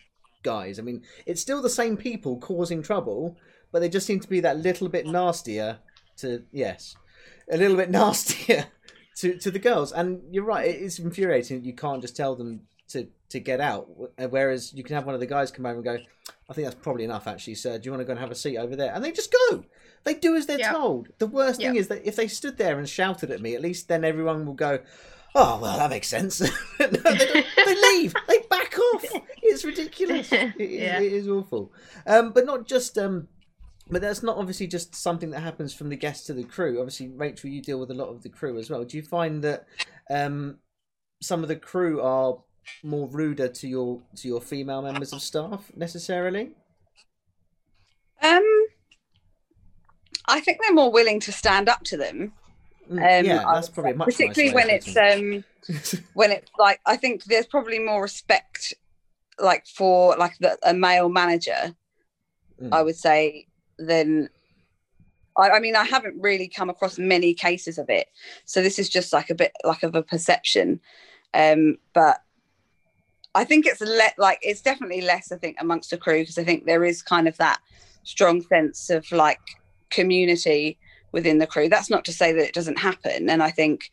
guys. 0.43 0.79
I 0.79 0.81
mean, 0.81 1.01
it's 1.25 1.41
still 1.41 1.61
the 1.61 1.69
same 1.69 1.95
people 1.95 2.37
causing 2.39 2.81
trouble, 2.83 3.37
but 3.71 3.79
they 3.79 3.89
just 3.89 4.05
seem 4.05 4.19
to 4.19 4.27
be 4.27 4.41
that 4.41 4.57
little 4.57 4.89
bit 4.89 5.05
nastier 5.07 5.79
to 6.17 6.43
yes, 6.51 6.95
a 7.49 7.55
little 7.57 7.77
bit 7.77 7.89
nastier 7.99 8.65
to 9.15 9.37
to 9.39 9.51
the 9.51 9.59
girls. 9.59 9.91
And 9.91 10.21
you're 10.33 10.43
right, 10.45 10.67
it 10.67 10.81
is 10.81 10.99
infuriating. 10.99 11.63
You 11.63 11.73
can't 11.73 12.01
just 12.01 12.15
tell 12.15 12.35
them 12.35 12.61
to 12.89 13.07
to 13.29 13.39
get 13.39 13.59
out. 13.61 13.87
Whereas 14.29 14.73
you 14.73 14.83
can 14.83 14.95
have 14.95 15.05
one 15.05 15.15
of 15.15 15.19
the 15.21 15.25
guys 15.27 15.51
come 15.51 15.65
over 15.65 15.75
and 15.75 15.83
go, 15.83 15.97
I 16.49 16.53
think 16.53 16.65
that's 16.67 16.79
probably 16.81 17.03
enough, 17.03 17.27
actually, 17.27 17.55
sir. 17.55 17.77
Do 17.77 17.85
you 17.87 17.91
want 17.91 18.01
to 18.01 18.05
go 18.05 18.11
and 18.11 18.19
have 18.19 18.31
a 18.31 18.35
seat 18.35 18.57
over 18.57 18.75
there? 18.75 18.93
And 18.93 19.03
they 19.03 19.11
just 19.11 19.33
go. 19.49 19.63
They 20.03 20.13
do 20.13 20.35
as 20.35 20.45
they're 20.45 20.59
Yeah. 20.59 20.71
told. 20.73 21.07
The 21.17 21.25
worst 21.27 21.59
thing 21.59 21.75
is 21.75 21.87
that 21.87 22.05
if 22.07 22.15
they 22.15 22.27
stood 22.27 22.57
there 22.57 22.77
and 22.77 22.87
shouted 22.87 23.31
at 23.31 23.41
me, 23.41 23.55
at 23.55 23.61
least 23.61 23.87
then 23.87 24.03
everyone 24.05 24.45
will 24.45 24.53
go, 24.53 24.79
"Oh, 25.33 25.59
well, 25.59 25.77
that 25.79 25.89
makes 25.89 26.07
sense." 26.07 26.39
no, 26.79 26.87
they, 26.87 27.43
they 27.65 27.75
leave. 27.81 28.13
They 28.27 28.39
back 28.49 28.77
off. 28.77 29.05
It's 29.41 29.65
ridiculous. 29.65 30.31
It 30.31 30.53
is, 30.59 30.81
Yeah. 30.81 30.99
it 31.01 31.11
is 31.13 31.27
awful. 31.27 31.71
Um, 32.05 32.31
but 32.33 32.45
not 32.45 32.67
just. 32.67 32.97
Um, 32.99 33.27
but 33.89 34.01
that's 34.01 34.23
not 34.23 34.37
obviously 34.37 34.67
just 34.67 34.95
something 34.95 35.29
that 35.31 35.41
happens 35.41 35.73
from 35.73 35.89
the 35.89 35.95
guests 35.95 36.25
to 36.27 36.33
the 36.33 36.43
crew. 36.43 36.79
Obviously, 36.79 37.09
Rachel, 37.09 37.49
you 37.49 37.61
deal 37.61 37.79
with 37.79 37.91
a 37.91 37.95
lot 37.95 38.09
of 38.09 38.23
the 38.23 38.29
crew 38.29 38.57
as 38.57 38.69
well. 38.69 38.83
Do 38.83 38.97
you 38.97 39.03
find 39.03 39.43
that 39.43 39.65
um, 40.09 40.57
some 41.21 41.43
of 41.43 41.49
the 41.49 41.55
crew 41.55 42.01
are 42.01 42.37
more 42.83 43.07
ruder 43.07 43.47
to 43.47 43.67
your 43.67 44.01
to 44.17 44.27
your 44.27 44.41
female 44.41 44.81
members 44.81 45.13
of 45.13 45.21
staff 45.21 45.71
necessarily? 45.75 46.51
Um, 48.21 48.65
I 50.27 50.39
think 50.39 50.59
they're 50.61 50.73
more 50.73 50.91
willing 50.91 51.19
to 51.21 51.31
stand 51.31 51.69
up 51.69 51.83
to 51.83 51.97
them, 51.97 52.33
Mm, 52.91 53.19
Um, 53.19 53.25
yeah, 53.25 53.43
that's 53.53 53.69
probably 53.69 53.93
much 53.93 54.05
particularly 54.05 54.53
when 54.53 54.69
it's 54.69 54.95
um 54.95 55.43
when 56.13 56.31
it's 56.31 56.51
like 56.59 56.79
I 56.85 56.97
think 56.97 57.23
there's 57.25 57.47
probably 57.47 57.79
more 57.79 58.03
respect 58.03 58.73
like 59.39 59.65
for 59.65 60.15
like 60.17 60.37
the, 60.39 60.57
a 60.63 60.73
male 60.73 61.09
manager. 61.09 61.75
Mm. 62.61 62.69
I 62.71 62.81
would 62.83 62.95
say 62.95 63.47
than. 63.77 64.29
I, 65.37 65.49
I 65.51 65.59
mean, 65.59 65.75
I 65.75 65.83
haven't 65.83 66.15
really 66.21 66.47
come 66.47 66.69
across 66.69 66.97
many 66.97 67.33
cases 67.33 67.77
of 67.77 67.89
it, 67.89 68.07
so 68.45 68.61
this 68.61 68.79
is 68.79 68.89
just 68.89 69.11
like 69.13 69.29
a 69.29 69.35
bit 69.35 69.51
like 69.63 69.83
of 69.83 69.95
a 69.95 70.03
perception. 70.03 70.79
Um, 71.33 71.77
but 71.93 72.21
I 73.33 73.43
think 73.43 73.65
it's 73.65 73.81
le- 73.81 74.17
like 74.17 74.39
it's 74.41 74.61
definitely 74.61 75.01
less. 75.01 75.31
I 75.31 75.37
think 75.37 75.57
amongst 75.59 75.89
the 75.89 75.97
crew 75.97 76.21
because 76.21 76.37
I 76.37 76.43
think 76.43 76.65
there 76.65 76.85
is 76.85 77.01
kind 77.01 77.27
of 77.27 77.37
that 77.37 77.59
strong 78.03 78.41
sense 78.41 78.89
of 78.89 79.11
like 79.11 79.41
community 79.89 80.77
within 81.11 81.39
the 81.39 81.47
crew. 81.47 81.67
That's 81.67 81.89
not 81.89 82.05
to 82.05 82.13
say 82.13 82.31
that 82.31 82.47
it 82.47 82.53
doesn't 82.53 82.79
happen, 82.79 83.29
and 83.29 83.43
I 83.43 83.51
think 83.51 83.91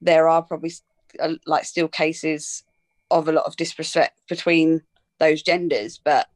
there 0.00 0.28
are 0.28 0.42
probably 0.42 0.72
uh, 1.20 1.34
like 1.46 1.64
still 1.64 1.88
cases 1.88 2.64
of 3.10 3.28
a 3.28 3.32
lot 3.32 3.44
of 3.44 3.56
disrespect 3.56 4.18
between 4.28 4.82
those 5.18 5.42
genders, 5.42 6.00
but 6.02 6.28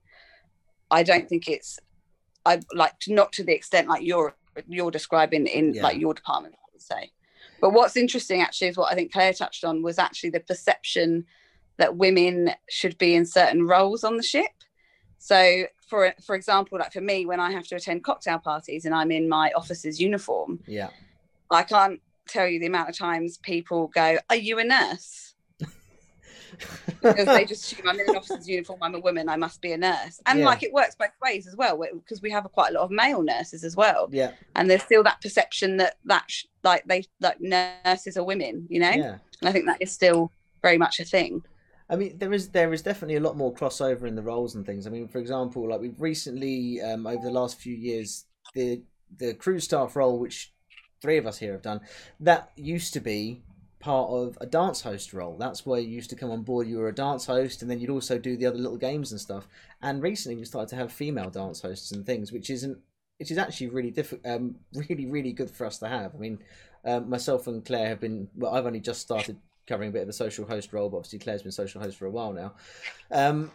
I 0.90 1.02
don't 1.02 1.28
think 1.28 1.48
it's 1.48 1.78
I 2.46 2.60
like 2.72 2.94
not 3.08 3.32
to 3.32 3.44
the 3.44 3.52
extent 3.54 3.88
like 3.88 4.02
you're 4.02 4.34
you're 4.68 4.90
describing 4.90 5.46
in 5.46 5.74
Yeah. 5.74 5.82
like 5.82 5.98
your 5.98 6.14
department. 6.14 6.54
I 6.56 6.66
would 6.72 6.82
say. 6.82 7.10
But 7.60 7.70
what's 7.70 7.96
interesting 7.96 8.40
actually 8.42 8.68
is 8.68 8.76
what 8.76 8.92
I 8.92 8.94
think 8.94 9.12
Claire 9.12 9.32
touched 9.32 9.64
on 9.64 9.82
was 9.82 9.98
actually 9.98 10.30
the 10.30 10.40
perception 10.40 11.24
that 11.78 11.96
women 11.96 12.50
should 12.68 12.96
be 12.98 13.14
in 13.14 13.24
certain 13.26 13.66
roles 13.66 14.04
on 14.04 14.16
the 14.16 14.22
ship. 14.22 14.50
So, 15.18 15.64
for 15.88 16.12
for 16.24 16.34
example, 16.36 16.78
like 16.78 16.92
for 16.92 17.00
me, 17.00 17.24
when 17.24 17.40
I 17.40 17.50
have 17.52 17.66
to 17.68 17.76
attend 17.76 18.04
cocktail 18.04 18.38
parties 18.38 18.84
and 18.84 18.94
I'm 18.94 19.10
in 19.10 19.28
my 19.28 19.50
officer's 19.56 19.98
uniform, 20.00 20.60
yeah, 20.66 20.90
I 21.50 21.62
can't 21.62 22.00
tell 22.28 22.46
you 22.46 22.60
the 22.60 22.66
amount 22.66 22.90
of 22.90 22.96
times 22.98 23.38
people 23.38 23.88
go, 23.88 24.18
"Are 24.28 24.36
you 24.36 24.58
a 24.58 24.64
nurse?" 24.64 25.23
Because 27.02 27.26
they 27.26 27.44
just 27.52 27.72
assume 27.72 27.88
I'm 27.88 27.98
in 28.00 28.08
an 28.08 28.16
officer's 28.16 28.48
uniform. 28.48 28.78
I'm 28.82 28.94
a 28.94 29.00
woman. 29.00 29.28
I 29.28 29.36
must 29.36 29.60
be 29.60 29.72
a 29.72 29.78
nurse. 29.78 30.20
And 30.26 30.38
Yeah. 30.40 30.46
like 30.46 30.62
it 30.62 30.72
works 30.72 30.94
both 30.94 31.10
ways 31.22 31.46
as 31.46 31.56
well, 31.56 31.78
because 31.92 32.22
we 32.22 32.30
have 32.30 32.44
a, 32.44 32.48
quite 32.48 32.70
a 32.70 32.74
lot 32.74 32.84
of 32.84 32.90
male 32.90 33.22
nurses 33.22 33.64
as 33.64 33.76
well. 33.76 34.08
yeah, 34.12 34.32
And 34.56 34.70
there's 34.70 34.82
still 34.82 35.02
that 35.04 35.20
perception 35.20 35.76
that 35.78 35.96
that 36.04 36.24
sh- 36.28 36.44
like 36.62 36.84
they 36.86 37.04
like 37.20 37.40
nurses 37.40 38.16
are 38.16 38.24
women, 38.24 38.66
you 38.68 38.80
know. 38.80 38.90
yeah. 38.90 39.18
And 39.40 39.48
I 39.48 39.52
think 39.52 39.66
that 39.66 39.80
is 39.80 39.92
still 39.92 40.32
very 40.62 40.78
much 40.78 41.00
a 41.00 41.04
thing. 41.04 41.42
I 41.90 41.96
mean, 41.96 42.16
there 42.16 42.32
is 42.32 42.48
there 42.48 42.72
is 42.72 42.80
definitely 42.82 43.16
a 43.16 43.20
lot 43.20 43.36
more 43.36 43.52
crossover 43.52 44.04
in 44.08 44.14
the 44.14 44.22
roles 44.22 44.54
and 44.54 44.64
things. 44.64 44.86
I 44.86 44.90
mean, 44.90 45.06
for 45.08 45.18
example, 45.18 45.68
like 45.68 45.80
we've 45.80 46.00
recently 46.00 46.80
um, 46.80 47.06
over 47.06 47.22
the 47.22 47.30
last 47.30 47.58
few 47.60 47.74
years, 47.76 48.24
the 48.54 48.82
the 49.18 49.34
crew 49.34 49.60
staff 49.60 49.94
role, 49.94 50.18
which 50.18 50.52
three 51.02 51.18
of 51.18 51.26
us 51.26 51.38
here 51.38 51.52
have 51.52 51.60
done, 51.62 51.80
that 52.20 52.50
used 52.56 52.94
to 52.94 53.00
be 53.00 53.42
part 53.84 54.08
of 54.08 54.38
a 54.40 54.46
dance 54.46 54.80
host 54.80 55.12
role. 55.12 55.36
That's 55.36 55.66
where 55.66 55.78
you 55.78 55.88
used 55.88 56.08
to 56.08 56.16
come 56.16 56.30
on 56.30 56.40
board. 56.40 56.66
You 56.66 56.78
were 56.78 56.88
a 56.88 56.94
dance 56.94 57.26
host, 57.26 57.60
and 57.60 57.70
then 57.70 57.80
you'd 57.80 57.90
also 57.90 58.16
do 58.16 58.34
the 58.34 58.46
other 58.46 58.56
little 58.56 58.78
games 58.78 59.12
and 59.12 59.20
stuff. 59.20 59.46
And 59.82 60.02
recently, 60.02 60.36
we 60.36 60.46
started 60.46 60.70
to 60.70 60.76
have 60.76 60.90
female 60.90 61.28
dance 61.28 61.60
hosts 61.60 61.92
and 61.92 62.06
things, 62.06 62.32
which 62.32 62.48
isn't 62.48 62.78
which 63.18 63.30
is 63.30 63.36
actually 63.36 63.68
really 63.68 63.90
diff- 63.90 64.24
um, 64.24 64.56
really 64.88 65.04
really 65.04 65.32
good 65.32 65.50
for 65.50 65.66
us 65.66 65.76
to 65.78 65.88
have. 65.88 66.14
I 66.14 66.18
mean, 66.18 66.38
um, 66.86 67.10
myself 67.10 67.46
and 67.46 67.62
Claire 67.62 67.88
have 67.88 68.00
been. 68.00 68.28
Well, 68.34 68.54
I've 68.54 68.64
only 68.64 68.80
just 68.80 69.02
started 69.02 69.36
covering 69.66 69.90
a 69.90 69.92
bit 69.92 70.00
of 70.00 70.06
the 70.06 70.14
social 70.14 70.46
host 70.46 70.72
role, 70.72 70.88
but 70.88 70.96
obviously 70.96 71.18
Claire's 71.18 71.42
been 71.42 71.52
social 71.52 71.82
host 71.82 71.98
for 71.98 72.06
a 72.06 72.10
while 72.10 72.32
now. 72.32 72.54
Um, 73.10 73.50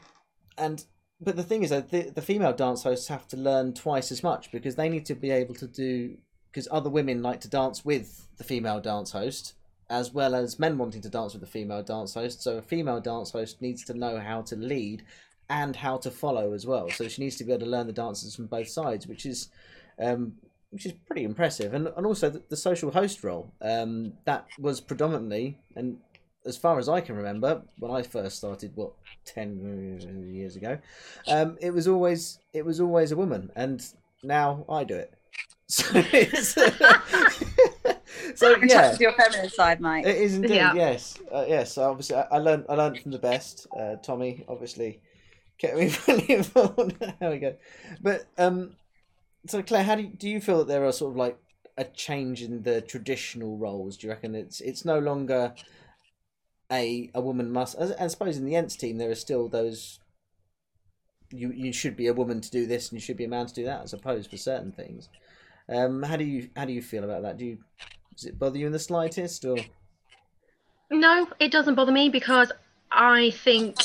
and 0.59 0.85
but 1.19 1.37
the 1.37 1.43
thing 1.43 1.63
is 1.63 1.71
that 1.71 1.89
the, 1.89 2.11
the 2.11 2.21
female 2.21 2.53
dance 2.53 2.83
hosts 2.83 3.07
have 3.07 3.27
to 3.29 3.37
learn 3.37 3.73
twice 3.73 4.11
as 4.11 4.21
much 4.21 4.51
because 4.51 4.75
they 4.75 4.89
need 4.89 5.07
to 5.07 5.15
be 5.15 5.31
able 5.31 5.55
to 5.55 5.67
do 5.67 6.17
because 6.51 6.67
other 6.71 6.89
women 6.89 7.23
like 7.23 7.41
to 7.41 7.49
dance 7.49 7.83
with 7.83 8.27
the 8.37 8.43
female 8.43 8.79
dance 8.79 9.11
host 9.11 9.55
as 9.89 10.13
well 10.13 10.35
as 10.35 10.59
men 10.59 10.77
wanting 10.77 11.01
to 11.01 11.09
dance 11.09 11.33
with 11.33 11.41
the 11.41 11.47
female 11.47 11.83
dance 11.83 12.13
host. 12.13 12.43
So 12.43 12.57
a 12.57 12.61
female 12.61 12.99
dance 12.99 13.31
host 13.31 13.61
needs 13.61 13.83
to 13.85 13.93
know 13.93 14.19
how 14.19 14.41
to 14.43 14.55
lead 14.55 15.03
and 15.49 15.75
how 15.75 15.97
to 15.97 16.11
follow 16.11 16.53
as 16.53 16.65
well. 16.65 16.89
So 16.89 17.07
she 17.07 17.23
needs 17.23 17.37
to 17.37 17.43
be 17.43 17.51
able 17.51 17.65
to 17.65 17.71
learn 17.71 17.87
the 17.87 17.93
dances 17.93 18.35
from 18.35 18.45
both 18.45 18.69
sides, 18.69 19.07
which 19.07 19.25
is 19.25 19.49
um, 19.99 20.33
which 20.69 20.85
is 20.85 20.93
pretty 21.07 21.23
impressive. 21.23 21.73
And 21.73 21.87
and 21.95 22.05
also 22.05 22.29
the, 22.29 22.43
the 22.49 22.57
social 22.57 22.91
host 22.91 23.23
role 23.23 23.51
um, 23.61 24.13
that 24.25 24.47
was 24.59 24.79
predominantly 24.79 25.57
and 25.75 25.97
as 26.45 26.57
far 26.57 26.79
as 26.79 26.87
I 26.89 27.01
can 27.01 27.15
remember, 27.15 27.61
when 27.79 27.91
I 27.91 28.01
first 28.01 28.37
started, 28.37 28.71
what 28.75 28.93
ten 29.25 30.29
years 30.33 30.55
ago, 30.55 30.79
um, 31.27 31.57
it 31.61 31.71
was 31.71 31.87
always 31.87 32.39
it 32.53 32.65
was 32.65 32.79
always 32.79 33.11
a 33.11 33.15
woman, 33.17 33.51
and 33.55 33.85
now 34.23 34.65
I 34.69 34.83
do 34.83 34.95
it. 34.95 35.13
So, 35.71 35.85
it's, 35.93 36.55
so 38.39 38.53
And 38.61 38.69
yeah, 38.69 38.91
touch 38.91 38.99
your 38.99 39.13
feminine 39.13 39.49
side, 39.49 39.79
Mike. 39.81 40.05
it 40.05 40.15
is 40.17 40.35
indeed, 40.35 40.55
Yeah. 40.55 40.73
yes, 40.73 41.17
uh, 41.33 41.45
yes. 41.47 41.73
So 41.73 41.89
obviously, 41.89 42.15
I, 42.15 42.27
I 42.31 42.37
learned. 42.37 42.65
I 42.69 42.75
learned 42.75 42.99
from 42.99 43.11
the 43.11 43.19
best. 43.19 43.67
Uh, 43.77 43.95
Tommy 43.97 44.45
obviously 44.47 45.01
kept 45.57 45.77
me 45.77 45.89
fully 45.89 46.31
involved. 46.31 46.95
there 47.19 47.29
we 47.29 47.39
go. 47.39 47.55
But 48.01 48.27
um, 48.37 48.75
so 49.47 49.61
Claire, 49.61 49.83
how 49.83 49.95
do 49.95 50.03
you, 50.03 50.09
do 50.09 50.29
you 50.29 50.41
feel 50.41 50.59
that 50.59 50.67
there 50.67 50.85
are 50.85 50.91
sort 50.91 51.11
of 51.11 51.17
like 51.17 51.37
a 51.77 51.83
change 51.83 52.41
in 52.41 52.63
the 52.63 52.81
traditional 52.81 53.57
roles? 53.57 53.97
Do 53.97 54.07
you 54.07 54.13
reckon 54.13 54.35
it's 54.35 54.61
it's 54.61 54.85
no 54.85 54.99
longer 54.99 55.53
a 56.71 57.09
a 57.13 57.21
woman 57.21 57.51
must? 57.51 57.75
I, 57.79 58.05
I 58.05 58.07
suppose 58.07 58.37
in 58.37 58.45
the 58.45 58.55
Ents 58.55 58.75
team 58.75 58.97
there 58.97 59.11
are 59.11 59.15
still 59.15 59.49
those 59.49 59.99
you 61.31 61.51
you 61.51 61.71
should 61.71 61.95
be 61.95 62.07
a 62.07 62.13
woman 62.13 62.41
to 62.41 62.49
do 62.51 62.65
this 62.65 62.89
and 62.89 62.99
you 62.99 63.01
should 63.05 63.17
be 63.17 63.25
a 63.25 63.29
man 63.29 63.45
to 63.47 63.53
do 63.53 63.65
that, 63.65 63.81
I 63.81 63.85
suppose, 63.85 64.27
for 64.27 64.37
certain 64.37 64.71
things. 64.71 65.09
Um, 65.67 66.01
how 66.01 66.15
do 66.15 66.23
you 66.23 66.49
how 66.55 66.65
do 66.65 66.73
you 66.73 66.81
feel 66.81 67.03
about 67.03 67.21
that? 67.23 67.37
Do 67.37 67.45
you 67.45 67.57
does 68.19 68.25
it 68.25 68.37
bother 68.37 68.57
you 68.57 68.65
in 68.65 68.73
the 68.73 68.79
slightest, 68.79 69.45
or 69.45 69.57
No, 70.91 71.27
it 71.39 71.51
doesn't 71.51 71.75
bother 71.75 71.91
me 71.91 72.09
because 72.09 72.51
I 72.91 73.31
think 73.31 73.77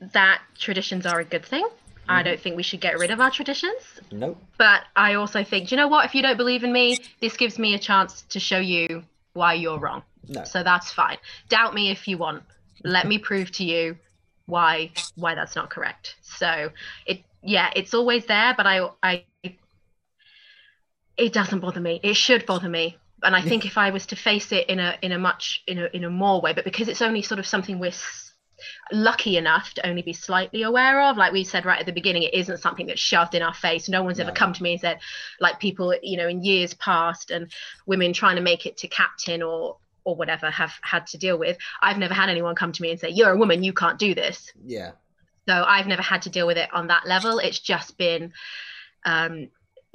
that 0.00 0.42
traditions 0.58 1.06
are 1.06 1.20
a 1.20 1.24
good 1.24 1.44
thing. 1.44 1.66
I 2.08 2.18
mm-hmm. 2.18 2.24
don't 2.24 2.40
think 2.40 2.56
we 2.56 2.62
should 2.62 2.80
get 2.80 2.98
rid 2.98 3.10
of 3.10 3.20
our 3.20 3.30
traditions. 3.30 4.00
nope? 4.10 4.42
But 4.56 4.82
I 4.96 5.14
also 5.14 5.44
think, 5.44 5.68
do 5.68 5.74
you 5.74 5.80
know 5.80 5.88
what? 5.88 6.06
If 6.06 6.14
you 6.14 6.22
don't 6.22 6.36
believe 6.36 6.64
in 6.64 6.72
me, 6.72 6.98
this 7.20 7.36
gives 7.36 7.58
me 7.58 7.74
a 7.74 7.78
chance 7.78 8.22
to 8.30 8.40
show 8.40 8.58
you 8.58 9.04
why 9.34 9.54
you're 9.54 9.78
wrong. 9.78 10.02
No. 10.26 10.42
So 10.44 10.62
that's 10.62 10.90
fine. 10.90 11.18
Doubt 11.48 11.74
me 11.74 11.90
if 11.90 12.08
you 12.08 12.18
want. 12.18 12.42
Let 12.82 13.06
me 13.06 13.18
prove 13.18 13.50
to 13.52 13.64
you 13.64 13.96
why 14.46 14.90
why 15.14 15.34
that's 15.34 15.54
not 15.54 15.68
correct. 15.70 16.16
So 16.22 16.70
it 17.06 17.22
yeah, 17.42 17.70
it's 17.76 17.92
always 17.94 18.26
there, 18.26 18.54
but 18.56 18.66
I 18.66 18.88
I 19.02 19.24
it 21.16 21.32
doesn't 21.32 21.60
bother 21.60 21.80
me. 21.80 22.00
It 22.02 22.14
should 22.14 22.46
bother 22.46 22.68
me. 22.68 22.96
And 23.22 23.34
I 23.34 23.42
think 23.42 23.64
if 23.66 23.76
I 23.78 23.90
was 23.90 24.06
to 24.06 24.16
face 24.16 24.52
it 24.52 24.68
in 24.68 24.78
a 24.78 24.96
in 25.02 25.12
a 25.12 25.18
much 25.18 25.62
in 25.66 25.78
a 25.78 25.86
in 25.92 26.04
a 26.04 26.10
more 26.10 26.40
way, 26.40 26.52
but 26.52 26.64
because 26.64 26.88
it's 26.88 27.02
only 27.02 27.22
sort 27.22 27.38
of 27.38 27.46
something 27.46 27.78
we're 27.78 27.88
s- 27.88 28.32
lucky 28.92 29.36
enough 29.36 29.74
to 29.74 29.86
only 29.86 30.02
be 30.02 30.12
slightly 30.12 30.62
aware 30.62 31.00
of, 31.02 31.16
like 31.16 31.32
we 31.32 31.44
said 31.44 31.64
right 31.64 31.80
at 31.80 31.86
the 31.86 31.92
beginning, 31.92 32.22
it 32.22 32.34
isn't 32.34 32.58
something 32.58 32.86
that's 32.86 33.00
shoved 33.00 33.34
in 33.34 33.42
our 33.42 33.54
face. 33.54 33.88
No 33.88 34.02
one's 34.02 34.20
ever 34.20 34.30
come 34.32 34.52
to 34.52 34.62
me 34.62 34.72
and 34.72 34.80
said, 34.80 34.98
like 35.40 35.58
people, 35.60 35.94
you 36.02 36.16
know, 36.16 36.28
in 36.28 36.42
years 36.44 36.74
past 36.74 37.30
and 37.30 37.50
women 37.86 38.12
trying 38.12 38.36
to 38.36 38.42
make 38.42 38.66
it 38.66 38.76
to 38.78 38.88
captain 38.88 39.42
or 39.42 39.78
or 40.04 40.16
whatever 40.16 40.50
have 40.50 40.72
had 40.82 41.06
to 41.08 41.18
deal 41.18 41.38
with. 41.38 41.58
I've 41.82 41.98
never 41.98 42.14
had 42.14 42.30
anyone 42.30 42.54
come 42.54 42.72
to 42.72 42.82
me 42.82 42.90
and 42.92 42.98
say, 43.00 43.10
You're 43.10 43.32
a 43.32 43.36
woman, 43.36 43.62
you 43.62 43.72
can't 43.74 43.98
do 43.98 44.14
this. 44.14 44.50
Yeah, 44.64 44.92
So 45.46 45.64
I've 45.66 45.86
never 45.86 46.02
had 46.02 46.22
to 46.22 46.30
deal 46.30 46.46
with 46.46 46.56
it 46.56 46.72
on 46.72 46.86
that 46.86 47.06
level. 47.06 47.38
It's 47.40 47.58
just 47.58 47.98
been 47.98 48.32
um, 49.04 49.48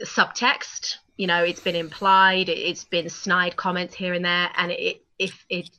subtext. 0.03 0.97
You 1.17 1.27
know, 1.27 1.43
it's 1.43 1.59
been 1.61 1.75
implied. 1.75 2.49
it- 2.49 2.57
It's 2.57 2.83
been 2.85 3.09
snide 3.09 3.55
comments 3.55 3.93
here 3.95 4.13
and 4.13 4.25
there, 4.25 4.49
and 4.57 4.71
it 4.71 5.01
if 5.19 5.45
it 5.49 5.69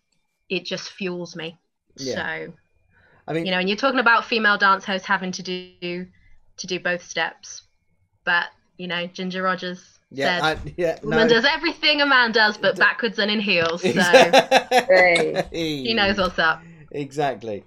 it 0.49 0.64
just 0.64 0.91
fuels 0.93 1.35
me. 1.37 1.59
Yeah. 1.97 2.14
So 2.47 2.53
I 3.26 3.32
mean, 3.32 3.47
you 3.47 3.53
know, 3.53 3.59
and 3.59 3.68
you're 3.68 3.78
talking 3.78 4.01
about 4.01 4.24
female 4.26 4.59
dance 4.59 4.85
hosts 4.85 5.07
having 5.07 5.32
to 5.32 5.43
do 5.43 6.07
to 6.59 6.66
do 6.66 6.78
both 6.78 7.03
steps, 7.03 7.62
but 8.24 8.47
you 8.76 8.87
know, 8.87 9.07
Ginger 9.07 9.43
Rogers 9.43 9.99
yeah, 10.11 10.41
said, 10.41 10.59
I, 10.68 10.72
yeah, 10.76 10.99
"Woman 11.03 11.26
does 11.28 11.45
everything 11.45 12.01
a 12.01 12.07
man 12.07 12.30
does, 12.32 12.57
but 12.57 12.76
backwards 12.76 13.18
and 13.18 13.30
in 13.30 13.41
heels." 13.41 13.82
So 13.82 13.93
Hey. 14.89 15.45
he 15.53 15.95
knows 15.95 16.18
what's 16.18 16.39
up. 16.39 16.62
exactly. 16.91 17.64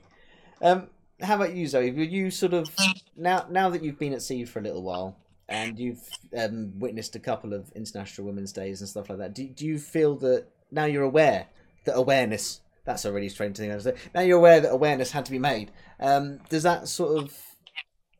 Um, 0.61 0.87
how 1.21 1.35
about 1.35 1.53
you, 1.53 1.67
Zoe? 1.67 1.91
Were 1.91 2.03
you 2.03 2.31
sort 2.31 2.53
of 2.53 2.69
now 3.15 3.45
now 3.49 3.69
that 3.69 3.83
you've 3.83 3.99
been 3.99 4.13
at 4.13 4.21
sea 4.21 4.45
for 4.45 4.59
a 4.59 4.61
little 4.61 4.83
while 4.83 5.17
and 5.49 5.79
you've 5.79 6.01
um, 6.37 6.77
witnessed 6.77 7.15
a 7.15 7.19
couple 7.19 7.53
of 7.53 7.71
International 7.71 8.27
Women's 8.27 8.51
Days 8.51 8.81
and 8.81 8.89
stuff 8.89 9.09
like 9.09 9.19
that? 9.19 9.33
Do 9.33 9.47
do 9.47 9.65
you 9.65 9.79
feel 9.79 10.15
that 10.17 10.47
now 10.71 10.85
you're 10.85 11.03
aware 11.03 11.47
that 11.85 11.95
awareness? 11.95 12.61
That's 12.85 13.05
a 13.05 13.11
really 13.11 13.29
strange 13.29 13.57
thing 13.57 13.69
to 13.69 13.81
say. 13.81 13.95
Now 14.15 14.21
you're 14.21 14.37
aware 14.37 14.61
that 14.61 14.71
awareness 14.71 15.11
had 15.11 15.25
to 15.25 15.31
be 15.31 15.39
made. 15.39 15.71
Um, 15.99 16.39
does 16.49 16.63
that 16.63 16.87
sort 16.87 17.21
of 17.21 17.33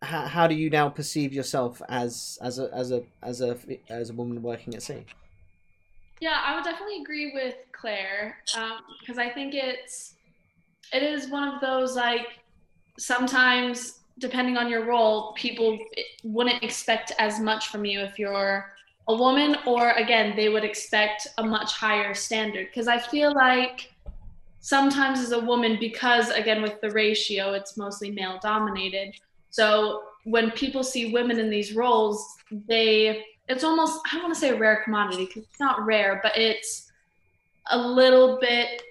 how, 0.01 0.27
how 0.27 0.47
do 0.47 0.55
you 0.55 0.69
now 0.69 0.89
perceive 0.89 1.33
yourself 1.33 1.81
as 1.89 2.37
as 2.41 2.59
a 2.59 2.69
as 2.73 2.91
a 2.91 3.03
as 3.23 3.41
a 3.41 3.57
as 3.89 4.09
a 4.09 4.13
woman 4.13 4.41
working 4.41 4.75
at 4.75 4.83
sea? 4.83 5.05
Yeah, 6.19 6.41
I 6.43 6.55
would 6.55 6.63
definitely 6.63 7.01
agree 7.01 7.31
with 7.33 7.55
Claire 7.71 8.37
because 8.99 9.17
I 9.17 9.29
think 9.29 9.53
it's 9.53 10.15
it 10.93 11.03
is 11.03 11.29
one 11.29 11.47
of 11.47 11.61
those 11.61 11.95
like 11.95 12.39
sometimes 12.97 13.99
depending 14.19 14.57
on 14.57 14.69
your 14.69 14.85
role, 14.85 15.33
people 15.33 15.77
wouldn't 16.23 16.63
expect 16.63 17.11
as 17.19 17.39
much 17.39 17.67
from 17.69 17.85
you 17.85 17.99
if 17.99 18.17
you're 18.17 18.73
a 19.07 19.15
woman, 19.15 19.57
or 19.65 19.91
again, 19.91 20.35
they 20.35 20.49
would 20.49 20.65
expect 20.65 21.27
a 21.37 21.43
much 21.43 21.73
higher 21.73 22.13
standard. 22.13 22.67
Because 22.67 22.87
I 22.87 22.99
feel 22.99 23.33
like 23.33 23.93
sometimes 24.59 25.19
as 25.19 25.31
a 25.31 25.39
woman, 25.39 25.77
because 25.79 26.29
again 26.29 26.61
with 26.61 26.81
the 26.81 26.91
ratio, 26.91 27.53
it's 27.53 27.77
mostly 27.77 28.11
male 28.11 28.39
dominated. 28.41 29.15
So 29.49 30.03
when 30.25 30.51
people 30.51 30.83
see 30.83 31.13
women 31.13 31.39
in 31.39 31.49
these 31.49 31.73
roles, 31.73 32.35
they 32.51 33.23
it's 33.47 33.63
almost 33.63 34.01
I 34.11 34.17
want 34.17 34.33
to 34.33 34.39
say 34.39 34.49
a 34.49 34.57
rare 34.57 34.81
commodity 34.83 35.25
because 35.25 35.43
it's 35.43 35.59
not 35.59 35.85
rare, 35.85 36.19
but 36.21 36.37
it's 36.37 36.91
a 37.71 37.77
little 37.77 38.39
bit 38.41 38.81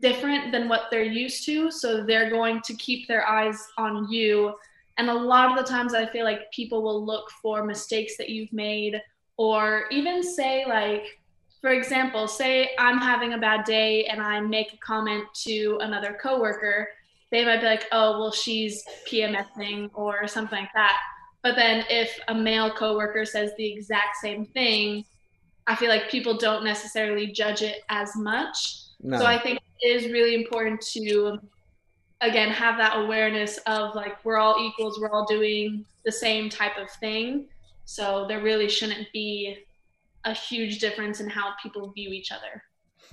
different 0.00 0.52
than 0.52 0.68
what 0.68 0.84
they're 0.90 1.02
used 1.02 1.44
to. 1.46 1.70
So 1.70 2.04
they're 2.04 2.30
going 2.30 2.60
to 2.62 2.74
keep 2.74 3.06
their 3.06 3.26
eyes 3.26 3.58
on 3.76 4.10
you. 4.10 4.54
And 4.98 5.08
a 5.08 5.14
lot 5.14 5.50
of 5.50 5.56
the 5.56 5.70
times 5.70 5.94
I 5.94 6.06
feel 6.06 6.24
like 6.24 6.50
people 6.52 6.82
will 6.82 7.04
look 7.04 7.30
for 7.42 7.64
mistakes 7.64 8.16
that 8.18 8.28
you've 8.28 8.52
made 8.52 9.00
or 9.36 9.84
even 9.90 10.22
say 10.22 10.64
like 10.66 11.18
for 11.60 11.70
example, 11.70 12.28
say 12.28 12.70
I'm 12.78 12.98
having 12.98 13.32
a 13.32 13.38
bad 13.38 13.64
day 13.64 14.04
and 14.04 14.20
I 14.22 14.40
make 14.40 14.72
a 14.72 14.76
comment 14.76 15.24
to 15.42 15.78
another 15.80 16.16
coworker, 16.22 16.88
they 17.30 17.44
might 17.44 17.60
be 17.60 17.66
like, 17.66 17.86
"Oh, 17.92 18.18
well 18.18 18.32
she's 18.32 18.84
PMSing" 19.08 19.90
or 19.94 20.26
something 20.28 20.60
like 20.60 20.72
that. 20.74 20.96
But 21.42 21.56
then 21.56 21.84
if 21.90 22.18
a 22.28 22.34
male 22.34 22.70
coworker 22.70 23.24
says 23.24 23.52
the 23.56 23.70
exact 23.72 24.16
same 24.22 24.46
thing, 24.46 25.04
I 25.66 25.74
feel 25.74 25.88
like 25.88 26.10
people 26.10 26.36
don't 26.36 26.64
necessarily 26.64 27.26
judge 27.32 27.62
it 27.62 27.82
as 27.88 28.16
much. 28.16 28.76
No. 29.00 29.18
So 29.18 29.26
I 29.26 29.38
think 29.38 29.58
it 29.80 29.88
is 29.88 30.10
really 30.10 30.34
important 30.34 30.80
to 30.92 31.38
again 32.20 32.50
have 32.50 32.76
that 32.78 32.98
awareness 32.98 33.58
of 33.66 33.94
like 33.94 34.24
we're 34.24 34.38
all 34.38 34.56
equals, 34.64 34.98
we're 35.00 35.10
all 35.10 35.26
doing 35.26 35.84
the 36.04 36.12
same 36.12 36.48
type 36.48 36.76
of 36.78 36.90
thing. 36.90 37.46
So 37.84 38.26
there 38.28 38.42
really 38.42 38.68
shouldn't 38.68 39.08
be 39.12 39.58
a 40.24 40.34
huge 40.34 40.78
difference 40.78 41.20
in 41.20 41.28
how 41.28 41.54
people 41.62 41.90
view 41.90 42.10
each 42.10 42.32
other. 42.32 42.62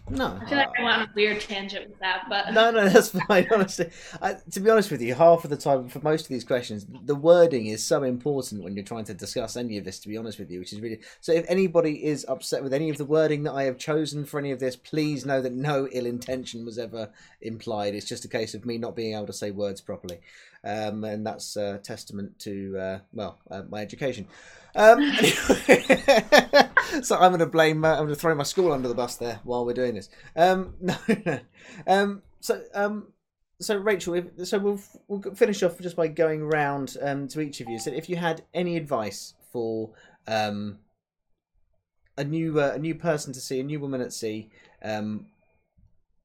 No. 0.09 0.37
I 0.39 0.45
feel 0.45 0.57
like 0.57 0.69
I 0.79 0.83
went 0.83 0.97
on 0.97 1.03
a 1.03 1.11
weird 1.15 1.41
tangent 1.41 1.89
with 1.89 1.99
that, 1.99 2.25
but 2.29 2.53
No, 2.53 2.69
no, 2.69 2.87
that's 2.89 3.09
fine. 3.27 3.47
Honestly, 3.51 3.89
I, 4.21 4.35
to 4.51 4.59
be 4.59 4.69
honest 4.69 4.91
with 4.91 5.01
you, 5.01 5.15
half 5.15 5.43
of 5.43 5.49
the 5.49 5.57
time 5.57 5.89
for 5.89 5.99
most 5.99 6.23
of 6.23 6.27
these 6.29 6.43
questions, 6.43 6.85
the 7.05 7.15
wording 7.15 7.67
is 7.67 7.83
so 7.83 8.03
important 8.03 8.63
when 8.63 8.75
you're 8.75 8.85
trying 8.85 9.05
to 9.05 9.13
discuss 9.13 9.57
any 9.57 9.77
of 9.77 9.85
this. 9.85 9.99
To 9.99 10.07
be 10.07 10.17
honest 10.17 10.37
with 10.37 10.51
you, 10.51 10.59
which 10.59 10.73
is 10.73 10.81
really 10.81 10.99
so. 11.21 11.31
If 11.31 11.45
anybody 11.49 12.05
is 12.05 12.25
upset 12.27 12.63
with 12.63 12.73
any 12.73 12.89
of 12.89 12.97
the 12.97 13.05
wording 13.05 13.43
that 13.43 13.53
I 13.53 13.63
have 13.63 13.77
chosen 13.77 14.25
for 14.25 14.39
any 14.39 14.51
of 14.51 14.59
this, 14.59 14.75
please 14.75 15.25
know 15.25 15.41
that 15.41 15.53
no 15.53 15.87
ill 15.91 16.05
intention 16.05 16.65
was 16.65 16.77
ever 16.77 17.09
implied. 17.41 17.95
It's 17.95 18.07
just 18.07 18.25
a 18.25 18.29
case 18.29 18.53
of 18.53 18.65
me 18.65 18.77
not 18.77 18.95
being 18.95 19.15
able 19.15 19.27
to 19.27 19.33
say 19.33 19.49
words 19.51 19.81
properly, 19.81 20.19
um, 20.63 21.03
and 21.03 21.25
that's 21.25 21.55
a 21.55 21.79
testament 21.79 22.37
to 22.39 22.77
uh, 22.77 22.99
well 23.13 23.39
uh, 23.49 23.63
my 23.69 23.81
education. 23.81 24.27
Um, 24.75 24.99
so 27.01 27.15
I'm 27.15 27.31
going 27.31 27.39
to 27.39 27.45
blame. 27.45 27.83
Uh, 27.83 27.91
I'm 27.91 28.05
going 28.05 28.09
to 28.09 28.15
throw 28.15 28.35
my 28.35 28.43
school 28.43 28.71
under 28.71 28.87
the 28.87 28.95
bus 28.95 29.15
there 29.15 29.39
while 29.43 29.65
we're 29.65 29.73
doing 29.73 29.95
this. 29.95 30.09
Um, 30.35 30.75
no, 30.81 30.95
no. 31.25 31.39
Um, 31.87 32.21
so, 32.39 32.61
um, 32.73 33.07
so 33.59 33.77
Rachel, 33.77 34.15
if, 34.15 34.47
so 34.47 34.59
we'll 34.59 34.81
we'll 35.07 35.35
finish 35.35 35.63
off 35.63 35.79
just 35.79 35.95
by 35.95 36.07
going 36.07 36.43
round 36.43 36.97
um, 37.01 37.27
to 37.29 37.41
each 37.41 37.61
of 37.61 37.69
you. 37.69 37.79
So, 37.79 37.91
if 37.91 38.09
you 38.09 38.15
had 38.15 38.43
any 38.53 38.77
advice 38.77 39.33
for 39.51 39.91
um, 40.27 40.79
a 42.17 42.23
new 42.23 42.59
uh, 42.59 42.73
a 42.75 42.79
new 42.79 42.95
person 42.95 43.33
to 43.33 43.39
sea, 43.39 43.59
a 43.59 43.63
new 43.63 43.79
woman 43.79 44.01
at 44.01 44.13
sea, 44.13 44.49
um, 44.81 45.27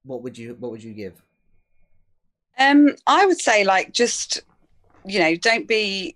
what 0.04 0.22
would 0.22 0.36
you 0.36 0.56
what 0.58 0.70
would 0.70 0.82
you 0.82 0.94
give? 0.94 1.22
Um, 2.58 2.96
I 3.06 3.24
would 3.26 3.40
say 3.40 3.64
like 3.64 3.92
just 3.92 4.42
you 5.04 5.18
know, 5.18 5.34
don't 5.36 5.66
be 5.66 6.14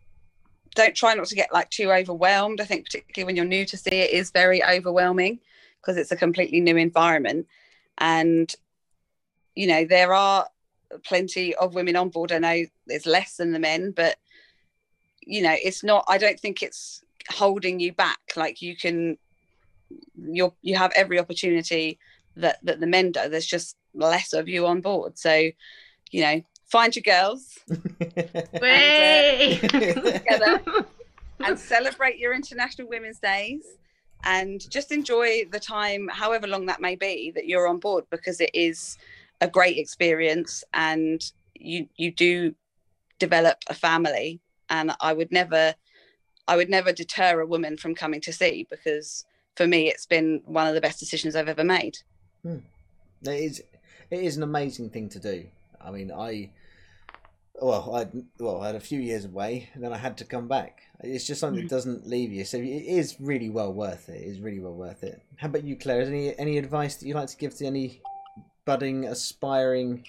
don't 0.74 0.94
try 0.94 1.14
not 1.14 1.26
to 1.26 1.34
get 1.34 1.52
like 1.52 1.70
too 1.70 1.92
overwhelmed. 1.92 2.60
I 2.60 2.64
think 2.64 2.84
particularly 2.86 3.26
when 3.26 3.36
you're 3.36 3.44
new 3.44 3.64
to 3.66 3.76
sea 3.76 3.90
it 3.90 4.10
is 4.10 4.30
very 4.30 4.62
overwhelming 4.62 5.40
because 5.80 5.96
it's 5.96 6.12
a 6.12 6.16
completely 6.16 6.60
new 6.60 6.76
environment. 6.76 7.46
And 7.98 8.52
you 9.54 9.66
know, 9.66 9.84
there 9.84 10.12
are 10.12 10.48
plenty 11.04 11.54
of 11.54 11.74
women 11.74 11.96
on 11.96 12.08
board. 12.08 12.32
I 12.32 12.38
know 12.38 12.64
there's 12.86 13.06
less 13.06 13.36
than 13.36 13.52
the 13.52 13.58
men, 13.58 13.92
but 13.92 14.16
you 15.20 15.42
know, 15.42 15.54
it's 15.62 15.84
not 15.84 16.04
I 16.08 16.18
don't 16.18 16.38
think 16.38 16.62
it's 16.62 17.02
holding 17.28 17.80
you 17.80 17.92
back. 17.92 18.18
Like 18.36 18.60
you 18.60 18.76
can 18.76 19.16
you're 20.16 20.54
you 20.62 20.76
have 20.76 20.92
every 20.96 21.18
opportunity 21.18 21.98
that 22.36 22.58
that 22.64 22.80
the 22.80 22.86
men 22.86 23.12
do. 23.12 23.28
There's 23.28 23.46
just 23.46 23.76
less 23.94 24.32
of 24.32 24.48
you 24.48 24.66
on 24.66 24.80
board. 24.80 25.18
So 25.18 25.50
you 26.10 26.20
know, 26.20 26.42
find 26.74 26.96
your 26.96 27.04
girls 27.04 27.60
Way. 28.60 29.60
Uh, 29.62 29.68
together. 30.18 30.60
and 31.44 31.56
celebrate 31.74 32.18
your 32.18 32.34
International 32.34 32.88
Women's 32.88 33.20
Days 33.20 33.64
and 34.24 34.68
just 34.68 34.90
enjoy 34.90 35.44
the 35.52 35.60
time, 35.60 36.08
however 36.08 36.48
long 36.48 36.66
that 36.66 36.80
may 36.80 36.96
be, 36.96 37.30
that 37.36 37.46
you're 37.46 37.68
on 37.68 37.78
board 37.78 38.04
because 38.10 38.40
it 38.40 38.50
is 38.52 38.98
a 39.40 39.46
great 39.46 39.78
experience 39.78 40.64
and 40.74 41.30
you 41.54 41.86
you 41.94 42.10
do 42.10 42.56
develop 43.20 43.58
a 43.68 43.74
family. 43.74 44.40
And 44.68 44.96
I 45.00 45.12
would 45.12 45.30
never 45.30 45.76
I 46.48 46.56
would 46.56 46.70
never 46.70 46.92
deter 46.92 47.38
a 47.38 47.46
woman 47.46 47.76
from 47.76 47.94
coming 47.94 48.20
to 48.22 48.32
sea 48.32 48.66
because 48.68 49.24
for 49.54 49.68
me 49.68 49.90
it's 49.90 50.06
been 50.06 50.42
one 50.44 50.66
of 50.66 50.74
the 50.74 50.80
best 50.80 50.98
decisions 50.98 51.36
I've 51.36 51.54
ever 51.56 51.62
made. 51.78 51.98
Hmm. 52.42 52.64
It 53.22 53.40
is 53.48 53.62
it 54.10 54.20
is 54.28 54.36
an 54.36 54.42
amazing 54.42 54.90
thing 54.90 55.08
to 55.10 55.20
do. 55.20 55.46
I 55.80 55.92
mean, 55.92 56.10
I 56.10 56.50
well, 57.60 57.94
I 57.94 58.06
well, 58.38 58.60
I 58.60 58.66
had 58.66 58.74
a 58.74 58.80
few 58.80 59.00
years 59.00 59.24
away, 59.24 59.68
and 59.74 59.82
then 59.82 59.92
I 59.92 59.98
had 59.98 60.18
to 60.18 60.24
come 60.24 60.48
back. 60.48 60.82
It's 61.00 61.26
just 61.26 61.40
something 61.40 61.62
that 61.62 61.68
hmm. 61.68 61.76
doesn't 61.76 62.06
leave 62.06 62.32
you, 62.32 62.44
so 62.44 62.58
it 62.58 62.64
is 62.64 63.16
really 63.20 63.50
well 63.50 63.72
worth 63.72 64.08
it. 64.08 64.22
It 64.22 64.28
is 64.28 64.40
really 64.40 64.60
well 64.60 64.74
worth 64.74 65.02
it. 65.04 65.22
How 65.36 65.48
about 65.48 65.64
you, 65.64 65.76
Claire? 65.76 66.00
Is 66.00 66.08
any 66.08 66.38
any 66.38 66.58
advice 66.58 66.96
that 66.96 67.06
you'd 67.06 67.16
like 67.16 67.28
to 67.28 67.36
give 67.36 67.54
to 67.56 67.66
any 67.66 68.00
budding, 68.64 69.04
aspiring 69.04 70.04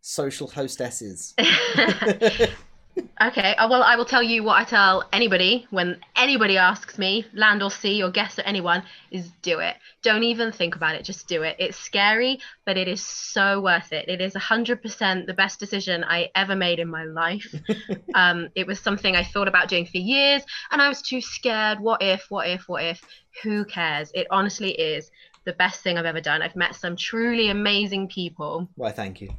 social 0.00 0.48
hostesses? 0.48 1.34
Okay, 3.20 3.54
uh, 3.54 3.68
well, 3.68 3.82
I 3.82 3.96
will 3.96 4.04
tell 4.04 4.22
you 4.22 4.42
what 4.42 4.60
I 4.60 4.64
tell 4.64 5.08
anybody 5.12 5.66
when 5.70 5.98
anybody 6.16 6.58
asks 6.58 6.98
me, 6.98 7.24
land 7.32 7.62
or 7.62 7.70
sea 7.70 8.02
or 8.02 8.10
guest 8.10 8.38
or 8.38 8.42
anyone, 8.42 8.82
is 9.10 9.30
do 9.42 9.60
it. 9.60 9.76
Don't 10.02 10.24
even 10.24 10.52
think 10.52 10.74
about 10.74 10.96
it, 10.96 11.04
just 11.04 11.28
do 11.28 11.42
it. 11.42 11.56
It's 11.58 11.78
scary, 11.78 12.40
but 12.66 12.76
it 12.76 12.88
is 12.88 13.00
so 13.00 13.60
worth 13.60 13.92
it. 13.92 14.08
It 14.08 14.20
is 14.20 14.34
100% 14.34 15.26
the 15.26 15.34
best 15.34 15.60
decision 15.60 16.04
I 16.04 16.30
ever 16.34 16.56
made 16.56 16.80
in 16.80 16.88
my 16.88 17.04
life. 17.04 17.54
um, 18.14 18.48
it 18.54 18.66
was 18.66 18.80
something 18.80 19.14
I 19.14 19.24
thought 19.24 19.48
about 19.48 19.68
doing 19.68 19.86
for 19.86 19.98
years, 19.98 20.42
and 20.70 20.82
I 20.82 20.88
was 20.88 21.00
too 21.00 21.20
scared. 21.20 21.80
What 21.80 22.02
if, 22.02 22.26
what 22.28 22.48
if, 22.48 22.68
what 22.68 22.82
if? 22.84 23.00
Who 23.42 23.64
cares? 23.64 24.10
It 24.14 24.26
honestly 24.30 24.72
is 24.72 25.10
the 25.44 25.52
best 25.54 25.82
thing 25.82 25.96
I've 25.96 26.06
ever 26.06 26.20
done. 26.20 26.42
I've 26.42 26.56
met 26.56 26.74
some 26.74 26.96
truly 26.96 27.48
amazing 27.48 28.08
people. 28.08 28.68
Why, 28.74 28.90
thank 28.90 29.20
you. 29.20 29.30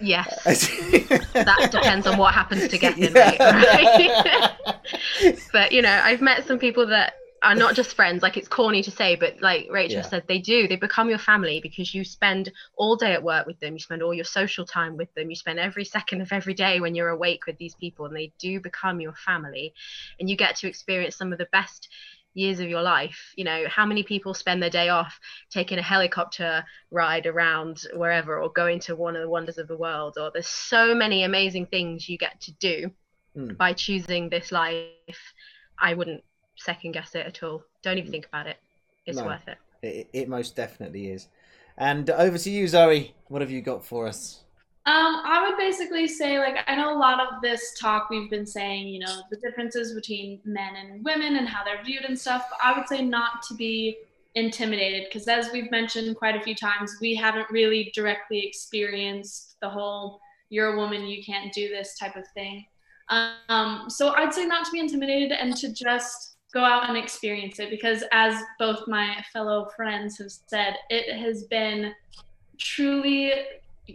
Yes, 0.00 0.28
that 0.44 1.68
depends 1.72 2.06
on 2.06 2.18
what 2.18 2.34
happens 2.34 2.68
to 2.68 2.78
get 2.78 2.96
in, 2.98 3.14
Yeah. 3.14 3.36
Right? 3.40 4.74
but 5.52 5.72
you 5.72 5.82
know, 5.82 6.00
I've 6.02 6.20
met 6.20 6.46
some 6.46 6.58
people 6.58 6.86
that 6.88 7.14
are 7.42 7.54
not 7.54 7.74
just 7.74 7.94
friends. 7.94 8.22
Like 8.22 8.36
it's 8.36 8.48
corny 8.48 8.82
to 8.82 8.90
say, 8.90 9.14
but 9.16 9.40
like 9.40 9.68
Rachel 9.70 9.98
Yeah. 9.98 10.02
said, 10.02 10.24
they 10.26 10.38
do. 10.38 10.66
They 10.66 10.76
become 10.76 11.08
your 11.08 11.18
family 11.18 11.60
because 11.60 11.94
you 11.94 12.04
spend 12.04 12.50
all 12.76 12.96
day 12.96 13.12
at 13.12 13.22
work 13.22 13.46
with 13.46 13.58
them. 13.60 13.74
You 13.74 13.78
spend 13.78 14.02
all 14.02 14.14
your 14.14 14.24
social 14.24 14.64
time 14.66 14.96
with 14.96 15.12
them. 15.14 15.30
You 15.30 15.36
spend 15.36 15.58
every 15.58 15.84
second 15.84 16.20
of 16.20 16.32
every 16.32 16.54
day 16.54 16.80
when 16.80 16.94
you're 16.94 17.10
awake 17.10 17.46
with 17.46 17.56
these 17.58 17.74
people, 17.74 18.06
and 18.06 18.16
they 18.16 18.32
do 18.38 18.60
become 18.60 19.00
your 19.00 19.14
family. 19.14 19.72
And 20.18 20.28
you 20.28 20.36
get 20.36 20.56
to 20.56 20.68
experience 20.68 21.16
some 21.16 21.32
of 21.32 21.38
the 21.38 21.48
best 21.52 21.88
years 22.38 22.60
of 22.60 22.68
your 22.68 22.82
life. 22.82 23.32
You 23.36 23.44
know, 23.44 23.64
how 23.68 23.84
many 23.86 24.02
people 24.02 24.32
spend 24.34 24.62
their 24.62 24.70
day 24.70 24.88
off 24.88 25.18
taking 25.50 25.78
a 25.78 25.82
helicopter 25.82 26.64
ride 26.90 27.26
around 27.26 27.82
wherever 27.94 28.40
or 28.40 28.50
going 28.52 28.80
to 28.80 28.96
one 28.96 29.16
of 29.16 29.22
the 29.22 29.28
wonders 29.28 29.58
of 29.58 29.68
the 29.68 29.76
world? 29.76 30.16
Or 30.20 30.30
there's 30.32 30.46
so 30.46 30.94
many 30.94 31.24
amazing 31.24 31.66
things 31.66 32.08
you 32.08 32.18
get 32.18 32.40
to 32.42 32.52
do 32.52 32.90
Mm. 33.36 33.56
by 33.56 33.72
choosing 33.72 34.28
this 34.30 34.50
life. 34.52 35.34
I 35.78 35.94
wouldn't 35.94 36.24
second 36.56 36.92
guess 36.92 37.14
it 37.14 37.26
at 37.26 37.42
all. 37.42 37.62
Don't 37.82 37.98
even 37.98 38.10
think 38.10 38.26
about 38.26 38.46
it. 38.46 38.56
It's 39.06 39.18
No. 39.18 39.26
worth 39.26 39.46
it. 39.48 39.58
It, 39.82 40.08
it 40.12 40.28
most 40.28 40.56
definitely 40.56 41.10
is. 41.10 41.28
And 41.76 42.10
over 42.10 42.36
to 42.38 42.50
you, 42.50 42.66
Zoe. 42.66 43.14
What 43.28 43.42
have 43.42 43.50
you 43.50 43.62
got 43.62 43.84
for 43.84 44.06
us? 44.08 44.40
Um, 44.88 45.20
I 45.22 45.46
would 45.46 45.58
basically 45.58 46.08
say, 46.08 46.38
like, 46.38 46.60
I 46.66 46.74
know 46.74 46.96
a 46.96 46.98
lot 46.98 47.20
of 47.20 47.42
this 47.42 47.76
talk 47.78 48.08
we've 48.08 48.30
been 48.30 48.46
saying, 48.46 48.88
you 48.88 49.00
know, 49.00 49.20
the 49.30 49.36
differences 49.36 49.92
between 49.92 50.40
men 50.46 50.76
and 50.76 51.04
women 51.04 51.36
and 51.36 51.46
how 51.46 51.62
they're 51.62 51.84
viewed 51.84 52.04
and 52.06 52.18
stuff. 52.18 52.46
But 52.48 52.58
I 52.64 52.74
would 52.74 52.88
say 52.88 53.02
not 53.02 53.42
to 53.48 53.54
be 53.54 53.98
intimidated 54.34 55.04
because, 55.04 55.28
as 55.28 55.50
we've 55.52 55.70
mentioned 55.70 56.16
quite 56.16 56.36
a 56.36 56.40
few 56.40 56.54
times, 56.54 56.96
we 57.02 57.14
haven't 57.14 57.50
really 57.50 57.92
directly 57.94 58.46
experienced 58.46 59.56
the 59.60 59.68
whole 59.68 60.20
"you're 60.48 60.72
a 60.72 60.76
woman, 60.78 61.06
you 61.06 61.22
can't 61.22 61.52
do 61.52 61.68
this" 61.68 61.98
type 61.98 62.16
of 62.16 62.26
thing. 62.28 62.64
Um, 63.10 63.90
so 63.90 64.14
I'd 64.14 64.32
say 64.32 64.46
not 64.46 64.64
to 64.64 64.70
be 64.70 64.80
intimidated 64.80 65.32
and 65.32 65.54
to 65.58 65.70
just 65.70 66.38
go 66.54 66.64
out 66.64 66.88
and 66.88 66.96
experience 66.96 67.58
it 67.58 67.68
because, 67.68 68.04
as 68.10 68.42
both 68.58 68.88
my 68.88 69.22
fellow 69.34 69.68
friends 69.76 70.16
have 70.16 70.32
said, 70.32 70.76
it 70.88 71.14
has 71.14 71.44
been 71.44 71.92
truly 72.56 73.34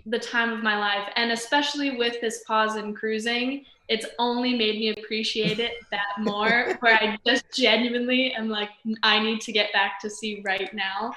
the 0.06 0.20
time 0.20 0.52
of 0.52 0.64
my 0.64 0.78
life 0.78 1.10
and 1.16 1.32
especially 1.32 1.98
with 1.98 2.20
this 2.22 2.44
pause 2.46 2.76
in 2.76 2.94
cruising 2.94 3.66
it's 3.90 4.06
only 4.18 4.56
made 4.58 4.80
me 4.80 4.90
appreciate 4.90 5.60
it 5.60 5.74
that 5.92 6.20
more 6.20 6.78
where 6.80 6.96
i 6.96 7.18
just 7.26 7.46
genuinely 7.54 8.34
am 8.34 8.50
like 8.50 8.70
i 9.04 9.22
need 9.22 9.42
to 9.42 9.52
get 9.52 9.72
back 9.74 10.00
to 10.00 10.10
sea 10.10 10.42
right 10.46 10.74
now. 10.74 11.14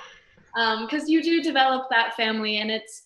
Because 0.81 1.09
you 1.09 1.23
do 1.23 1.43
develop 1.43 1.89
that 1.91 2.17
family 2.17 2.59
and 2.59 2.71
it's 2.71 3.03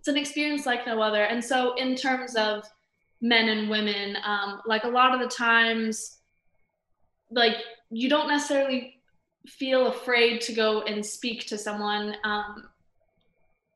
it's 0.00 0.08
an 0.08 0.16
experience 0.16 0.64
like 0.64 0.86
no 0.86 1.00
other. 1.00 1.22
And 1.24 1.44
so 1.44 1.74
in 1.74 1.94
terms 1.94 2.34
of 2.34 2.64
men 3.20 3.48
and 3.50 3.68
women 3.68 4.16
um, 4.24 4.62
like 4.66 4.84
a 4.84 4.88
lot 4.88 5.14
of 5.14 5.20
the 5.20 5.28
times 5.28 6.18
like 7.30 7.56
you 7.90 8.08
don't 8.08 8.28
necessarily 8.28 8.96
feel 9.46 9.88
afraid 9.88 10.40
to 10.40 10.52
go 10.52 10.82
and 10.82 11.04
speak 11.04 11.46
to 11.46 11.58
someone 11.58 12.16
um, 12.24 12.68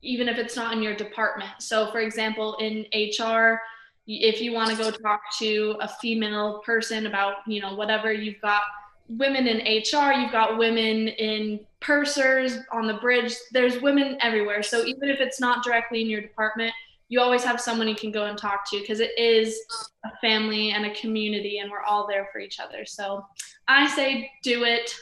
even 0.05 0.29
if 0.29 0.39
it's 0.39 0.57
not 0.57 0.73
in 0.73 0.83
your 0.83 0.95
department. 0.95 1.51
So, 1.59 1.91
for 1.91 2.01
example, 2.01 2.57
in 2.61 2.87
HR, 2.93 3.61
if 4.07 4.41
you 4.41 4.53
want 4.53 4.71
to 4.71 4.77
go 4.77 4.91
talk 4.91 5.21
to 5.39 5.77
a 5.81 5.89
female 5.89 6.61
person 6.65 7.07
about, 7.07 7.37
you 7.47 7.61
know, 7.61 7.75
whatever, 7.75 8.13
you've 8.13 8.41
got 8.41 8.63
women 9.09 9.47
in 9.47 9.59
HR, 9.59 10.13
you've 10.13 10.33
got 10.33 10.59
women 10.59 11.09
in 11.09 11.61
pursers 11.81 12.59
on 12.73 12.87
the 12.87 12.95
bridge. 12.95 13.35
There's 13.53 13.81
women 13.81 14.19
everywhere. 14.21 14.63
So, 14.63 14.85
even 14.85 15.09
if 15.09 15.21
it's 15.21 15.41
not 15.41 15.65
directly 15.65 16.03
in 16.03 16.09
your 16.09 16.21
department, 16.21 16.73
you 17.09 17.21
always 17.21 17.45
have 17.45 17.61
someone 17.61 17.89
you 17.89 17.95
can 17.95 18.11
go 18.11 18.27
and 18.27 18.37
talk 18.37 18.69
to 18.71 18.81
because 18.81 19.01
it 19.01 19.19
is 19.19 19.59
a 20.05 20.11
family 20.21 20.71
and 20.73 20.87
a 20.87 20.95
community, 20.95 21.59
and 21.59 21.71
we're 21.71 21.83
all 21.83 22.07
there 22.07 22.29
for 22.33 22.41
each 22.41 22.61
other. 22.61 22.85
So, 22.85 23.25
I 23.69 23.89
say 23.89 24.31
do 24.43 24.65
it, 24.65 24.95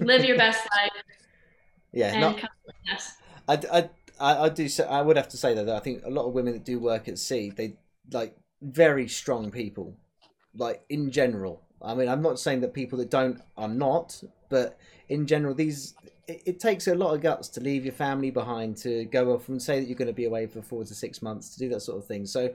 live 0.00 0.24
your 0.24 0.36
best 0.36 0.66
life, 0.76 1.02
Yeah, 1.92 2.12
and 2.12 2.20
not. 2.20 2.50
I, 3.48 3.78
I, 3.78 3.90
I, 4.20 4.44
I 4.44 4.48
do. 4.48 4.68
I 4.88 5.02
would 5.02 5.16
have 5.16 5.28
to 5.28 5.36
say 5.36 5.54
that 5.54 5.66
though. 5.66 5.76
I 5.76 5.80
think 5.80 6.02
a 6.04 6.10
lot 6.10 6.26
of 6.26 6.32
women 6.32 6.52
that 6.52 6.64
do 6.64 6.78
work 6.78 7.08
at 7.08 7.18
sea, 7.18 7.50
they 7.50 7.76
like 8.10 8.36
very 8.62 9.08
strong 9.08 9.50
people. 9.50 9.96
Like 10.54 10.82
in 10.88 11.10
general, 11.10 11.62
I 11.80 11.94
mean, 11.94 12.08
I'm 12.08 12.22
not 12.22 12.40
saying 12.40 12.60
that 12.62 12.74
people 12.74 12.98
that 12.98 13.10
don't 13.10 13.40
are 13.56 13.68
not, 13.68 14.22
but 14.48 14.78
in 15.08 15.26
general, 15.26 15.54
these 15.54 15.94
it, 16.26 16.42
it 16.46 16.60
takes 16.60 16.86
a 16.86 16.94
lot 16.94 17.14
of 17.14 17.20
guts 17.20 17.48
to 17.50 17.60
leave 17.60 17.84
your 17.84 17.94
family 17.94 18.30
behind 18.30 18.76
to 18.78 19.04
go 19.06 19.32
off 19.32 19.48
and 19.48 19.60
say 19.60 19.80
that 19.80 19.88
you're 19.88 19.98
going 19.98 20.06
to 20.08 20.14
be 20.14 20.24
away 20.24 20.46
for 20.46 20.62
four 20.62 20.84
to 20.84 20.94
six 20.94 21.22
months 21.22 21.50
to 21.50 21.58
do 21.58 21.68
that 21.70 21.80
sort 21.80 21.98
of 21.98 22.06
thing. 22.06 22.26
So 22.26 22.52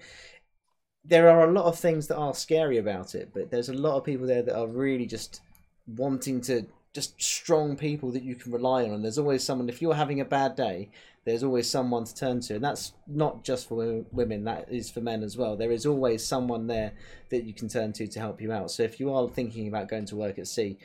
there 1.06 1.30
are 1.30 1.50
a 1.50 1.52
lot 1.52 1.66
of 1.66 1.78
things 1.78 2.08
that 2.08 2.18
are 2.18 2.34
scary 2.34 2.78
about 2.78 3.16
it, 3.16 3.32
but 3.34 3.52
there's 3.52 3.70
a 3.70 3.74
lot 3.74 3.98
of 3.98 4.06
people 4.06 4.28
there 4.28 4.44
that 4.44 4.58
are 4.58 4.68
really 4.68 5.06
just 5.06 5.42
wanting 5.88 6.40
to 6.42 6.66
just 6.94 7.22
strong 7.22 7.76
people 7.76 8.12
that 8.12 8.24
you 8.24 8.36
can 8.36 8.52
rely 8.52 8.84
on. 8.84 8.92
And 8.92 9.04
there's 9.04 9.18
always 9.18 9.44
someone 9.44 9.68
if 9.68 9.82
you're 9.82 9.96
having 9.96 10.22
a 10.22 10.26
bad 10.26 10.56
day, 10.56 10.90
there's 11.26 11.44
always 11.44 11.70
someone 11.70 12.04
to 12.04 12.14
turn 12.14 12.42
to, 12.42 12.56
and 12.56 12.64
that's 12.64 12.94
not 13.08 13.44
just 13.44 13.70
for 13.70 14.04
women. 14.12 14.44
That 14.44 14.68
is 14.70 14.92
for 14.92 15.00
men 15.00 15.24
as 15.24 15.38
well. 15.38 15.56
There 15.56 15.72
is 15.72 15.86
always 15.86 16.26
someone 16.26 16.68
there 16.68 16.92
that 17.30 17.46
you 17.46 17.54
can 17.54 17.70
turn 17.70 17.94
to 17.94 18.08
to 18.08 18.20
help 18.20 18.42
you 18.42 18.52
out. 18.52 18.72
So 18.72 18.84
if 18.84 19.00
you 19.00 19.14
are 19.14 19.30
thinking 19.30 19.68
about 19.68 19.88
going 19.88 20.06
to 20.08 20.18
work 20.18 20.38
at 20.38 20.48
sea, 20.48 20.78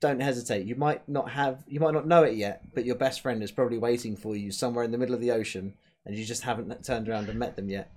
don't 0.00 0.20
hesitate. 0.20 0.66
You 0.66 0.74
might 0.74 1.08
not 1.08 1.30
have, 1.30 1.62
you 1.68 1.78
might 1.78 1.94
not 1.94 2.08
know 2.08 2.24
it 2.24 2.34
yet, 2.34 2.62
but 2.74 2.84
your 2.84 2.96
best 2.96 3.20
friend 3.20 3.40
is 3.42 3.52
probably 3.52 3.78
waiting 3.78 4.16
for 4.16 4.34
you 4.34 4.50
somewhere 4.50 4.84
in 4.84 4.90
the 4.90 4.98
middle 4.98 5.14
of 5.14 5.20
the 5.20 5.30
ocean, 5.30 5.74
and 6.04 6.16
you 6.16 6.24
just 6.24 6.42
haven't 6.42 6.84
turned 6.84 7.08
around 7.08 7.28
and 7.28 7.38
met 7.38 7.54
them 7.54 7.70
yet. 7.70 7.92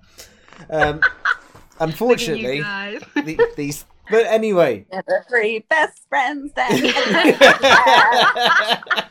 Um, 0.70 1.02
unfortunately, 1.80 2.62
the, 2.62 3.54
these. 3.58 3.86
But 4.12 4.28
anyway, 4.28 4.86
Yeah, 4.94 5.02
the 5.08 5.24
three 5.28 5.66
best 5.68 6.08
friends 6.08 6.52
then. 6.56 6.70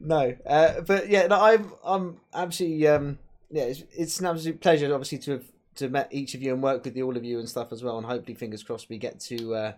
no, 0.00 0.36
uh, 0.46 0.80
but 0.82 1.08
yeah, 1.08 1.26
no, 1.26 1.40
I'm 1.40 1.72
I'm 1.84 2.20
absolutely 2.34 2.86
um, 2.88 3.18
yeah, 3.50 3.64
it's, 3.64 3.84
it's 3.96 4.20
an 4.20 4.26
absolute 4.26 4.60
pleasure, 4.60 4.92
obviously, 4.92 5.18
to 5.18 5.30
have 5.32 5.44
to 5.76 5.88
met 5.88 6.08
each 6.10 6.34
of 6.34 6.42
you 6.42 6.52
and 6.52 6.62
work 6.62 6.84
with 6.84 6.96
you, 6.96 7.06
all 7.06 7.16
of 7.16 7.24
you 7.24 7.38
and 7.38 7.48
stuff 7.48 7.72
as 7.72 7.82
well, 7.82 7.98
and 7.98 8.06
hopefully, 8.06 8.34
fingers 8.34 8.62
crossed, 8.62 8.88
we 8.88 8.98
get 8.98 9.20
to 9.20 9.54
uh, 9.54 9.72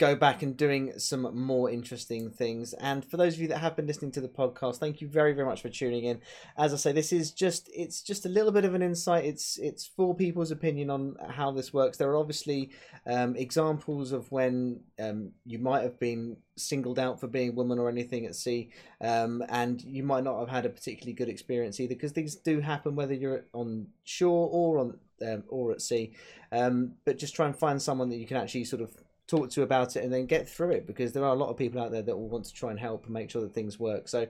go 0.00 0.16
back 0.16 0.42
and 0.42 0.56
doing 0.56 0.98
some 0.98 1.28
more 1.36 1.70
interesting 1.70 2.30
things. 2.30 2.72
And 2.72 3.04
for 3.04 3.18
those 3.18 3.34
of 3.34 3.40
you 3.40 3.48
that 3.48 3.58
have 3.58 3.76
been 3.76 3.86
listening 3.86 4.10
to 4.12 4.22
the 4.22 4.28
podcast, 4.28 4.78
thank 4.78 5.02
you 5.02 5.06
very 5.06 5.34
very 5.34 5.46
much 5.46 5.60
for 5.60 5.68
tuning 5.68 6.04
in. 6.04 6.20
As 6.56 6.72
I 6.72 6.76
say, 6.76 6.92
this 6.92 7.12
is 7.12 7.32
just 7.32 7.70
it's 7.72 8.00
just 8.00 8.24
a 8.24 8.30
little 8.30 8.50
bit 8.50 8.64
of 8.64 8.74
an 8.74 8.80
insight. 8.80 9.26
It's 9.26 9.58
it's 9.58 9.86
for 9.86 10.14
people's 10.16 10.50
opinion 10.50 10.88
on 10.88 11.16
how 11.28 11.52
this 11.52 11.74
works. 11.74 11.98
There 11.98 12.10
are 12.10 12.16
obviously 12.16 12.70
um, 13.06 13.36
examples 13.36 14.12
of 14.12 14.32
when 14.32 14.80
um, 14.98 15.32
you 15.44 15.58
might 15.58 15.82
have 15.82 16.00
been 16.00 16.38
singled 16.56 16.98
out 16.98 17.20
for 17.20 17.26
being 17.26 17.50
a 17.50 17.52
woman 17.52 17.78
or 17.78 17.88
anything 17.88 18.26
at 18.26 18.34
sea 18.34 18.70
um, 19.00 19.42
and 19.48 19.82
you 19.82 20.02
might 20.02 20.24
not 20.24 20.38
have 20.38 20.48
had 20.48 20.66
a 20.66 20.68
particularly 20.68 21.14
good 21.14 21.28
experience 21.28 21.80
either 21.80 21.94
because 21.94 22.12
these 22.12 22.34
do 22.34 22.60
happen 22.60 22.94
whether 22.94 23.14
you're 23.14 23.46
on 23.54 23.86
shore 24.04 24.46
or 24.52 24.78
on 24.78 24.98
um, 25.26 25.42
or 25.48 25.72
at 25.72 25.80
sea 25.80 26.12
um, 26.52 26.92
but 27.06 27.18
just 27.18 27.34
try 27.34 27.46
and 27.46 27.56
find 27.56 27.80
someone 27.80 28.10
that 28.10 28.18
you 28.18 28.26
can 28.26 28.36
actually 28.36 28.64
sort 28.64 28.82
of 28.82 28.94
talk 29.30 29.50
to 29.50 29.62
about 29.62 29.96
it 29.96 30.04
and 30.04 30.12
then 30.12 30.26
get 30.26 30.48
through 30.48 30.72
it 30.72 30.86
because 30.86 31.12
there 31.12 31.24
are 31.24 31.32
a 31.32 31.38
lot 31.38 31.48
of 31.48 31.56
people 31.56 31.80
out 31.80 31.92
there 31.92 32.02
that 32.02 32.16
will 32.16 32.28
want 32.28 32.44
to 32.46 32.52
try 32.52 32.70
and 32.70 32.80
help 32.80 33.04
and 33.04 33.14
make 33.14 33.30
sure 33.30 33.42
that 33.42 33.54
things 33.54 33.78
work. 33.78 34.08
So 34.08 34.26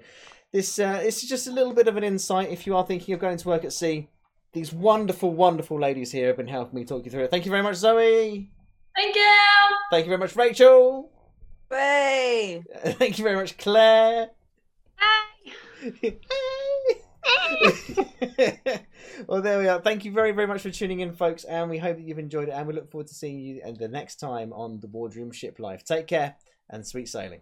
this 0.53 0.79
uh, 0.79 0.99
this 0.99 1.23
is 1.23 1.29
just 1.29 1.47
a 1.47 1.53
little 1.53 1.73
bit 1.73 1.89
of 1.89 1.97
an 1.97 2.05
insight 2.05 2.51
if 2.51 2.67
you 2.67 2.77
are 2.77 2.85
thinking 2.85 3.15
of 3.15 3.21
going 3.21 3.39
to 3.39 3.49
work 3.49 3.65
at 3.65 3.73
sea. 3.73 4.09
These 4.53 4.73
wonderful 4.73 5.33
wonderful 5.33 5.81
ladies 5.81 6.13
here 6.13 6.27
have 6.29 6.37
been 6.37 6.49
helping 6.49 6.79
me 6.79 6.85
talk 6.85 7.05
you 7.05 7.11
through 7.11 7.25
it. 7.25 7.31
Thank 7.31 7.45
you 7.45 7.51
very 7.51 7.63
much 7.63 7.77
zoe. 7.77 8.51
Thank 8.97 9.17
you. 9.17 9.39
thank 9.91 10.05
you 10.05 10.11
very 10.11 10.21
much 10.21 10.37
rachel. 10.37 11.11
Way. 11.71 12.65
thank 12.85 13.19
you 13.19 13.25
very 13.25 13.37
much 13.37 13.57
claire. 13.57 14.31
Hi. 14.97 16.17
well, 19.27 19.43
there 19.43 19.59
we 19.59 19.69
are. 19.69 19.81
Thank 19.81 20.05
you 20.05 20.13
very, 20.13 20.33
very 20.33 20.47
much 20.47 20.63
for 20.63 20.71
tuning 20.71 21.01
in, 21.01 21.13
folks, 21.13 21.45
and 21.45 21.71
we 21.71 21.79
hope 21.79 21.97
that 21.97 22.03
you've 22.03 22.19
enjoyed 22.19 22.49
it. 22.49 22.53
And 22.53 22.67
we 22.67 22.75
look 22.75 22.91
forward 22.91 23.09
to 23.09 23.15
seeing 23.15 23.39
you 23.41 23.61
the 23.79 23.89
next 23.89 24.17
time 24.17 24.53
on 24.53 24.81
the 24.81 24.89
Boardroom 24.89 25.33
Ship 25.33 25.59
Life. 25.59 25.85
Take 25.85 26.07
care 26.07 26.37
and 26.69 26.87
sweet 26.87 27.09
sailing. 27.09 27.41